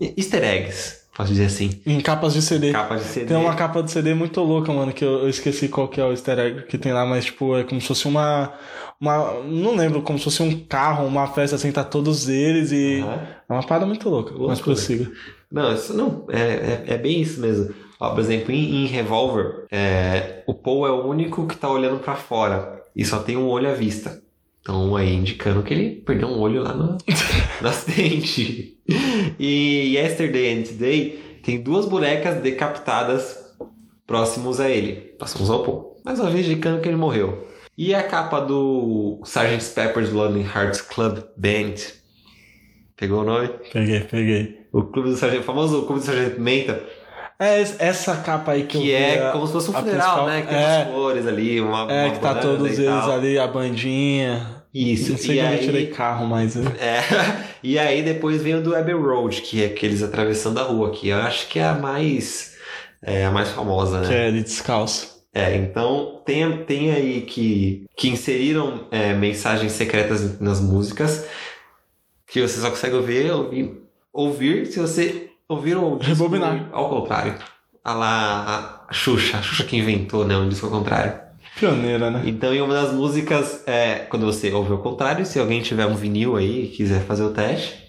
Easter 0.00 0.42
eggs, 0.42 1.00
posso 1.16 1.30
dizer 1.30 1.46
assim. 1.46 1.80
Em 1.86 2.00
capas 2.00 2.32
de 2.32 2.42
CD. 2.42 2.72
Capa 2.72 2.96
de 2.96 3.04
CD. 3.04 3.26
Tem 3.26 3.36
uma 3.36 3.54
capa 3.54 3.82
de 3.82 3.90
CD 3.90 4.14
muito 4.14 4.40
louca, 4.40 4.72
mano, 4.72 4.92
que 4.92 5.04
eu, 5.04 5.20
eu 5.20 5.28
esqueci 5.28 5.68
qual 5.68 5.88
que 5.88 6.00
é 6.00 6.04
o 6.04 6.10
easter 6.10 6.38
egg 6.38 6.62
que 6.62 6.78
tem 6.78 6.92
lá, 6.92 7.04
mas 7.04 7.26
tipo, 7.26 7.56
é 7.56 7.64
como 7.64 7.80
se 7.80 7.86
fosse 7.86 8.08
uma. 8.08 8.52
uma 8.98 9.34
não 9.44 9.76
lembro, 9.76 10.00
como 10.02 10.18
se 10.18 10.24
fosse 10.24 10.42
um 10.42 10.58
carro, 10.60 11.06
uma 11.06 11.26
festa 11.26 11.56
assim, 11.56 11.70
tá 11.70 11.84
todos 11.84 12.28
eles 12.28 12.72
e. 12.72 13.00
Aham. 13.02 13.20
É 13.48 13.52
uma 13.52 13.62
parada 13.62 13.84
muito 13.84 14.08
louca, 14.08 14.30
mas 14.32 14.40
Loucura. 14.40 14.62
prossiga. 14.64 15.10
Não, 15.50 15.74
isso 15.74 15.94
não. 15.94 16.26
É, 16.30 16.40
é, 16.40 16.84
é 16.94 16.98
bem 16.98 17.20
isso 17.20 17.40
mesmo. 17.40 17.74
Ó, 17.98 18.10
por 18.10 18.20
exemplo, 18.20 18.52
em, 18.52 18.84
em 18.84 18.86
Revolver, 18.86 19.66
é, 19.70 20.42
o 20.46 20.54
Paul 20.54 20.86
é 20.86 20.90
o 20.90 21.06
único 21.06 21.46
que 21.46 21.56
tá 21.56 21.68
olhando 21.68 21.98
pra 21.98 22.14
fora 22.14 22.82
e 22.94 23.04
só 23.04 23.18
tem 23.18 23.36
um 23.36 23.48
olho 23.48 23.68
à 23.68 23.74
vista. 23.74 24.22
Então 24.60 24.94
aí 24.94 25.14
indicando 25.14 25.62
que 25.62 25.72
ele 25.72 26.02
perdeu 26.02 26.28
um 26.28 26.38
olho 26.38 26.62
lá 26.62 26.72
no, 26.74 26.96
no 27.60 27.68
acidente. 27.68 28.78
E 29.38 29.94
Yesterday 29.96 30.58
and 30.58 30.62
Today 30.64 31.40
tem 31.42 31.60
duas 31.60 31.86
bonecas 31.86 32.40
decapitadas 32.40 33.38
próximos 34.06 34.60
a 34.60 34.68
ele, 34.68 35.14
próximos 35.18 35.50
ao 35.50 35.62
Paul. 35.62 36.00
Mais 36.04 36.20
uma 36.20 36.30
vez 36.30 36.46
indicando 36.46 36.80
que 36.80 36.88
ele 36.88 36.96
morreu. 36.96 37.48
E 37.76 37.94
a 37.94 38.02
capa 38.02 38.40
do 38.40 39.20
Sgt. 39.24 39.74
Pepper's 39.74 40.12
Lonely 40.12 40.42
Hearts 40.42 40.82
Club 40.82 41.20
Band. 41.36 41.74
Pegou 42.96 43.22
o 43.22 43.24
nome? 43.24 43.48
Peguei, 43.72 44.00
peguei. 44.00 44.59
O 44.72 44.82
clube 44.84 45.10
do 45.10 45.16
Sargento, 45.16 45.42
o 45.42 45.44
famoso 45.44 45.82
clube 45.82 46.00
do 46.00 46.06
Sargento 46.06 46.36
Pimenta, 46.36 46.82
É 47.38 47.60
es- 47.60 47.76
essa 47.78 48.16
capa 48.18 48.52
aí 48.52 48.64
que, 48.64 48.76
eu 48.78 48.82
que 48.82 48.92
é 48.92 49.30
como 49.32 49.46
se 49.46 49.52
fosse 49.52 49.70
um 49.70 49.72
funeral, 49.72 50.26
né? 50.26 50.42
Que 50.42 50.48
tem 50.48 50.56
é, 50.58 50.66
umas 50.78 50.88
flores 50.88 51.26
ali, 51.26 51.60
uma 51.60 51.90
é 51.92 52.04
uma 52.06 52.14
que 52.14 52.20
tá 52.20 52.34
todos 52.36 52.78
eles 52.78 52.84
tal. 52.86 53.12
ali, 53.12 53.38
a 53.38 53.46
bandinha. 53.46 54.60
Isso, 54.72 55.12
Não 55.12 55.18
sei 55.18 55.36
e 55.36 55.38
como 55.40 55.48
eu 55.52 55.58
aí, 55.58 55.64
tirei 55.64 55.86
carro, 55.88 56.26
mas. 56.26 56.56
é. 56.56 56.60
é, 56.60 57.02
e 57.62 57.76
aí 57.78 58.02
depois 58.02 58.40
vem 58.42 58.54
o 58.54 58.62
do 58.62 58.76
Abbey 58.76 58.94
Road, 58.94 59.40
que 59.42 59.62
é 59.62 59.66
aqueles 59.66 60.02
atravessando 60.02 60.60
a 60.60 60.62
rua, 60.62 60.90
que 60.92 61.08
eu 61.08 61.16
acho 61.18 61.48
que 61.48 61.58
é 61.58 61.64
a 61.64 61.74
mais, 61.74 62.54
é, 63.02 63.24
a 63.24 63.30
mais 63.32 63.48
famosa, 63.48 64.00
né? 64.00 64.06
Que 64.06 64.14
é 64.14 64.28
ele 64.28 64.42
descalço. 64.42 65.18
É, 65.34 65.56
então 65.56 66.20
tem, 66.26 66.64
tem 66.64 66.92
aí 66.92 67.22
que, 67.22 67.84
que 67.96 68.08
inseriram 68.08 68.86
é, 68.90 69.12
mensagens 69.14 69.72
secretas 69.72 70.40
nas 70.40 70.60
músicas 70.60 71.24
que 72.26 72.40
você 72.40 72.60
só 72.60 72.70
consegue 72.70 72.94
ouvir, 72.96 73.30
ouvir, 73.32 73.80
ouvir 74.12 74.66
se 74.66 74.78
você 74.78 75.30
ouvir 75.48 75.76
o 75.76 75.96
disco 75.96 76.24
Rebobinar. 76.24 76.68
ao 76.72 76.88
contrário. 76.88 77.34
A 77.82 77.94
lá, 77.94 78.84
a 78.88 78.92
Xuxa, 78.92 79.38
a 79.38 79.42
Xuxa 79.42 79.64
que 79.64 79.76
inventou, 79.76 80.24
né, 80.24 80.36
um 80.36 80.48
disco 80.48 80.66
ao 80.66 80.72
contrário. 80.72 81.18
Pioneira, 81.58 82.10
né? 82.10 82.22
Então 82.26 82.54
em 82.54 82.60
uma 82.60 82.74
das 82.74 82.92
músicas, 82.92 83.62
é, 83.66 84.06
quando 84.10 84.26
você 84.26 84.52
ouve 84.52 84.72
ao 84.72 84.78
contrário, 84.78 85.26
se 85.26 85.38
alguém 85.38 85.60
tiver 85.62 85.86
um 85.86 85.94
vinil 85.94 86.36
aí 86.36 86.64
e 86.64 86.68
quiser 86.68 87.00
fazer 87.02 87.24
o 87.24 87.30
teste, 87.30 87.80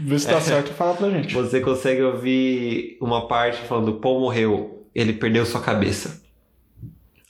Vê 0.00 0.18
se 0.18 0.26
tá 0.26 0.40
certo 0.40 0.70
e 0.70 0.74
fala 0.74 0.94
pra 0.94 1.08
gente. 1.10 1.32
você 1.32 1.60
consegue 1.60 2.02
ouvir 2.02 2.98
uma 3.00 3.26
parte 3.28 3.62
falando 3.62 3.94
Paul 3.94 4.20
morreu, 4.20 4.86
ele 4.94 5.12
perdeu 5.12 5.46
sua 5.46 5.60
cabeça. 5.60 6.22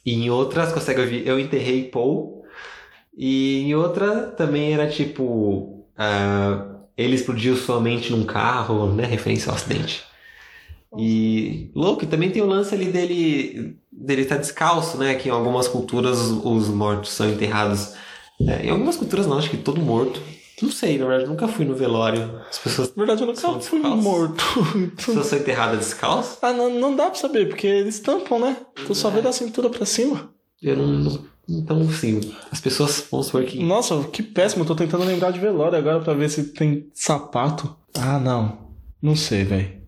E 0.04 0.14
em 0.14 0.30
outras 0.30 0.72
consegue 0.72 1.00
ouvir 1.00 1.26
Eu 1.26 1.38
enterrei 1.38 1.84
Paul. 1.84 2.44
E 3.16 3.60
em 3.62 3.74
outra 3.74 4.22
também 4.36 4.74
era 4.74 4.88
tipo 4.88 5.86
ah, 5.96 6.73
ele 6.96 7.14
explodiu 7.14 7.56
sua 7.56 7.80
mente 7.80 8.10
num 8.10 8.24
carro, 8.24 8.92
né? 8.92 9.04
Referência 9.06 9.50
ao 9.50 9.56
acidente. 9.56 10.02
E 10.96 11.70
louco, 11.74 12.04
e 12.04 12.06
também 12.06 12.30
tem 12.30 12.40
o 12.42 12.46
lance 12.46 12.72
ali 12.74 12.86
dele 12.86 13.76
dele 13.90 14.22
estar 14.22 14.36
descalço, 14.36 14.96
né? 14.96 15.14
Que 15.16 15.28
em 15.28 15.32
algumas 15.32 15.66
culturas 15.66 16.18
os 16.20 16.68
mortos 16.68 17.10
são 17.12 17.28
enterrados. 17.28 17.94
é, 18.46 18.66
em 18.66 18.70
algumas 18.70 18.96
culturas 18.96 19.26
não, 19.26 19.38
acho 19.38 19.50
que 19.50 19.56
todo 19.56 19.80
morto. 19.80 20.20
Não 20.62 20.70
sei, 20.70 20.96
na 20.98 21.06
verdade, 21.06 21.28
nunca 21.28 21.48
fui 21.48 21.64
no 21.64 21.74
velório. 21.74 22.40
As 22.48 22.58
pessoas, 22.58 22.88
Na 22.94 23.04
verdade, 23.04 23.22
eu 23.22 23.26
nunca 23.26 23.60
fui 23.60 23.80
morto. 23.80 24.44
as 24.96 25.04
pessoas 25.04 25.26
são 25.26 25.38
enterradas 25.40 25.78
descalças. 25.80 26.38
ah, 26.40 26.52
não, 26.52 26.70
não 26.70 26.94
dá 26.94 27.06
pra 27.06 27.14
saber, 27.16 27.48
porque 27.48 27.66
eles 27.66 27.98
tampam, 27.98 28.38
né? 28.38 28.56
Tu 28.86 28.94
só 28.94 29.10
vê 29.10 29.20
da 29.20 29.32
cintura 29.32 29.68
pra 29.68 29.84
cima. 29.84 30.30
Eu 30.62 30.76
não. 30.76 31.24
Então, 31.48 31.80
assim, 31.82 32.20
as 32.50 32.60
pessoas 32.60 33.06
vão 33.10 33.22
supor 33.22 33.44
que. 33.44 33.62
Nossa, 33.62 34.02
que 34.04 34.22
péssimo. 34.22 34.62
Eu 34.62 34.68
tô 34.68 34.74
tentando 34.74 35.04
lembrar 35.04 35.30
de 35.30 35.38
velório 35.38 35.78
agora 35.78 36.00
pra 36.00 36.14
ver 36.14 36.28
se 36.30 36.44
tem 36.44 36.88
sapato. 36.94 37.76
Ah, 37.94 38.18
não. 38.18 38.58
Não 39.00 39.14
sei, 39.14 39.44
velho. 39.44 39.84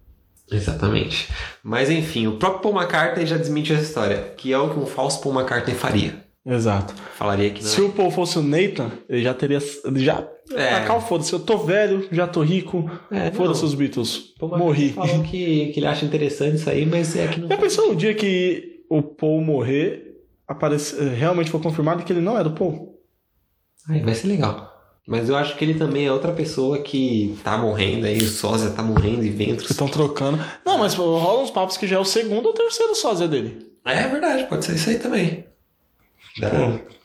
Exatamente. 0.51 1.29
Mas 1.63 1.91
enfim, 1.91 2.27
o 2.27 2.37
próprio 2.37 2.63
Paul 2.63 2.83
McCartney 2.83 3.27
já 3.27 3.37
desmentiu 3.37 3.75
essa 3.75 3.85
história, 3.85 4.35
que 4.37 4.53
é 4.53 4.59
o 4.59 4.71
que 4.71 4.79
um 4.79 4.87
falso 4.87 5.21
Paul 5.21 5.35
McCartney 5.35 5.75
faria. 5.75 6.25
Exato. 6.47 6.95
Falaria 7.17 7.51
que 7.51 7.63
não. 7.63 7.69
Se 7.69 7.81
o 7.81 7.91
Paul 7.91 8.11
fosse 8.13 8.39
o 8.39 8.43
Nathan, 8.43 8.93
ele 9.09 9.23
já 9.23 9.35
teria. 9.35 9.59
Ele 9.85 10.05
já. 10.05 10.25
É. 10.55 10.71
Tacar 10.71 10.99
o 10.99 11.01
foda-se. 11.01 11.33
Eu 11.33 11.41
tô 11.41 11.59
velho, 11.59 12.07
já 12.13 12.29
tô 12.29 12.41
rico. 12.43 12.89
É, 13.11 13.33
foda-se 13.33 13.65
os 13.65 13.75
Beatles. 13.75 14.35
Paul 14.39 14.57
Morri. 14.57 14.91
falou 14.91 15.23
que, 15.25 15.73
que 15.73 15.81
ele 15.81 15.87
acha 15.87 16.05
interessante 16.05 16.57
isso 16.57 16.71
aí, 16.71 16.87
mas 16.87 17.17
é 17.17 17.27
que 17.27 17.41
não. 17.41 17.49
Já 17.51 17.57
pensou 17.57 17.91
o 17.91 17.97
dia 17.97 18.15
que 18.15 18.85
o 18.89 19.03
Paul 19.03 19.41
morrer, 19.41 20.06
aparece, 20.47 21.03
realmente 21.11 21.51
foi 21.51 21.61
confirmado 21.61 22.03
que 22.05 22.13
ele 22.13 22.21
não 22.21 22.39
era 22.39 22.49
o 22.49 22.55
Paul? 22.55 23.01
Ai, 23.89 24.01
vai 24.01 24.15
ser 24.15 24.29
legal. 24.29 24.73
Mas 25.07 25.29
eu 25.29 25.37
acho 25.37 25.57
que 25.57 25.65
ele 25.65 25.75
também 25.75 26.07
é 26.07 26.13
outra 26.13 26.33
pessoa 26.33 26.79
que 26.83 27.39
tá 27.45 27.57
morrendo 27.57 28.07
aí, 28.07 28.19
o 28.19 28.27
sósia 28.29 28.71
tá 28.71 28.83
morrendo 28.83 29.25
e 29.25 29.31
Que 29.31 29.37
ventos. 29.37 29.71
estão 29.71 29.87
trocando. 29.89 30.39
Não, 30.65 30.79
mas 30.79 30.95
rola 30.95 31.43
uns 31.43 31.51
papos 31.51 31.77
que 31.77 31.87
já 31.87 31.97
é 31.97 31.99
o 32.01 32.05
segundo 32.05 32.47
ou 32.47 32.53
terceiro 32.53 32.95
sósia 32.97 33.29
dele. 33.29 33.71
É 33.85 34.09
verdade, 34.09 34.45
pode 34.49 34.65
ser 34.65 34.75
isso 34.75 34.91
aí 34.91 34.99
também. 34.99 35.47
Dá, 36.41 36.49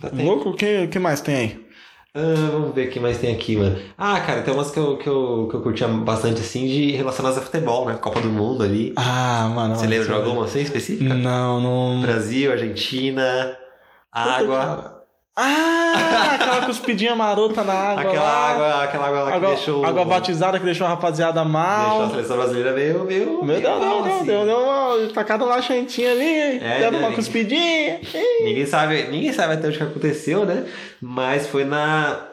dá 0.02 0.10
tempo. 0.10 0.24
Louco? 0.24 0.50
O 0.50 0.56
que, 0.56 0.86
o 0.86 0.90
que 0.90 0.98
mais 0.98 1.22
tem 1.22 1.36
aí? 1.36 1.66
Ah, 2.14 2.50
vamos 2.52 2.76
ver 2.76 2.90
o 2.90 2.92
que 2.92 3.00
mais 3.00 3.18
tem 3.20 3.34
aqui, 3.34 3.56
mano. 3.56 3.80
Ah, 3.98 4.20
cara, 4.20 4.42
tem 4.42 4.54
umas 4.54 4.70
que 4.70 4.78
eu, 4.78 4.98
que 4.98 5.08
eu, 5.08 5.48
que 5.50 5.56
eu 5.56 5.62
curtia 5.62 5.88
bastante, 5.88 6.42
assim, 6.42 6.68
de 6.68 6.92
relacionadas 6.92 7.38
a 7.38 7.42
futebol, 7.42 7.86
né? 7.86 7.96
Copa 7.96 8.20
do 8.20 8.28
Mundo 8.28 8.64
ali. 8.64 8.94
Ah, 8.98 9.50
mano. 9.54 9.76
Você 9.76 9.88
lembra 9.88 10.08
de 10.08 10.14
alguma 10.14 10.44
assim 10.44 10.60
específica? 10.60 11.14
Não, 11.14 11.62
não. 11.62 12.02
Brasil, 12.02 12.52
Argentina, 12.52 13.58
água. 14.12 14.91
Ah, 15.44 16.36
aquela 16.36 16.66
cuspidinha 16.66 17.16
marota 17.16 17.64
na 17.64 17.74
água. 17.74 18.02
Aquela 18.04 18.24
lá. 18.24 18.50
água, 18.52 18.84
aquela 18.84 19.08
água 19.08 19.20
lá 19.24 19.32
que 19.32 19.38
Água, 19.38 19.50
deixou. 19.56 19.86
água 19.86 20.06
batizada 20.06 20.60
que 20.60 20.66
deixou 20.66 20.86
a 20.86 20.92
rapaziada 20.92 21.42
Deixou 21.42 21.52
mal. 21.52 22.02
a 22.04 22.10
seleção 22.10 22.38
brasileira 22.38 22.72
meio. 22.74 23.04
meio, 23.06 23.44
Meu 23.44 23.60
Deus, 23.62 23.80
deu, 23.80 24.02
deu, 24.04 24.06
assim. 24.16 24.26
deu, 24.26 24.46
deu 24.46 24.60
uma 24.60 25.08
tacada 25.14 25.44
uma 25.44 25.56
lanchentinha 25.56 26.12
ali, 26.12 26.24
É, 26.64 26.80
dando 26.80 26.92
né, 26.94 26.98
uma 27.00 27.10
ninguém- 27.10 27.16
cuspidinha. 27.16 28.02
Ninguém 28.44 28.66
sabe, 28.66 29.04
ninguém 29.10 29.34
sabe 29.34 29.54
até 29.56 29.68
onde 29.68 29.78
que 29.78 29.84
aconteceu, 29.84 30.46
né? 30.46 30.66
Mas 31.02 31.48
foi 31.48 31.66
na. 31.66 32.28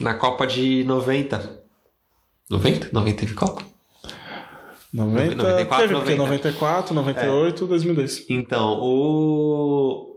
Na 0.00 0.14
Copa 0.14 0.46
de 0.46 0.82
90. 0.84 1.62
90? 2.50 2.88
90 2.92 3.20
teve 3.20 3.34
Copa? 3.34 3.62
90, 4.92 5.34
94, 5.34 5.82
teve 5.88 5.94
porque 5.94 6.14
90. 6.14 6.48
94, 6.48 6.94
98, 6.94 7.66
2002. 7.66 8.24
Então, 8.30 8.78
o. 8.80 10.16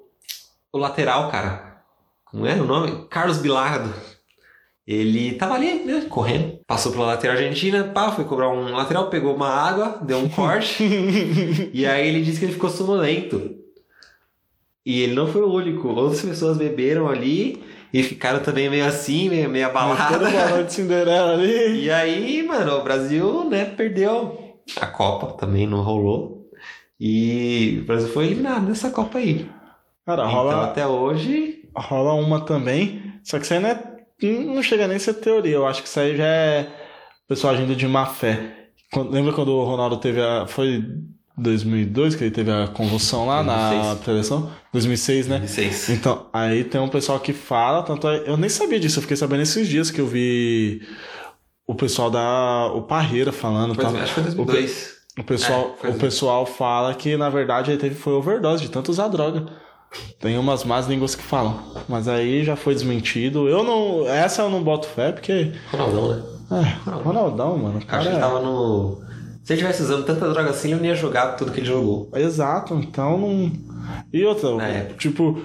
O 0.71 0.77
lateral, 0.77 1.29
cara. 1.31 1.66
Como 2.31 2.45
é 2.45 2.55
o 2.55 2.65
nome? 2.65 3.07
Carlos 3.09 3.37
Bilardo. 3.37 3.93
Ele 4.85 5.33
tava 5.33 5.55
ali, 5.55 5.83
né, 5.83 6.05
correndo. 6.09 6.59
Passou 6.65 6.93
pela 6.93 7.07
lateral 7.07 7.35
argentina, 7.35 7.83
pá, 7.83 8.11
foi 8.11 8.23
cobrar 8.23 8.49
um 8.49 8.73
lateral, 8.73 9.09
pegou 9.09 9.35
uma 9.35 9.49
água, 9.49 9.99
deu 10.01 10.17
um 10.17 10.29
corte. 10.29 10.81
e 11.73 11.85
aí 11.85 12.07
ele 12.07 12.21
disse 12.21 12.39
que 12.39 12.45
ele 12.45 12.53
ficou 12.53 12.69
sonolento. 12.69 13.55
E 14.85 15.01
ele 15.01 15.13
não 15.13 15.27
foi 15.27 15.41
o 15.41 15.51
único. 15.51 15.89
Outras 15.89 16.21
pessoas 16.21 16.57
beberam 16.57 17.09
ali 17.09 17.61
e 17.93 18.01
ficaram 18.01 18.39
também 18.39 18.69
meio 18.69 18.85
assim, 18.85 19.27
meio, 19.27 19.49
meio 19.49 19.67
noite 20.49 20.67
de 20.67 20.73
Cinderela 20.73 21.33
ali. 21.33 21.83
E 21.83 21.91
aí, 21.91 22.43
mano, 22.43 22.77
o 22.77 22.83
Brasil, 22.83 23.43
né, 23.49 23.65
perdeu 23.65 24.55
a 24.79 24.87
Copa, 24.87 25.37
também 25.37 25.67
não 25.67 25.81
rolou. 25.81 26.49
E 26.97 27.79
o 27.81 27.85
Brasil 27.85 28.07
foi 28.09 28.27
eliminado 28.27 28.65
nessa 28.67 28.89
Copa 28.89 29.17
aí. 29.17 29.49
Cara, 30.05 30.23
Então 30.23 30.33
rola, 30.33 30.65
até 30.65 30.87
hoje. 30.87 31.56
Rola 31.79 32.13
uma 32.13 32.41
também, 32.41 33.13
só 33.23 33.37
que 33.37 33.45
isso 33.45 33.53
aí 33.53 33.59
não, 33.59 33.69
é, 33.69 33.79
não 34.23 34.63
chega 34.63 34.87
nem 34.87 34.97
a 34.97 34.99
ser 34.99 35.13
teoria. 35.15 35.55
Eu 35.55 35.67
acho 35.67 35.81
que 35.81 35.87
isso 35.87 35.99
aí 35.99 36.15
já 36.17 36.25
é 36.25 36.67
o 37.25 37.27
pessoal 37.27 37.53
agindo 37.53 37.75
de 37.75 37.87
má 37.87 38.05
fé. 38.05 38.69
Quando- 38.91 39.11
lembra 39.11 39.33
quando 39.33 39.49
o 39.49 39.63
Ronaldo 39.65 39.97
teve 39.97 40.21
a. 40.21 40.45
Foi 40.47 40.83
2002 41.37 42.15
que 42.15 42.23
ele 42.23 42.31
teve 42.31 42.51
a 42.51 42.67
convulsão 42.67 43.27
lá 43.27 43.43
na 43.43 43.69
2006. 43.69 44.05
seleção? 44.05 44.51
2006, 44.73 45.27
né? 45.27 45.37
2006. 45.39 45.89
Então, 45.89 46.27
aí 46.33 46.63
tem 46.63 46.81
um 46.81 46.89
pessoal 46.89 47.19
que 47.19 47.31
fala, 47.33 47.83
tanto 47.83 48.07
é, 48.07 48.23
eu 48.25 48.37
nem 48.37 48.49
sabia 48.49 48.79
disso, 48.79 48.97
eu 48.97 49.01
fiquei 49.03 49.17
sabendo 49.17 49.43
esses 49.43 49.67
dias 49.67 49.91
que 49.91 50.01
eu 50.01 50.07
vi 50.07 50.81
o 51.67 51.75
pessoal 51.75 52.09
da 52.09 52.71
o 52.73 52.81
Parreira 52.83 53.31
falando, 53.31 53.75
Foi- 53.75 53.83
tal. 53.83 53.95
acho 53.97 54.05
que 54.05 54.13
foi 54.13 54.23
2002. 54.23 54.97
O 55.19 55.23
pessoal, 55.23 55.75
É, 55.83 55.87
o 55.87 55.89
assim. 55.91 55.99
pessoal 55.99 56.45
fala 56.45 56.93
que 56.95 57.17
na 57.17 57.29
verdade 57.29 57.71
ele 57.71 57.79
teve 57.79 57.95
foi 57.95 58.13
overdose 58.13 58.61
de 58.63 58.69
tanto 58.71 58.89
usar 58.89 59.07
droga. 59.07 59.45
Tem 60.19 60.37
umas 60.37 60.63
más 60.63 60.87
línguas 60.87 61.15
que 61.15 61.23
falam, 61.23 61.59
mas 61.87 62.07
aí 62.07 62.43
já 62.43 62.55
foi 62.55 62.73
desmentido. 62.73 63.47
Eu 63.47 63.63
não, 63.63 64.07
essa 64.07 64.41
eu 64.43 64.49
não 64.49 64.61
boto 64.63 64.87
fé 64.87 65.11
porque 65.11 65.53
Ronaldão, 65.71 66.09
né? 66.09 66.23
é, 66.51 66.89
Ronaldão, 66.89 67.57
mano, 67.57 67.75
o 67.75 67.77
Acho 67.77 67.85
cara 67.87 68.01
que 68.03 68.07
ele 68.09 68.17
é- 68.17 68.19
tava 68.19 68.39
no. 68.41 69.01
Se 69.43 69.53
ele 69.53 69.61
tivesse 69.61 69.81
usando 69.83 70.03
tanta 70.05 70.29
droga 70.29 70.49
assim, 70.49 70.71
ele 70.71 70.79
não 70.81 70.85
ia 70.87 70.95
jogar 70.95 71.33
tudo 71.37 71.51
que 71.51 71.59
ele 71.61 71.67
jogou. 71.67 72.09
exato, 72.15 72.73
então 72.75 73.17
não 73.17 73.51
E 74.13 74.25
outra, 74.25 74.49
É. 74.63 74.91
tipo, 74.97 75.39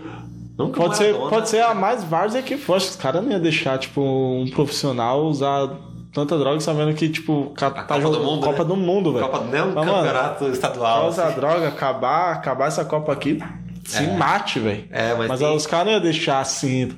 Nunca 0.58 0.82
Pode 0.82 0.96
ser, 0.98 1.14
pode 1.14 1.48
ser 1.48 1.62
a 1.62 1.72
mais 1.74 2.04
várzea 2.04 2.42
que 2.42 2.58
for. 2.58 2.78
Que 2.78 2.84
os 2.88 2.94
caras 2.96 3.24
não 3.24 3.32
iam 3.32 3.40
deixar, 3.40 3.78
tipo, 3.78 4.00
um 4.02 4.44
profissional 4.50 5.24
usar 5.24 5.70
tanta 6.12 6.38
droga 6.38 6.60
sabendo 6.60 6.92
que, 6.94 7.08
tipo, 7.08 7.52
tá 7.58 7.70
Copa 7.70 7.94
do 7.94 8.00
jogando 8.02 8.24
Mundo, 8.24 8.44
Copa 8.44 8.58
né? 8.62 8.64
do 8.68 8.76
Mundo, 8.76 9.12
velho. 9.14 9.24
Copa 9.24 9.44
não 9.44 9.58
é 9.58 9.62
um 9.62 9.72
campeonato 9.74 10.44
estadual. 10.48 11.00
Pra 11.00 11.08
usar 11.08 11.26
assim. 11.28 11.36
droga, 11.40 11.68
acabar, 11.68 12.32
acabar 12.34 12.66
essa 12.68 12.84
Copa 12.84 13.10
aqui, 13.12 13.42
se 13.84 14.04
É. 14.04 14.16
mate, 14.16 14.58
velho. 14.60 14.84
É, 14.90 15.14
mas, 15.14 15.28
Mas 15.28 15.38
tem, 15.40 15.56
os 15.56 15.66
caras 15.66 16.02
deixar 16.02 16.40
assim. 16.40 16.92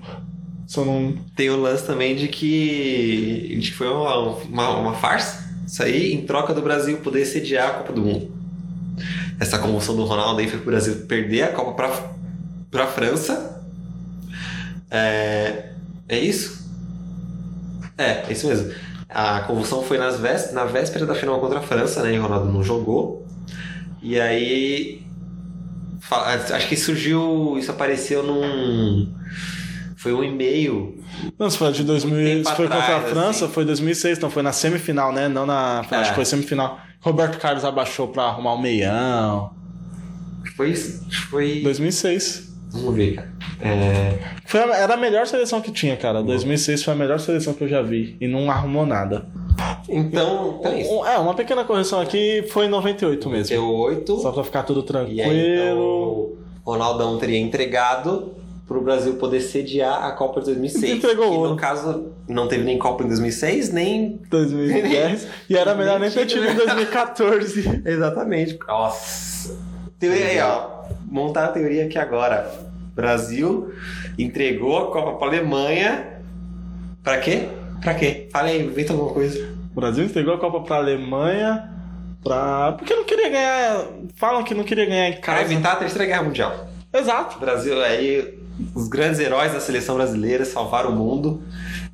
Só 0.66 0.84
não. 0.84 1.14
tem 1.36 1.50
o 1.50 1.60
lance 1.60 1.84
também 1.86 2.16
de 2.16 2.26
que, 2.28 3.56
de 3.60 3.70
que 3.70 3.76
foi 3.76 3.88
uma, 3.88 4.16
uma, 4.44 4.68
uma 4.78 4.94
farsa. 4.94 5.44
Isso 5.66 5.82
aí, 5.82 6.12
em 6.12 6.22
troca 6.26 6.52
do 6.54 6.62
Brasil 6.62 6.96
poder 6.98 7.24
sediar 7.26 7.68
a 7.68 7.72
Copa 7.74 7.92
do 7.92 8.00
Mundo. 8.02 8.32
Essa 9.40 9.58
convulsão 9.58 9.96
do 9.96 10.04
Ronaldo 10.04 10.40
aí 10.40 10.48
foi 10.48 10.58
pro 10.58 10.70
Brasil 10.70 10.94
perder 11.06 11.42
a 11.42 11.48
Copa 11.52 11.72
pra, 11.72 11.90
pra 12.70 12.86
França. 12.86 13.62
É, 14.90 15.70
é 16.08 16.18
isso? 16.18 16.64
É, 17.98 18.24
é 18.28 18.32
isso 18.32 18.46
mesmo. 18.46 18.72
A 19.08 19.40
convulsão 19.40 19.82
foi 19.82 19.98
nas 19.98 20.18
vés- 20.18 20.52
na 20.52 20.64
véspera 20.64 21.06
da 21.06 21.14
final 21.14 21.40
contra 21.40 21.58
a 21.58 21.62
França, 21.62 22.02
né? 22.02 22.14
E 22.14 22.18
o 22.18 22.22
Ronaldo 22.22 22.52
não 22.52 22.62
jogou. 22.62 23.26
E 24.02 24.18
aí. 24.20 25.03
Fa- 26.14 26.56
Acho 26.56 26.68
que 26.68 26.76
surgiu. 26.76 27.56
Isso 27.58 27.70
apareceu 27.70 28.22
num. 28.22 29.12
Foi 29.96 30.12
um 30.12 30.22
e-mail. 30.22 31.02
Não, 31.38 31.48
se 31.48 31.56
foi 31.56 31.72
de 31.72 31.82
2000, 31.84 32.16
tempo 32.26 32.48
se 32.48 32.54
foi 32.56 32.66
contra 32.66 32.80
a 32.80 32.96
atrás, 32.98 33.08
França, 33.10 33.44
assim. 33.46 33.54
foi 33.54 33.64
2006, 33.64 34.18
não, 34.18 34.28
foi 34.30 34.42
na 34.42 34.52
semifinal, 34.52 35.12
né? 35.12 35.28
Não 35.28 35.46
na. 35.46 35.84
É. 35.90 35.96
Acho 35.96 36.10
que 36.10 36.16
foi 36.16 36.24
semifinal. 36.24 36.78
Roberto 37.00 37.38
Carlos 37.38 37.64
abaixou 37.64 38.08
pra 38.08 38.24
arrumar 38.24 38.52
o 38.54 38.60
meião. 38.60 39.50
Foi 40.56 40.70
isso. 40.70 41.04
Foi. 41.30 41.60
2006. 41.62 42.52
Vamos 42.72 42.94
ver, 42.94 43.14
cara. 43.14 43.32
É, 43.60 44.18
Foi 44.46 44.60
a- 44.60 44.76
era 44.76 44.94
a 44.94 44.96
melhor 44.96 45.26
seleção 45.26 45.60
que 45.60 45.70
tinha, 45.70 45.96
cara. 45.96 46.22
2006 46.22 46.82
foi 46.82 46.92
a 46.92 46.96
melhor 46.96 47.18
seleção 47.20 47.54
que 47.54 47.62
eu 47.64 47.68
já 47.68 47.80
vi. 47.80 48.16
E 48.20 48.26
não 48.28 48.50
arrumou 48.50 48.84
nada. 48.84 49.26
Então, 49.88 50.56
então 50.60 50.72
é 50.72 50.80
isso. 50.80 51.04
É, 51.04 51.18
uma 51.18 51.34
pequena 51.34 51.64
correção 51.64 52.00
aqui 52.00 52.44
foi 52.50 52.66
em 52.66 52.68
98 52.68 53.28
mesmo. 53.30 53.48
Deu 53.48 53.66
8. 53.68 54.18
Só 54.20 54.32
pra 54.32 54.44
ficar 54.44 54.62
tudo 54.62 54.80
E 54.80 54.84
tranquilo. 54.84 55.30
aí, 55.30 55.54
então, 55.54 55.78
o 55.78 56.36
Ronaldão 56.64 57.18
teria 57.18 57.38
entregado 57.38 58.32
pro 58.66 58.80
Brasil 58.80 59.14
poder 59.16 59.40
sediar 59.40 60.04
a 60.04 60.12
Copa 60.12 60.40
de 60.40 60.46
2006. 60.46 60.94
Entregou 61.04 61.42
que, 61.42 61.48
no 61.48 61.56
caso, 61.56 62.06
não 62.26 62.48
teve 62.48 62.64
nem 62.64 62.78
Copa 62.78 63.04
em 63.04 63.08
2006, 63.08 63.72
nem... 63.72 64.20
2010. 64.30 65.28
e 65.50 65.56
era 65.56 65.74
melhor 65.74 66.00
nem 66.00 66.10
ter 66.10 66.26
tido 66.26 66.46
em 66.46 66.54
2014. 66.54 67.82
Exatamente. 67.84 68.58
Nossa. 68.66 69.54
Teoria 69.98 70.26
aí, 70.26 70.40
ó. 70.40 70.84
Montar 71.06 71.44
a 71.46 71.48
teoria 71.48 71.84
aqui 71.84 71.98
agora. 71.98 72.50
Brasil 72.94 73.72
entregou 74.18 74.78
a 74.78 74.90
Copa 74.90 75.12
pra 75.18 75.28
Alemanha. 75.28 76.20
Pra 77.02 77.18
quê? 77.18 77.48
Pra 77.84 77.94
quê? 77.94 78.26
Fala 78.32 78.48
aí, 78.48 78.64
inventa 78.66 78.92
alguma 78.92 79.12
coisa. 79.12 79.38
O 79.70 79.80
Brasil 79.80 80.04
entregou 80.04 80.34
a 80.34 80.38
Copa 80.38 80.60
pra 80.60 80.76
Alemanha. 80.76 81.70
Pra... 82.22 82.72
Porque 82.72 82.94
não 82.94 83.04
queria 83.04 83.28
ganhar. 83.28 83.86
Falam 84.16 84.42
que 84.42 84.54
não 84.54 84.64
queria 84.64 84.86
ganhar 84.86 85.08
em 85.10 85.12
Pra 85.12 85.20
casa. 85.20 85.52
evitar 85.52 85.72
a 85.72 85.76
Terceira 85.76 86.06
Guerra 86.06 86.22
Mundial. 86.22 86.68
Exato. 86.92 87.36
O 87.36 87.40
Brasil, 87.40 87.80
aí, 87.82 88.34
os 88.74 88.88
grandes 88.88 89.20
heróis 89.20 89.52
da 89.52 89.60
seleção 89.60 89.96
brasileira 89.96 90.44
salvaram 90.44 90.90
o 90.90 90.96
mundo. 90.96 91.42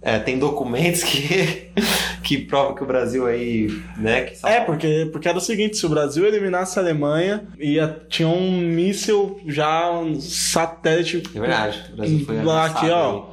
É, 0.02 0.18
tem 0.18 0.38
documentos 0.38 1.02
que, 1.02 1.68
que 2.22 2.38
provam 2.38 2.74
que 2.74 2.82
o 2.82 2.86
Brasil 2.86 3.26
aí, 3.26 3.68
né, 3.98 4.32
É, 4.44 4.60
porque, 4.60 5.08
porque 5.12 5.28
era 5.28 5.36
o 5.36 5.40
seguinte: 5.42 5.76
se 5.76 5.84
o 5.84 5.88
Brasil 5.90 6.24
eliminasse 6.24 6.78
a 6.78 6.82
Alemanha, 6.82 7.42
ia, 7.58 8.00
tinha 8.08 8.28
um 8.28 8.50
míssil 8.60 9.38
já, 9.46 9.90
um 9.90 10.18
satélite. 10.20 11.22
É 11.34 11.40
verdade. 11.40 11.82
O 11.92 11.96
Brasil 11.96 12.24
foi 12.24 12.42
Lá 12.42 12.66
aqui, 12.66 12.86
aí. 12.86 12.92
ó. 12.92 13.24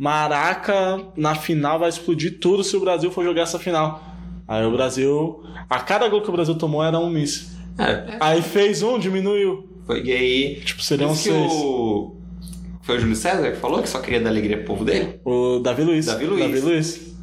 Maraca, 0.00 0.98
na 1.14 1.34
final, 1.34 1.78
vai 1.78 1.90
explodir 1.90 2.38
tudo 2.40 2.64
se 2.64 2.74
o 2.74 2.80
Brasil 2.80 3.10
for 3.10 3.22
jogar 3.22 3.42
essa 3.42 3.58
final. 3.58 4.02
Aí 4.48 4.64
o 4.64 4.70
Brasil. 4.72 5.44
A 5.68 5.78
cada 5.78 6.08
gol 6.08 6.22
que 6.22 6.30
o 6.30 6.32
Brasil 6.32 6.54
tomou 6.54 6.82
era 6.82 6.98
um 6.98 7.10
míssil. 7.10 7.48
É, 7.78 8.16
Aí 8.18 8.40
fez 8.40 8.82
um, 8.82 8.98
diminuiu. 8.98 9.68
foi 9.86 10.02
e 10.02 10.10
aí. 10.10 10.60
Tipo, 10.64 10.82
seriam 10.82 11.14
seis. 11.14 11.52
o. 11.52 12.16
Foi 12.80 12.96
o 12.96 12.98
Júlio 13.00 13.14
César 13.14 13.50
que 13.50 13.58
falou 13.58 13.82
que 13.82 13.90
só 13.90 14.00
queria 14.00 14.20
dar 14.22 14.30
alegria 14.30 14.56
pro 14.56 14.68
povo 14.68 14.86
dele? 14.86 15.20
O 15.22 15.58
Davi 15.58 15.82
Luiz. 15.82 16.06
Davi 16.06 16.24
Luiz. 16.24 16.64
Luiz. 16.64 17.14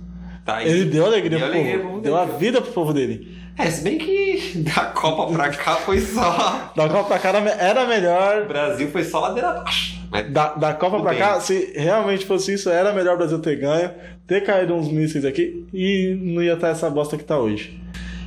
Tá. 0.45 0.63
Ele 0.63 0.85
deu 0.85 1.03
alegria, 1.03 1.39
Deu 1.39 1.47
pro, 1.47 1.47
alegria 1.57 1.77
povo. 1.79 1.89
povo 1.89 2.01
Deu 2.03 2.15
a 2.15 2.25
vida 2.25 2.61
pro 2.61 2.71
povo 2.71 2.93
dele. 2.93 3.35
É, 3.57 3.71
se 3.71 3.83
bem 3.83 3.97
que 3.97 4.59
da 4.71 4.85
Copa 4.85 5.33
pra 5.33 5.49
cá 5.49 5.77
foi 5.77 5.99
só. 5.99 6.71
Da 6.75 6.87
Copa 6.87 7.05
pra 7.05 7.17
cara 7.19 7.39
era 7.39 7.85
O 7.85 7.87
melhor. 7.87 8.47
Brasil 8.47 8.87
foi 8.91 9.03
só 9.03 9.19
ladeira 9.19 9.49
abaixo. 9.49 9.96
Mas 10.11 10.31
Da, 10.31 10.53
da 10.55 10.73
Copa 10.73 10.99
bem. 11.09 11.17
cá, 11.17 11.39
se 11.39 11.73
realmente 11.75 12.25
fosse 12.25 12.53
isso, 12.53 12.69
era 12.69 12.93
melhor 12.93 13.15
o 13.15 13.17
Brasil 13.17 13.39
ter 13.39 13.55
ganho, 13.57 13.91
ter 14.25 14.41
caído 14.41 14.73
uns 14.73 14.89
mísseis 14.89 15.25
aqui 15.25 15.65
e 15.73 16.17
não 16.21 16.41
ia 16.41 16.53
estar 16.53 16.69
essa 16.69 16.89
bosta 16.89 17.17
que 17.17 17.23
tá 17.23 17.37
hoje. 17.37 17.79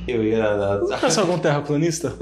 eu 0.07 0.23
ia. 0.23 0.77
Você 0.79 0.97
conhece 0.97 1.19
algum 1.19 1.39
terraplanista? 1.39 2.13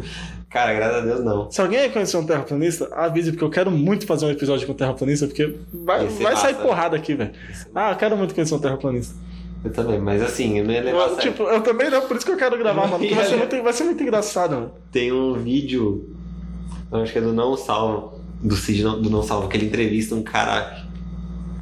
Cara, 0.50 0.74
graças 0.74 0.98
a 0.98 1.02
Deus 1.06 1.24
não. 1.24 1.52
Se 1.52 1.62
alguém 1.62 1.92
conhecer 1.92 2.18
um 2.18 2.26
terraplanista, 2.26 2.90
avise, 2.94 3.32
porque 3.32 3.44
eu 3.44 3.52
quero 3.52 3.70
muito 3.70 4.08
fazer 4.08 4.26
um 4.26 4.32
episódio 4.32 4.66
com 4.66 4.74
terraplanista, 4.74 5.28
porque 5.28 5.56
vai, 5.72 6.08
vai 6.08 6.36
sair 6.36 6.56
porrada 6.56 6.96
aqui, 6.96 7.14
velho. 7.14 7.32
Ah, 7.76 7.92
eu 7.92 7.96
quero 7.98 8.18
muito 8.18 8.34
conhecer 8.34 8.56
um 8.56 8.60
terraplanista. 8.60 9.16
Eu 9.64 9.72
também, 9.72 10.00
mas 10.00 10.22
assim, 10.24 10.58
eu 10.58 10.66
não 10.66 10.72
ia 10.74 10.82
levar 10.82 11.10
Eu, 11.10 11.18
tipo, 11.18 11.44
eu 11.44 11.62
também 11.62 11.90
não, 11.90 12.02
por 12.08 12.16
isso 12.18 12.26
que 12.26 12.32
eu 12.32 12.38
quero 12.38 12.58
gravar, 12.58 12.88
mano. 12.88 12.98
porque 13.00 13.14
Vai 13.14 13.26
ser 13.26 13.36
muito, 13.36 13.62
vai 13.62 13.74
ser 13.74 13.84
muito 13.84 14.02
engraçado, 14.02 14.56
mano. 14.56 14.72
Tem 14.92 15.12
um 15.12 15.34
vídeo, 15.34 16.16
acho 16.92 17.12
que 17.12 17.18
é 17.20 17.22
do 17.22 17.34
Não 17.34 17.56
Salvo, 17.56 18.19
do 18.42 18.56
Cid 18.56 18.84
Não- 18.84 19.02
do 19.02 19.10
Não 19.10 19.22
Salvo, 19.24 19.48
que 19.48 19.58
ele 19.58 19.66
entrevista 19.66 20.16
um 20.16 20.24
cara 20.24 20.88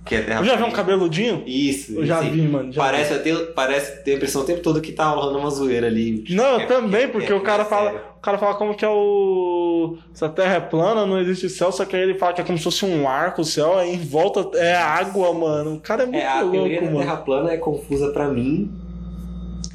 que 0.06 0.16
é 0.16 0.22
terra 0.22 0.40
Eu 0.40 0.46
já 0.46 0.56
vi 0.56 0.64
um 0.64 0.72
cabeludinho? 0.72 1.44
Isso, 1.46 1.94
Eu 2.00 2.06
já 2.06 2.22
vi, 2.22 2.42
mano. 2.44 2.72
já 2.72 2.82
Parece, 2.82 3.14
eu 3.14 3.22
tenho, 3.24 3.48
parece 3.48 4.04
ter 4.04 4.12
a 4.12 4.16
impressão 4.16 4.42
o 4.42 4.46
tempo 4.46 4.62
todo 4.62 4.80
que 4.80 4.94
tá 4.94 5.10
rolando 5.10 5.38
uma 5.38 5.50
zoeira 5.50 5.88
ali. 5.88 6.24
vi. 6.26 6.34
Não, 6.36 6.62
É- 6.62 6.66
também, 6.66 7.04
é- 7.04 7.08
porque 7.08 7.32
é- 7.32 7.36
o 7.36 7.42
cara 7.42 7.66
fala. 7.66 8.16
O 8.18 8.22
cara 8.22 8.38
fala 8.38 8.56
como 8.56 8.74
que 8.76 8.86
é 8.86 8.90
o. 8.90 9.98
Se 10.14 10.24
a 10.24 10.30
terra 10.30 10.56
é 10.56 10.60
plana, 10.62 11.06
não 11.06 11.20
existe 11.20 11.50
céu, 11.50 11.72
só 11.72 11.84
que 11.86 11.96
aí 11.96 12.02
ele 12.04 12.18
fala 12.18 12.32
que 12.34 12.40
é 12.42 12.44
como 12.44 12.58
se 12.58 12.64
fosse 12.64 12.86
um 12.86 13.08
arco, 13.08 13.42
o 13.42 13.46
céu, 13.46 13.78
aí 13.78 13.94
em 13.96 14.00
volta 14.00 14.58
é 14.58 14.76
água, 14.76 15.34
mano. 15.34 15.76
O 15.76 15.80
cara 15.80 16.04
é 16.04 16.06
muito 16.06 16.20
É, 16.20 16.28
a 16.28 16.42
louco, 16.42 16.86
mano. 16.86 17.00
Terra 17.00 17.18
plana 17.18 17.52
é 17.52 17.58
confusa 17.58 18.10
pra 18.12 18.28
mim, 18.30 18.72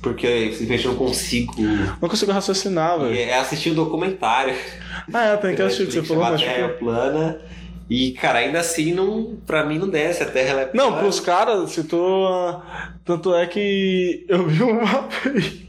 porque 0.03 0.27
eu 0.27 0.53
simplesmente 0.53 0.87
não 0.87 0.95
consigo. 0.97 1.55
Não 2.01 2.09
consigo 2.09 2.33
raciocinar, 2.33 2.99
velho. 2.99 3.15
É 3.17 3.39
assistir 3.39 3.71
um 3.71 3.75
documentário. 3.75 4.55
Ah, 5.13 5.25
é, 5.25 5.37
tem 5.37 5.55
que 5.55 5.63
assistir 5.63 5.99
o 5.99 6.03
que 6.03 6.09
você 6.09 6.15
falou, 6.15 6.31
mas. 6.31 6.43
Terra 6.43 6.69
tipo, 6.69 6.79
plana. 6.81 7.41
E, 7.89 8.13
cara, 8.13 8.39
ainda 8.39 8.61
assim, 8.61 8.95
não, 8.95 9.37
pra 9.47 9.65
mim 9.65 9.79
não 9.79 9.89
desce. 9.89 10.23
A 10.23 10.27
Terra 10.27 10.51
ela 10.51 10.61
é 10.63 10.71
Não, 10.73 10.89
plana. 10.89 11.03
pros 11.03 11.21
caras, 11.21 11.71
se 11.73 11.85
tu. 11.85 12.63
Tanto 13.05 13.35
é 13.35 13.47
que 13.47 14.25
eu 14.29 14.47
vi 14.47 14.63
uma 14.63 15.09
vez. 15.09 15.63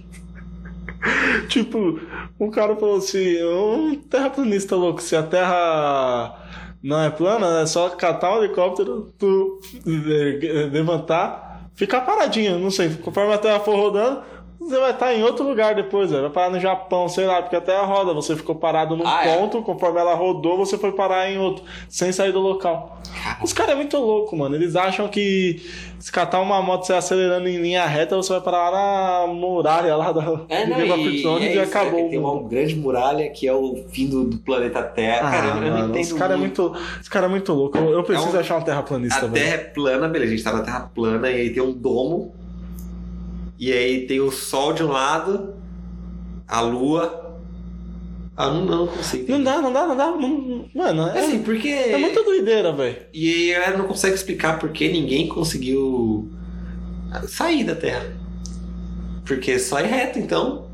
tipo, 1.50 2.00
um 2.40 2.50
cara 2.50 2.76
falou 2.76 2.98
assim: 2.98 3.44
um 3.44 3.96
terraplanista 3.96 4.76
louco, 4.76 5.02
se 5.02 5.16
a 5.16 5.24
terra 5.24 6.40
não 6.82 7.02
é 7.02 7.10
plana, 7.10 7.62
é 7.62 7.66
só 7.66 7.90
catar 7.90 8.34
um 8.38 8.44
helicóptero, 8.44 9.14
tu 9.18 9.60
eh, 9.86 10.70
levantar, 10.72 11.70
ficar 11.76 12.02
paradinho, 12.02 12.60
não 12.60 12.72
sei, 12.72 12.90
conforme 12.96 13.34
a 13.34 13.38
terra 13.38 13.60
for 13.60 13.76
rodando. 13.76 14.22
Você 14.66 14.80
vai 14.80 14.92
estar 14.92 15.14
em 15.14 15.24
outro 15.24 15.46
lugar 15.48 15.76
depois, 15.76 16.10
velho. 16.10 16.24
vai 16.24 16.32
parar 16.32 16.50
no 16.50 16.60
Japão, 16.60 17.08
sei 17.10 17.26
lá, 17.26 17.42
porque 17.42 17.56
a 17.56 17.62
Terra 17.62 17.84
roda. 17.84 18.14
Você 18.14 18.36
ficou 18.36 18.56
parado 18.56 18.96
num 18.96 19.06
Ah, 19.06 19.26
é? 19.26 19.36
ponto, 19.38 19.62
conforme 19.62 20.00
ela 20.00 20.14
rodou, 20.14 20.58
você 20.58 20.78
foi 20.78 20.92
parar 20.94 21.30
em 21.30 21.38
outro, 21.38 21.64
sem 21.90 22.12
sair 22.12 22.32
do 22.32 22.40
local. 22.40 23.02
Os 23.44 23.54
caras 23.54 23.74
é 23.74 23.76
muito 23.76 23.98
louco, 23.98 24.36
mano. 24.36 24.56
Eles 24.56 24.76
acham 24.76 25.08
que 25.08 25.62
se 26.00 26.12
catar 26.12 26.40
uma 26.42 26.62
moto 26.62 26.86
você 26.86 26.94
acelerando 26.94 27.48
em 27.48 27.58
linha 27.58 27.86
reta, 27.86 28.16
você 28.16 28.34
vai 28.34 28.42
parar 28.42 28.70
lá 28.70 29.28
na 29.28 29.34
muralha 29.34 29.96
lá 29.96 30.12
da 30.12 30.22
É, 30.50 30.66
não, 30.66 30.80
e, 30.80 31.22
e, 31.22 31.48
é 31.50 31.56
e, 31.56 31.60
acabou. 31.60 32.04
que 32.06 32.10
Tem 32.10 32.20
mano. 32.20 32.40
uma 32.40 32.50
grande 32.50 32.76
muralha 32.76 33.30
que 33.30 33.48
é 33.48 33.54
o 33.54 33.76
fim 33.90 34.08
do, 34.08 34.24
do 34.24 34.38
planeta 34.40 34.82
Terra. 34.82 35.28
Ah, 35.28 35.32
cara, 35.32 35.48
eu, 35.48 35.56
eu 35.56 35.62
não 35.62 35.70
mano, 35.72 35.84
entendo 35.90 35.98
esse 36.02 36.16
cara 36.16 36.34
é 36.34 36.38
muito. 36.38 36.62
muito, 36.70 36.80
esse 37.00 37.10
cara 37.10 37.26
é 37.26 37.30
muito 37.30 37.54
louco. 37.54 37.78
Eu, 37.78 37.90
eu 37.92 38.04
preciso 38.04 38.30
É 38.30 38.38
um- 38.38 38.40
achar 38.40 38.58
um 38.58 38.62
terraplanista, 38.62 39.26
A 39.26 39.28
velho. 39.28 39.34
Terra 39.34 39.56
é 39.56 39.58
plana, 39.58 40.08
beleza, 40.08 40.34
a 40.34 40.36
gente 40.36 40.44
tá 40.46 40.54
na 40.54 40.62
Terra 40.64 40.90
plana 40.94 41.30
e 41.30 41.36
aí 41.42 41.50
tem 41.52 41.62
um 41.62 41.72
domo. 41.72 42.34
E 43.60 43.72
aí 43.72 44.06
tem 44.08 44.20
o 44.20 44.32
Sol 44.32 44.74
de 44.74 44.84
um 44.84 44.88
lado, 44.88 45.54
a 46.48 46.62
Lua. 46.62 47.22
Ah, 48.36 48.50
não, 48.50 48.66
não 48.66 48.88
consigo. 48.88 49.32
Não 49.32 49.44
dá, 49.44 49.62
não 49.62 49.72
dá, 49.72 49.86
não 49.88 49.96
dá. 49.96 50.08
não- 50.08 50.66
mano, 50.74 51.08
é, 51.10 51.20
É 51.20 51.26
assim, 51.26 51.44
porque. 51.44 51.68
é 51.70 51.98
muita 51.98 52.24
doideira, 52.24 52.72
velho. 52.74 52.98
E 53.14 53.30
aí 53.32 53.56
a 53.56 53.60
galera 53.60 53.78
não 53.78 53.88
consegue 53.88 54.16
explicar 54.16 54.58
por 54.60 54.70
que 54.72 54.92
ninguém 54.92 55.28
conseguiu 55.28 56.32
sair 57.28 57.64
da 57.64 57.76
Terra. 57.76 58.06
Porque 59.26 59.58
só 59.60 59.80
é 59.80 59.86
reto, 59.86 60.18
então. 60.20 60.68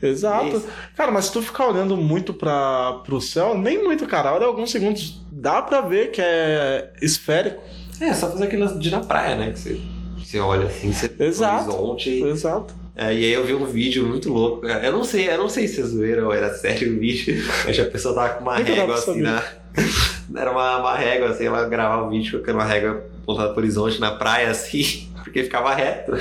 Exato. 0.00 0.58
Isso. 0.58 0.68
Cara, 0.96 1.10
mas 1.10 1.24
se 1.24 1.32
tu 1.32 1.42
ficar 1.42 1.66
olhando 1.68 1.96
muito 1.96 2.32
pra, 2.32 3.00
pro 3.04 3.20
céu, 3.20 3.56
nem 3.58 3.82
muito, 3.82 4.06
cara, 4.06 4.32
olha 4.32 4.46
alguns 4.46 4.70
segundos, 4.70 5.20
dá 5.32 5.60
pra 5.62 5.80
ver 5.80 6.10
que 6.12 6.20
é 6.22 6.92
esférico. 7.02 7.60
É, 8.00 8.12
só 8.14 8.30
fazer 8.30 8.44
aquele 8.44 8.62
lance 8.62 8.78
de 8.78 8.88
ir 8.88 8.92
na 8.92 9.00
praia, 9.00 9.34
né? 9.34 9.50
Que 9.50 9.58
você, 9.58 9.80
você 10.28 10.38
olha 10.40 10.66
assim, 10.66 10.92
você 10.92 11.10
Exato. 11.20 11.70
horizonte. 11.70 12.10
Exato. 12.22 12.74
É, 12.94 13.14
e 13.14 13.24
aí 13.24 13.32
eu 13.32 13.44
vi 13.44 13.54
um 13.54 13.64
vídeo 13.64 14.04
muito 14.06 14.30
louco. 14.32 14.62
cara. 14.66 14.84
Eu 14.84 14.92
não 14.92 15.04
sei, 15.04 15.28
eu 15.30 15.38
não 15.38 15.48
sei 15.48 15.66
se 15.68 15.80
é 15.80 15.84
zoeira 15.84 16.24
ou 16.26 16.32
era 16.34 16.52
sério 16.54 16.94
o 16.96 16.98
vídeo. 16.98 17.42
Mas 17.64 17.78
a 17.78 17.84
pessoa 17.84 18.14
tava 18.14 18.28
com 18.34 18.42
uma 18.42 18.58
dá 18.58 18.62
régua 18.64 18.94
assim 18.94 19.20
na. 19.22 19.42
Era 20.36 20.50
uma, 20.50 20.78
uma 20.78 20.94
régua, 20.96 21.28
assim, 21.30 21.46
ela 21.46 21.66
gravava 21.68 22.06
o 22.06 22.10
vídeo 22.10 22.32
colocando 22.32 22.56
uma 22.56 22.64
régua 22.64 23.02
apontada 23.22 23.50
pro 23.50 23.60
horizonte 23.62 23.98
na 24.00 24.10
praia, 24.10 24.50
assim, 24.50 25.08
porque 25.24 25.42
ficava 25.44 25.72
reto. 25.74 26.12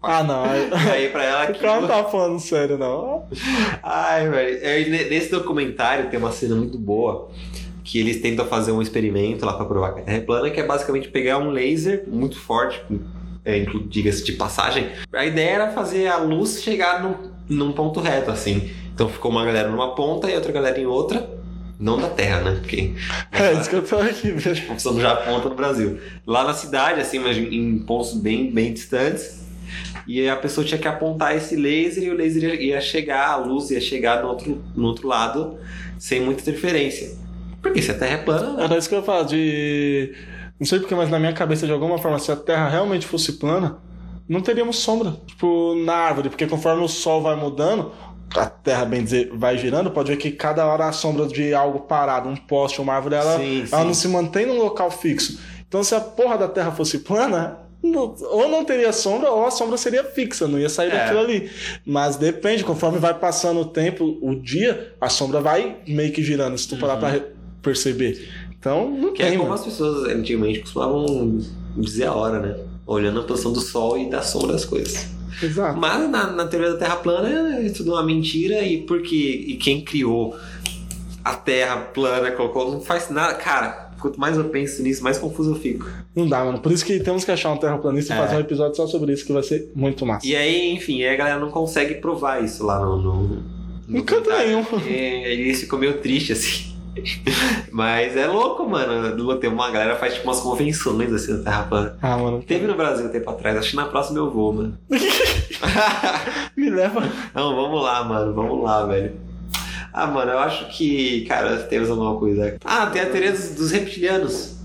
Ah, 0.00 0.22
não. 0.22 0.44
aí- 0.44 0.68
E 0.70 0.90
aí 0.90 1.08
pra 1.08 1.24
ela 1.24 1.50
O 1.50 1.58
cara 1.58 1.80
não 1.80 1.88
tá 1.88 2.04
falando 2.04 2.38
sério, 2.38 2.78
não. 2.78 3.24
Ai, 3.82 4.28
velho. 4.28 4.90
Ne- 4.90 5.04
Nesse 5.10 5.30
documentário 5.30 6.08
tem 6.08 6.18
uma 6.20 6.30
cena 6.30 6.54
muito 6.54 6.78
boa 6.78 7.30
que 7.82 7.98
eles 7.98 8.20
tentam 8.20 8.46
fazer 8.46 8.70
um 8.70 8.80
experimento 8.80 9.44
lá 9.44 9.54
pra 9.54 9.64
provar 9.64 9.92
que 9.94 10.00
a 10.00 10.04
Terra 10.04 10.18
é 10.18 10.20
plana, 10.20 10.50
que 10.50 10.60
é 10.60 10.64
basicamente 10.64 11.08
pegar 11.08 11.38
um 11.38 11.50
laser 11.50 12.04
muito 12.06 12.38
forte, 12.38 12.80
é, 13.44 13.64
diga-se 13.88 14.24
de 14.24 14.32
passagem. 14.32 14.88
A 15.12 15.24
ideia 15.26 15.50
era 15.50 15.68
fazer 15.70 16.06
a 16.08 16.16
luz 16.18 16.62
chegar 16.62 17.02
num, 17.02 17.14
num 17.48 17.72
ponto 17.72 18.00
reto, 18.00 18.30
assim. 18.30 18.70
Então 18.94 19.08
ficou 19.08 19.30
uma 19.30 19.44
galera 19.44 19.68
numa 19.68 19.94
ponta 19.94 20.30
e 20.30 20.34
outra 20.34 20.52
galera 20.52 20.78
em 20.80 20.86
outra. 20.86 21.28
Não 21.80 21.98
da 21.98 22.08
Terra, 22.08 22.40
né? 22.42 22.58
Porque 22.60 22.92
É 23.32 23.52
isso 23.58 23.68
que 23.68 23.74
eu 23.76 23.82
tô 23.82 23.96
aqui, 23.98 24.30
velho. 24.30 24.66
função 24.66 24.92
no 24.94 25.00
Japão, 25.00 25.42
no 25.42 25.54
Brasil. 25.54 25.98
Lá 26.26 26.44
na 26.44 26.54
cidade, 26.54 27.00
assim, 27.00 27.18
mas 27.18 27.36
em- 27.36 27.78
pontos 27.80 28.14
bem, 28.14 28.50
bem 28.52 28.72
distantes. 28.72 29.42
E 30.06 30.28
a 30.28 30.36
pessoa 30.36 30.64
tinha 30.64 30.78
que 30.78 30.86
apontar 30.86 31.36
esse 31.36 31.56
laser 31.56 32.04
e 32.04 32.10
o 32.10 32.14
laser 32.14 32.60
ia- 32.60 32.80
chegar, 32.80 33.30
a 33.30 33.36
luz 33.36 33.70
ia 33.70 33.80
chegar 33.80 34.22
no 34.22 34.28
outro, 34.28 34.62
no 34.76 34.86
outro 34.88 35.08
lado 35.08 35.56
sem 35.98 36.20
muita 36.20 36.42
interferência. 36.42 37.16
Porque 37.60 37.80
se 37.80 37.90
a 37.90 37.94
Terra 37.94 38.14
é 38.14 38.18
plana, 38.18 38.52
né? 38.56 38.64
Era 38.64 38.78
isso 38.78 38.88
que 38.88 38.94
eu 38.94 39.02
falar, 39.02 39.22
de. 39.24 40.12
Não 40.62 40.66
sei 40.66 40.78
porque, 40.78 40.94
mas 40.94 41.10
na 41.10 41.18
minha 41.18 41.32
cabeça, 41.32 41.66
de 41.66 41.72
alguma 41.72 41.98
forma, 41.98 42.20
se 42.20 42.30
a 42.30 42.36
Terra 42.36 42.68
realmente 42.68 43.04
fosse 43.04 43.32
plana, 43.32 43.78
não 44.28 44.40
teríamos 44.40 44.76
sombra, 44.78 45.16
tipo, 45.26 45.74
na 45.84 45.92
árvore, 45.92 46.28
porque 46.28 46.46
conforme 46.46 46.84
o 46.84 46.88
Sol 46.88 47.20
vai 47.20 47.34
mudando, 47.34 47.90
a 48.36 48.46
Terra, 48.46 48.84
bem 48.84 49.02
dizer, 49.02 49.28
vai 49.34 49.58
girando, 49.58 49.90
pode 49.90 50.12
ver 50.12 50.16
que 50.18 50.30
cada 50.30 50.64
hora 50.64 50.86
a 50.86 50.92
sombra 50.92 51.26
de 51.26 51.52
algo 51.52 51.80
parado, 51.80 52.28
um 52.28 52.36
poste, 52.36 52.80
uma 52.80 52.92
árvore, 52.94 53.16
ela, 53.16 53.38
Sim, 53.38 53.64
ela 53.72 53.80
sim. 53.80 53.86
não 53.88 53.92
se 53.94 54.06
mantém 54.06 54.46
num 54.46 54.56
local 54.56 54.88
fixo. 54.88 55.40
Então, 55.66 55.82
se 55.82 55.96
a 55.96 56.00
porra 56.00 56.38
da 56.38 56.46
Terra 56.46 56.70
fosse 56.70 57.00
plana, 57.00 57.58
não- 57.82 58.14
ou 58.30 58.48
não 58.48 58.64
teria 58.64 58.92
sombra, 58.92 59.32
ou 59.32 59.44
a 59.44 59.50
sombra 59.50 59.76
seria 59.76 60.04
fixa, 60.04 60.46
não 60.46 60.60
ia 60.60 60.68
sair 60.68 60.92
É. 60.92 60.96
daquilo 60.98 61.18
ali. 61.18 61.50
Mas 61.84 62.14
depende, 62.14 62.62
conforme 62.62 63.00
vai 63.00 63.14
passando 63.14 63.58
o 63.58 63.64
tempo, 63.64 64.16
o 64.22 64.36
dia, 64.36 64.94
a 65.00 65.08
sombra 65.08 65.40
vai 65.40 65.78
meio 65.88 66.12
que 66.12 66.22
girando, 66.22 66.56
se 66.56 66.68
tu 66.68 66.76
parar 66.76 66.98
pra 66.98 67.08
re- 67.08 67.24
perceber. 67.60 68.30
Então, 68.62 68.88
não 68.88 69.08
é 69.08 69.12
tem, 69.12 69.30
como 69.32 69.42
mano. 69.42 69.54
as 69.54 69.64
pessoas 69.64 70.08
antigamente 70.08 70.60
costumavam 70.60 71.40
dizer 71.76 72.04
a 72.04 72.14
hora, 72.14 72.38
né? 72.38 72.56
Olhando 72.86 73.18
a 73.18 73.24
posição 73.24 73.52
do 73.52 73.60
Sol 73.60 73.98
e 73.98 74.08
da 74.08 74.22
sombra 74.22 74.52
das 74.52 74.64
coisas. 74.64 75.08
Exato. 75.42 75.76
Mas 75.80 76.08
na, 76.08 76.30
na 76.30 76.46
teoria 76.46 76.70
da 76.70 76.78
Terra 76.78 76.94
plana 76.96 77.58
é 77.58 77.68
tudo 77.70 77.90
uma 77.92 78.04
mentira 78.04 78.62
e 78.62 78.78
porque 78.82 79.16
e 79.48 79.56
quem 79.56 79.80
criou 79.80 80.36
a 81.24 81.34
Terra 81.34 81.76
plana 81.78 82.30
colocou 82.30 82.70
não 82.70 82.80
faz 82.80 83.10
nada, 83.10 83.34
cara. 83.34 83.90
Quanto 83.98 84.20
mais 84.20 84.36
eu 84.36 84.44
penso 84.44 84.80
nisso, 84.82 85.02
mais 85.02 85.18
confuso 85.18 85.50
eu 85.52 85.56
fico. 85.56 85.88
Não 86.14 86.28
dá, 86.28 86.44
mano. 86.44 86.60
Por 86.60 86.70
isso 86.70 86.84
que 86.84 87.00
temos 87.00 87.24
que 87.24 87.32
achar 87.32 87.50
um 87.52 87.56
terraplanista 87.56 88.14
e 88.14 88.16
É. 88.16 88.20
fazer 88.20 88.36
um 88.36 88.40
episódio 88.40 88.76
só 88.76 88.86
sobre 88.86 89.12
isso, 89.12 89.24
que 89.26 89.32
vai 89.32 89.42
ser 89.42 89.72
muito 89.74 90.06
massa. 90.06 90.24
E 90.26 90.36
aí, 90.36 90.72
enfim, 90.72 91.02
aí 91.02 91.14
a 91.14 91.16
galera 91.16 91.40
não 91.40 91.50
consegue 91.50 91.94
provar 91.96 92.44
isso 92.44 92.64
lá 92.64 92.78
no. 92.80 92.96
no, 93.00 93.42
no 93.88 93.98
Em 93.98 94.02
canto 94.04 94.28
nenhum. 94.30 94.64
E 94.86 94.88
aí 94.94 95.40
eles 95.40 95.60
ficam 95.60 95.78
meio 95.80 95.98
tristes, 95.98 96.38
assim. 96.38 96.71
Mas 97.72 98.16
é 98.16 98.26
louco, 98.26 98.68
mano. 98.68 99.38
Tem 99.38 99.50
uma 99.50 99.70
galera 99.70 99.96
faz 99.96 100.14
tipo 100.14 100.26
umas 100.26 100.40
convenções 100.40 101.12
assim 101.12 101.36
da 101.38 101.44
Terra 101.44 101.62
plana. 101.64 101.98
Ah, 102.02 102.16
mano. 102.16 102.42
Teve 102.42 102.66
no 102.66 102.74
Brasil 102.74 103.06
um 103.06 103.08
tempo 103.08 103.30
atrás, 103.30 103.56
acho 103.56 103.70
que 103.70 103.76
na 103.76 103.86
próxima 103.86 104.18
eu 104.18 104.30
vou, 104.30 104.52
mano. 104.52 104.78
Me 106.56 106.70
leva. 106.70 107.00
Não, 107.34 107.56
vamos 107.56 107.82
lá, 107.82 108.04
mano, 108.04 108.34
vamos 108.34 108.62
lá, 108.62 108.84
velho. 108.86 109.12
Ah, 109.92 110.06
mano, 110.06 110.32
eu 110.32 110.38
acho 110.38 110.68
que, 110.68 111.24
cara, 111.26 111.58
temos 111.64 111.90
alguma 111.90 112.18
coisa. 112.18 112.56
Ah, 112.64 112.86
tem 112.86 113.02
a 113.02 113.06
teoria 113.06 113.32
dos, 113.32 113.50
dos 113.50 113.70
reptilianos. 113.70 114.56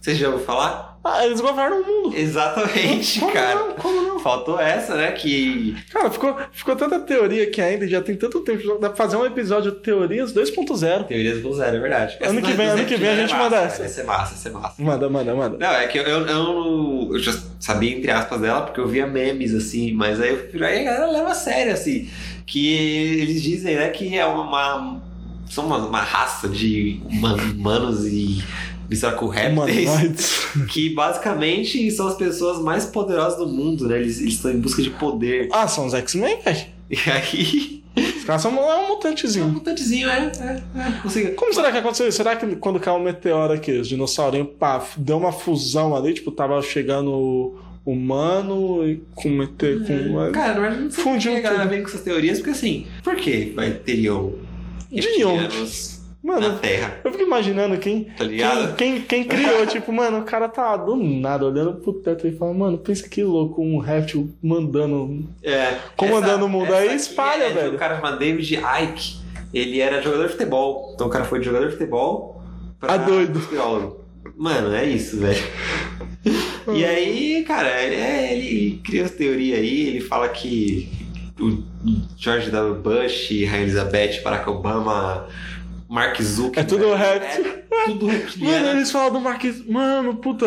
Vocês 0.00 0.18
já 0.18 0.28
ouviram 0.28 0.46
falar? 0.46 0.95
Ah, 1.06 1.24
eles 1.24 1.40
governam 1.40 1.82
o 1.82 1.86
mundo. 1.86 2.16
Exatamente, 2.16 3.20
como 3.20 3.32
cara. 3.32 3.54
não? 3.54 3.72
Como 3.74 4.02
não? 4.02 4.18
Faltou 4.20 4.58
essa, 4.60 4.94
né? 4.96 5.12
Que. 5.12 5.76
Cara, 5.92 6.10
ficou, 6.10 6.36
ficou 6.52 6.74
tanta 6.76 6.98
teoria 7.00 7.48
que 7.50 7.60
ainda 7.60 7.86
já 7.86 8.00
tem 8.02 8.16
tanto 8.16 8.40
tempo. 8.40 8.78
Dá 8.80 8.88
pra 8.88 8.96
fazer 8.96 9.16
um 9.16 9.24
episódio 9.24 9.70
de 9.72 9.78
teorias 9.78 10.32
2.0. 10.32 11.04
Teorias 11.04 11.40
do 11.42 11.54
zero, 11.54 11.76
é 11.76 11.80
verdade. 11.80 12.16
Ano 12.22 12.40
que 12.40 12.48
dos- 12.48 12.56
vem- 12.56 12.66
ano 12.68 12.84
que 12.84 12.96
vem 12.96 13.08
a 13.08 13.14
reptilianos 13.14 13.20
gente 13.30 13.34
é 13.34 13.38
manda 13.38 13.56
massa, 13.62 13.66
essa. 13.66 13.78
Vai 13.82 13.88
ser 13.88 14.02
massa, 14.04 14.30
vai 14.34 14.38
ser 14.42 14.50
massa. 14.50 14.82
Manda, 14.82 15.08
manda, 15.08 15.34
manda. 15.34 15.56
Não, 15.58 15.70
é 15.74 15.86
que 15.86 15.98
eu, 15.98 16.02
eu, 16.02 16.26
eu, 16.26 17.08
eu 17.12 17.18
já 17.18 17.32
sabia, 17.60 17.96
entre 17.96 18.10
aspas, 18.10 18.40
dela, 18.40 18.62
porque 18.62 18.80
eu 18.80 18.88
via 18.88 19.06
memes, 19.06 19.54
assim, 19.54 19.92
mas 19.92 20.20
aí, 20.20 20.30
eu, 20.52 20.64
aí 20.64 20.80
a 20.80 20.84
galera 20.92 21.10
leva 21.12 21.30
a 21.30 21.34
sério, 21.34 21.72
assim, 21.72 22.08
que 22.44 22.74
eles 23.22 23.42
dizem, 23.42 23.76
né, 23.76 23.88
que 23.90 24.16
é 24.16 24.24
uma, 24.26 25.00
são 25.48 25.66
uma, 25.66 25.78
uma 25.78 26.00
raça 26.00 26.48
de 26.48 27.00
huma- 27.04 27.34
humanos 27.34 28.04
e 28.06 28.42
mistura 28.88 29.12
com 29.12 29.26
répteis. 29.26 29.88
Humanoides. 29.88 30.46
Que 30.68 30.90
basicamente 30.94 31.90
são 31.90 32.08
as 32.08 32.14
pessoas 32.16 32.62
mais 32.62 32.84
poderosas 32.86 33.38
do 33.38 33.46
mundo, 33.46 33.86
né? 33.88 33.98
Eles, 33.98 34.20
eles 34.20 34.34
estão 34.34 34.50
em 34.50 34.58
busca 34.58 34.82
de 34.82 34.90
poder. 34.90 35.48
Ah, 35.52 35.68
são 35.68 35.86
os 35.86 35.94
X-Men, 35.94 36.38
velho. 36.42 36.66
E 36.90 37.10
aí. 37.10 37.82
Os 38.18 38.24
caras 38.24 38.42
são 38.42 38.52
é 38.52 38.76
um 38.76 38.84
Um 38.84 38.88
mutantezinho. 38.88 39.48
mutantezinho, 39.48 40.08
é. 40.08 40.30
é, 40.40 40.62
é 40.80 40.92
consegui- 41.02 41.30
Como 41.30 41.52
será 41.54 41.72
que 41.72 41.78
aconteceu 41.78 42.06
isso? 42.08 42.16
Será 42.18 42.36
que 42.36 42.56
quando 42.56 42.78
caiu 42.78 42.98
o 42.98 43.02
meteoro 43.02 43.54
aqui, 43.54 43.72
os 43.72 43.88
dinossaurinhos, 43.88 44.48
pá, 44.58 44.84
deu 44.98 45.16
uma 45.16 45.32
fusão 45.32 45.96
ali, 45.96 46.12
tipo, 46.12 46.30
tava 46.30 46.60
chegando 46.60 47.54
humano 47.86 48.86
e 48.86 49.02
com 49.14 49.28
mete... 49.30 49.78
com... 49.86 50.32
Cara, 50.32 50.54
na 50.54 50.60
verdade, 50.60 50.82
não 50.82 50.90
sei 50.90 51.04
Fundiu 51.04 51.32
que 51.32 51.38
a 51.38 51.42
galera 51.42 51.66
vem 51.66 51.82
com 51.82 51.88
essas 51.88 52.02
teorias, 52.02 52.38
porque 52.38 52.50
assim, 52.50 52.86
por 53.02 53.16
que 53.16 53.52
vai 53.54 53.70
teriam 53.70 54.34
Deviam. 54.90 55.36
Reptilianos 56.26 56.40
na 56.42 56.48
Mano, 56.48 56.58
Terra? 56.60 57.00
eu 57.04 57.10
fico 57.12 57.22
imaginando 57.24 57.78
quem, 57.78 58.04
Tá 58.16 58.24
ligado? 58.24 58.74
quem, 58.76 59.00
quem, 59.02 59.24
quem 59.24 59.24
criou, 59.24 59.66
tipo, 59.68 59.92
mano, 59.92 60.18
o 60.20 60.24
cara 60.24 60.48
tá 60.48 60.76
do 60.76 60.96
nada 60.96 61.46
olhando 61.46 61.74
pro 61.74 61.92
teto 61.94 62.26
e 62.26 62.32
fala, 62.36 62.52
mano, 62.54 62.78
pensa 62.78 63.08
que 63.08 63.22
louco, 63.22 63.62
um 63.62 63.78
réptil 63.78 64.30
mandando. 64.42 65.24
É, 65.42 65.76
Comandando 65.96 66.34
essa- 66.36 66.44
o 66.44 66.48
mundo 66.48 66.74
aí, 66.74 66.94
espalha, 66.96 67.44
é 67.44 67.50
velho. 67.50 67.74
Um 67.74 67.76
cara 67.76 67.96
chamado 67.96 68.18
David 68.18 68.54
Icke. 68.56 69.16
Ele 69.54 69.80
era 69.80 70.02
jogador 70.02 70.24
de 70.26 70.32
futebol. 70.32 70.92
Então 70.94 71.06
o 71.06 71.10
cara 71.10 71.24
foi 71.24 71.38
de 71.38 71.46
jogador 71.46 71.66
de 71.66 71.72
futebol 71.72 72.42
pra 72.80 72.94
Ah, 72.94 72.96
doido. 72.98 73.38
biólogo. 73.50 74.04
Mano, 74.36 74.74
é 74.74 74.84
isso, 74.84 75.18
velho. 75.18 75.42
E 76.74 76.84
aí, 76.84 77.44
cara, 77.46 77.80
ele, 77.80 77.94
é- 77.94 78.32
ele 78.36 78.80
cria 78.84 79.04
essa 79.04 79.14
teoria 79.14 79.56
aí, 79.56 79.86
ele 79.86 80.00
fala 80.00 80.28
que 80.28 80.88
o 81.40 81.62
George 82.18 82.50
W. 82.50 82.74
Bush, 82.82 83.28
Rainha 83.30 83.62
Elizabeth, 83.62 84.20
Barack 84.24 84.50
Obama, 84.50 85.28
Mark 85.88 86.20
Zuckerberg... 86.22 86.58
É 86.58 86.64
tudo 86.64 86.94
réptil. 86.94 87.65
É 87.78 87.84
tudo 87.86 88.06
reptiliano. 88.06 88.66
Mano, 88.66 88.78
eles 88.78 88.90
falam 88.90 89.12
do 89.12 89.20
Marquês. 89.20 89.66
Mano, 89.66 90.14
puta, 90.16 90.46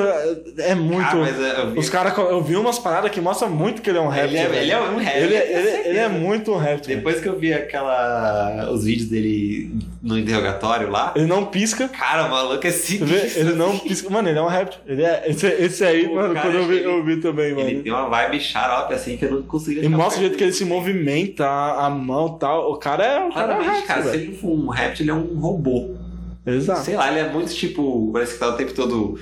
é 0.57 0.73
muito. 0.75 1.07
Ah, 1.07 1.15
mas 1.15 1.39
é, 1.39 1.61
eu 1.61 1.71
vi- 1.71 1.79
Os 1.79 1.89
caras, 1.89 2.17
eu 2.17 2.41
vi 2.43 2.55
umas 2.55 2.79
paradas 2.79 3.11
que 3.11 3.21
mostram 3.21 3.49
muito 3.49 3.81
que 3.81 3.89
ele 3.89 3.97
é 3.97 4.01
um 4.01 4.07
réptil. 4.07 4.37
ele, 4.39 4.55
é, 4.57 4.61
ele 4.63 4.71
é 4.71 4.79
um 4.81 4.97
réptil. 4.97 5.23
Ele, 5.23 5.35
é- 5.35 5.57
ele- 5.59 5.87
ele 5.89 5.97
é 5.99 6.07
muito 6.09 6.51
um 6.53 6.57
réptil. 6.57 6.95
Depois 6.95 7.19
que 7.21 7.27
eu 7.27 7.37
vi 7.37 7.53
aquela. 7.53 8.69
os 8.71 8.83
vídeos 8.85 9.09
dele 9.09 9.71
no 10.01 10.17
interrogatório 10.17 10.89
lá, 10.89 11.13
Ele 11.15 11.25
não 11.27 11.45
pisca. 11.45 11.87
cara, 11.89 12.25
o 12.25 12.31
maluco 12.31 12.65
é 12.65 12.71
sinistro. 12.71 13.39
Ele 13.41 13.53
não 13.53 13.77
pisca. 13.77 14.09
Mano, 14.09 14.29
ele 14.29 14.39
é 14.39 14.41
um 14.41 14.47
réptil. 14.47 14.79
Ele 14.87 15.03
é, 15.03 15.23
esse, 15.27 15.45
esse 15.47 15.83
aí, 15.83 16.05
O 16.07 16.15
mano, 16.15 16.33
cara, 16.33 16.47
quando 16.49 16.55
eu 16.55 16.67
vi, 16.67 16.83
eu 16.83 17.03
vi 17.05 17.17
também, 17.17 17.53
mano. 17.53 17.69
Ele 17.69 17.81
tem 17.83 17.91
uma 17.91 18.07
vibe 18.09 18.39
xarope 18.39 18.93
assim 18.93 19.17
que 19.17 19.25
eu 19.25 19.31
não 19.31 19.41
conseguia 19.43 19.83
E 19.83 19.89
mostra 19.89 20.17
o 20.19 20.21
jeito 20.23 20.37
que 20.37 20.43
ele 20.43 20.53
se 20.53 20.65
movimenta, 20.65 21.45
a 21.47 21.89
mão 21.89 22.35
e 22.35 22.39
tal. 22.39 22.71
O 22.71 22.77
cara 22.77 23.03
é, 23.05 23.19
o 23.25 23.31
cara 23.33 23.53
é 23.53 23.57
um 23.57 23.61
réptil, 23.63 23.85
cara, 23.87 24.03
se 24.03 24.17
ele 24.17 24.33
for 24.35 24.49
um 24.51 24.69
réptil, 24.69 25.03
ele 25.03 25.11
é 25.11 25.13
um 25.13 25.39
robô. 25.39 25.95
Exato. 26.45 26.81
Sei 26.85 26.95
lá, 26.95 27.09
ele 27.09 27.19
é 27.19 27.31
muito 27.31 27.53
tipo. 27.53 28.09
Parece 28.11 28.33
que 28.33 28.39
tá 28.39 28.49
o 28.49 28.53
tempo 28.53 28.73
todo. 28.73 29.19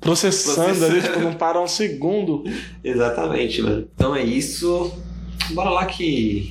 Processando 0.00 0.60
ali, 0.70 0.78
Processando. 0.78 1.02
tipo, 1.02 1.18
não 1.20 1.34
para 1.34 1.60
um 1.60 1.66
segundo. 1.66 2.44
Exatamente, 2.84 3.62
mano. 3.62 3.88
Então 3.94 4.14
é 4.14 4.22
isso. 4.22 4.92
Bora 5.50 5.70
lá 5.70 5.86
que. 5.86 6.48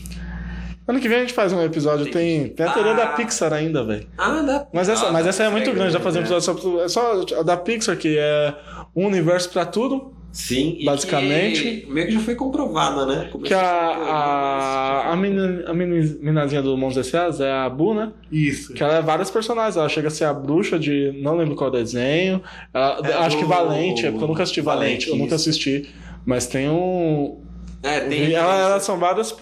Ano 0.87 0.99
que 0.99 1.07
vem 1.07 1.19
a 1.19 1.21
gente 1.21 1.33
faz 1.33 1.53
um 1.53 1.61
episódio. 1.61 2.11
Tem, 2.11 2.49
tem 2.49 2.65
a 2.65 2.71
teoria 2.71 2.91
Ah. 2.91 2.95
da 2.95 3.07
Pixar 3.07 3.53
ainda, 3.53 3.83
velho. 3.85 4.05
Ah, 4.17 4.41
dá. 4.41 4.67
Mas 4.73 4.89
essa, 4.89 5.07
Ah, 5.07 5.11
mas 5.11 5.25
essa 5.25 5.43
é 5.43 5.49
muito 5.49 5.71
grande, 5.71 5.93
dá 5.93 5.99
pra 5.99 6.11
fazer 6.11 6.19
um 6.19 6.21
né? 6.23 6.27
episódio 6.27 6.61
só, 6.61 6.83
é 6.83 6.87
só 6.89 7.39
a 7.39 7.43
da 7.43 7.55
Pixar, 7.55 7.95
que 7.97 8.17
é 8.17 8.53
um 8.95 9.07
universo 9.07 9.49
pra 9.49 9.65
tudo. 9.65 10.13
Sim, 10.33 10.77
e 10.79 10.85
Basicamente. 10.85 11.61
que 11.85 11.91
meio 11.91 12.07
que 12.07 12.13
já 12.13 12.19
foi 12.19 12.33
comprovada, 12.33 13.05
né? 13.05 13.29
Que 13.45 13.53
a, 13.53 13.61
a, 13.61 15.13
a, 15.13 15.15
menina, 15.15 15.63
a 15.67 15.73
meni- 15.75 16.17
minazinha 16.19 16.59
do 16.59 16.75
Mons 16.75 16.97
S.A. 16.97 17.29
é 17.45 17.51
a 17.51 17.69
Bu, 17.69 17.93
né? 17.93 18.11
Isso. 18.31 18.73
Que 18.73 18.81
ela 18.81 18.95
é 18.97 19.01
vários 19.03 19.29
personagens. 19.29 19.77
Ela 19.77 19.87
chega 19.87 20.07
a 20.07 20.11
ser 20.11 20.25
a 20.25 20.33
bruxa 20.33 20.79
de. 20.79 21.19
Não 21.21 21.37
lembro 21.37 21.55
qual 21.55 21.69
desenho. 21.69 22.41
Ela- 22.73 22.99
É 23.03 23.13
acho 23.13 23.37
que 23.37 23.43
do- 23.43 23.49
Valente, 23.49 24.07
é 24.07 24.09
porque 24.11 24.23
eu 24.23 24.27
nunca 24.27 24.41
assisti 24.41 24.59
Valente. 24.61 24.85
Valente, 24.87 25.09
eu 25.09 25.15
nunca 25.17 25.35
assisti. 25.35 25.89
Mas 26.25 26.47
tem 26.47 26.67
um. 26.67 27.39
É, 27.83 27.99
tem. 27.99 28.33
ela, 28.33 28.69
elas 28.69 28.83
são 28.83 28.97
várias. 28.97 29.35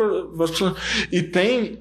E 1.09 1.23
tem. 1.23 1.79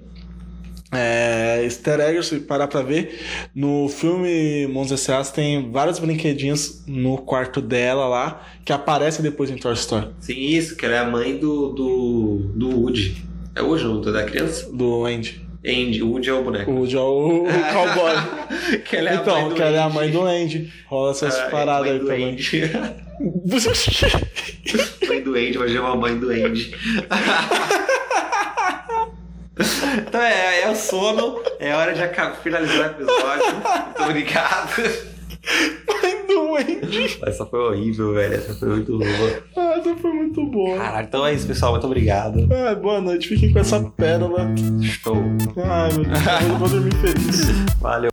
É, 0.93 1.61
easter 1.63 2.01
eggs, 2.01 2.29
se 2.31 2.41
parar 2.41 2.67
pra 2.67 2.83
ver, 2.83 3.21
no 3.55 3.89
filme 3.89 4.67
Mons 4.67 4.91
S.A. 4.91 5.23
tem 5.25 5.71
vários 5.71 6.01
brinquedinhos 6.01 6.83
no 6.87 7.17
quarto 7.19 7.61
dela 7.61 8.09
lá, 8.09 8.43
que 8.65 8.73
aparecem 8.73 9.23
depois 9.23 9.51
em 9.51 9.57
Toy 9.57 9.73
Story, 9.75 10.09
Sim, 10.19 10.35
isso, 10.41 10.77
que 10.77 10.85
ela 10.85 10.97
é 10.97 10.99
a 10.99 11.05
mãe 11.05 11.37
do. 11.37 11.69
do. 11.69 12.51
do 12.57 12.69
Woody. 12.81 13.25
É 13.55 13.63
o 13.63 13.69
Woody, 13.69 13.85
não? 13.85 14.01
Da 14.01 14.25
criança? 14.25 14.69
do 14.73 15.05
Andy. 15.05 15.41
Andy, 15.65 16.03
o 16.03 16.09
Woody 16.11 16.29
é 16.31 16.33
o 16.33 16.43
boneco. 16.43 16.71
O 16.73 16.75
Woody 16.79 16.97
é 16.97 17.01
o, 17.01 17.45
o 17.45 17.47
cowboy. 17.73 18.79
que 18.85 18.97
ela 18.97 19.11
é 19.11 19.13
a 19.13 19.17
mãe 19.17 19.23
então, 19.23 19.49
do 19.51 19.55
que 19.55 19.63
ela 19.63 19.77
é 19.77 19.81
a 19.83 19.89
mãe 19.91 20.11
do 20.11 20.23
Andy. 20.23 20.73
Rola 20.87 21.11
essas 21.13 21.39
Ah, 21.39 21.43
é, 21.47 21.51
paradas 21.51 21.87
mãe 21.87 22.01
aí 22.01 22.01
também. 22.01 22.33
Andy. 22.33 22.71
mãe 25.07 25.23
do 25.23 25.35
Andy, 25.37 25.59
vai 25.59 25.69
chamar 25.69 25.93
a 25.93 25.97
mãe 25.97 26.19
do 26.19 26.31
Andy. 26.31 26.75
Então 29.99 30.21
é, 30.21 30.63
é 30.63 30.71
o 30.71 30.75
sono, 30.75 31.41
é 31.59 31.75
hora 31.75 31.93
de 31.93 32.03
acabar, 32.03 32.37
finalizar 32.37 32.79
o 32.79 32.85
episódio. 32.87 33.55
Muito 33.55 34.03
obrigado. 34.03 34.71
mãe 36.03 36.27
do 36.27 36.57
Andy. 36.57 37.19
Essa 37.27 37.47
foi 37.47 37.61
horrível, 37.61 38.15
velho. 38.15 38.35
Essa 38.35 38.55
foi 38.55 38.69
muito 38.69 38.99
boa. 38.99 39.43
Ah, 39.57 39.75
essa 39.79 39.97
foi 39.97 40.13
muito 40.13 40.47
boa. 40.47 40.77
Caralho, 40.77 41.07
então 41.07 41.27
é 41.27 41.35
isso, 41.35 41.47
pessoal. 41.47 41.73
Muito 41.73 41.87
obrigado. 41.87 42.49
Ah, 42.53 42.75
boa 42.75 43.01
noite, 43.01 43.29
fiquem 43.29 43.53
com 43.53 43.59
essa 43.59 43.81
pérola. 43.81 44.49
Show. 44.83 45.17
Ai, 45.65 45.93
meu 45.93 46.05
Deus, 46.05 46.51
eu 46.51 46.59
vou 46.59 46.69
dormir 46.69 46.95
feliz. 46.97 47.47
Valeu. 47.81 48.11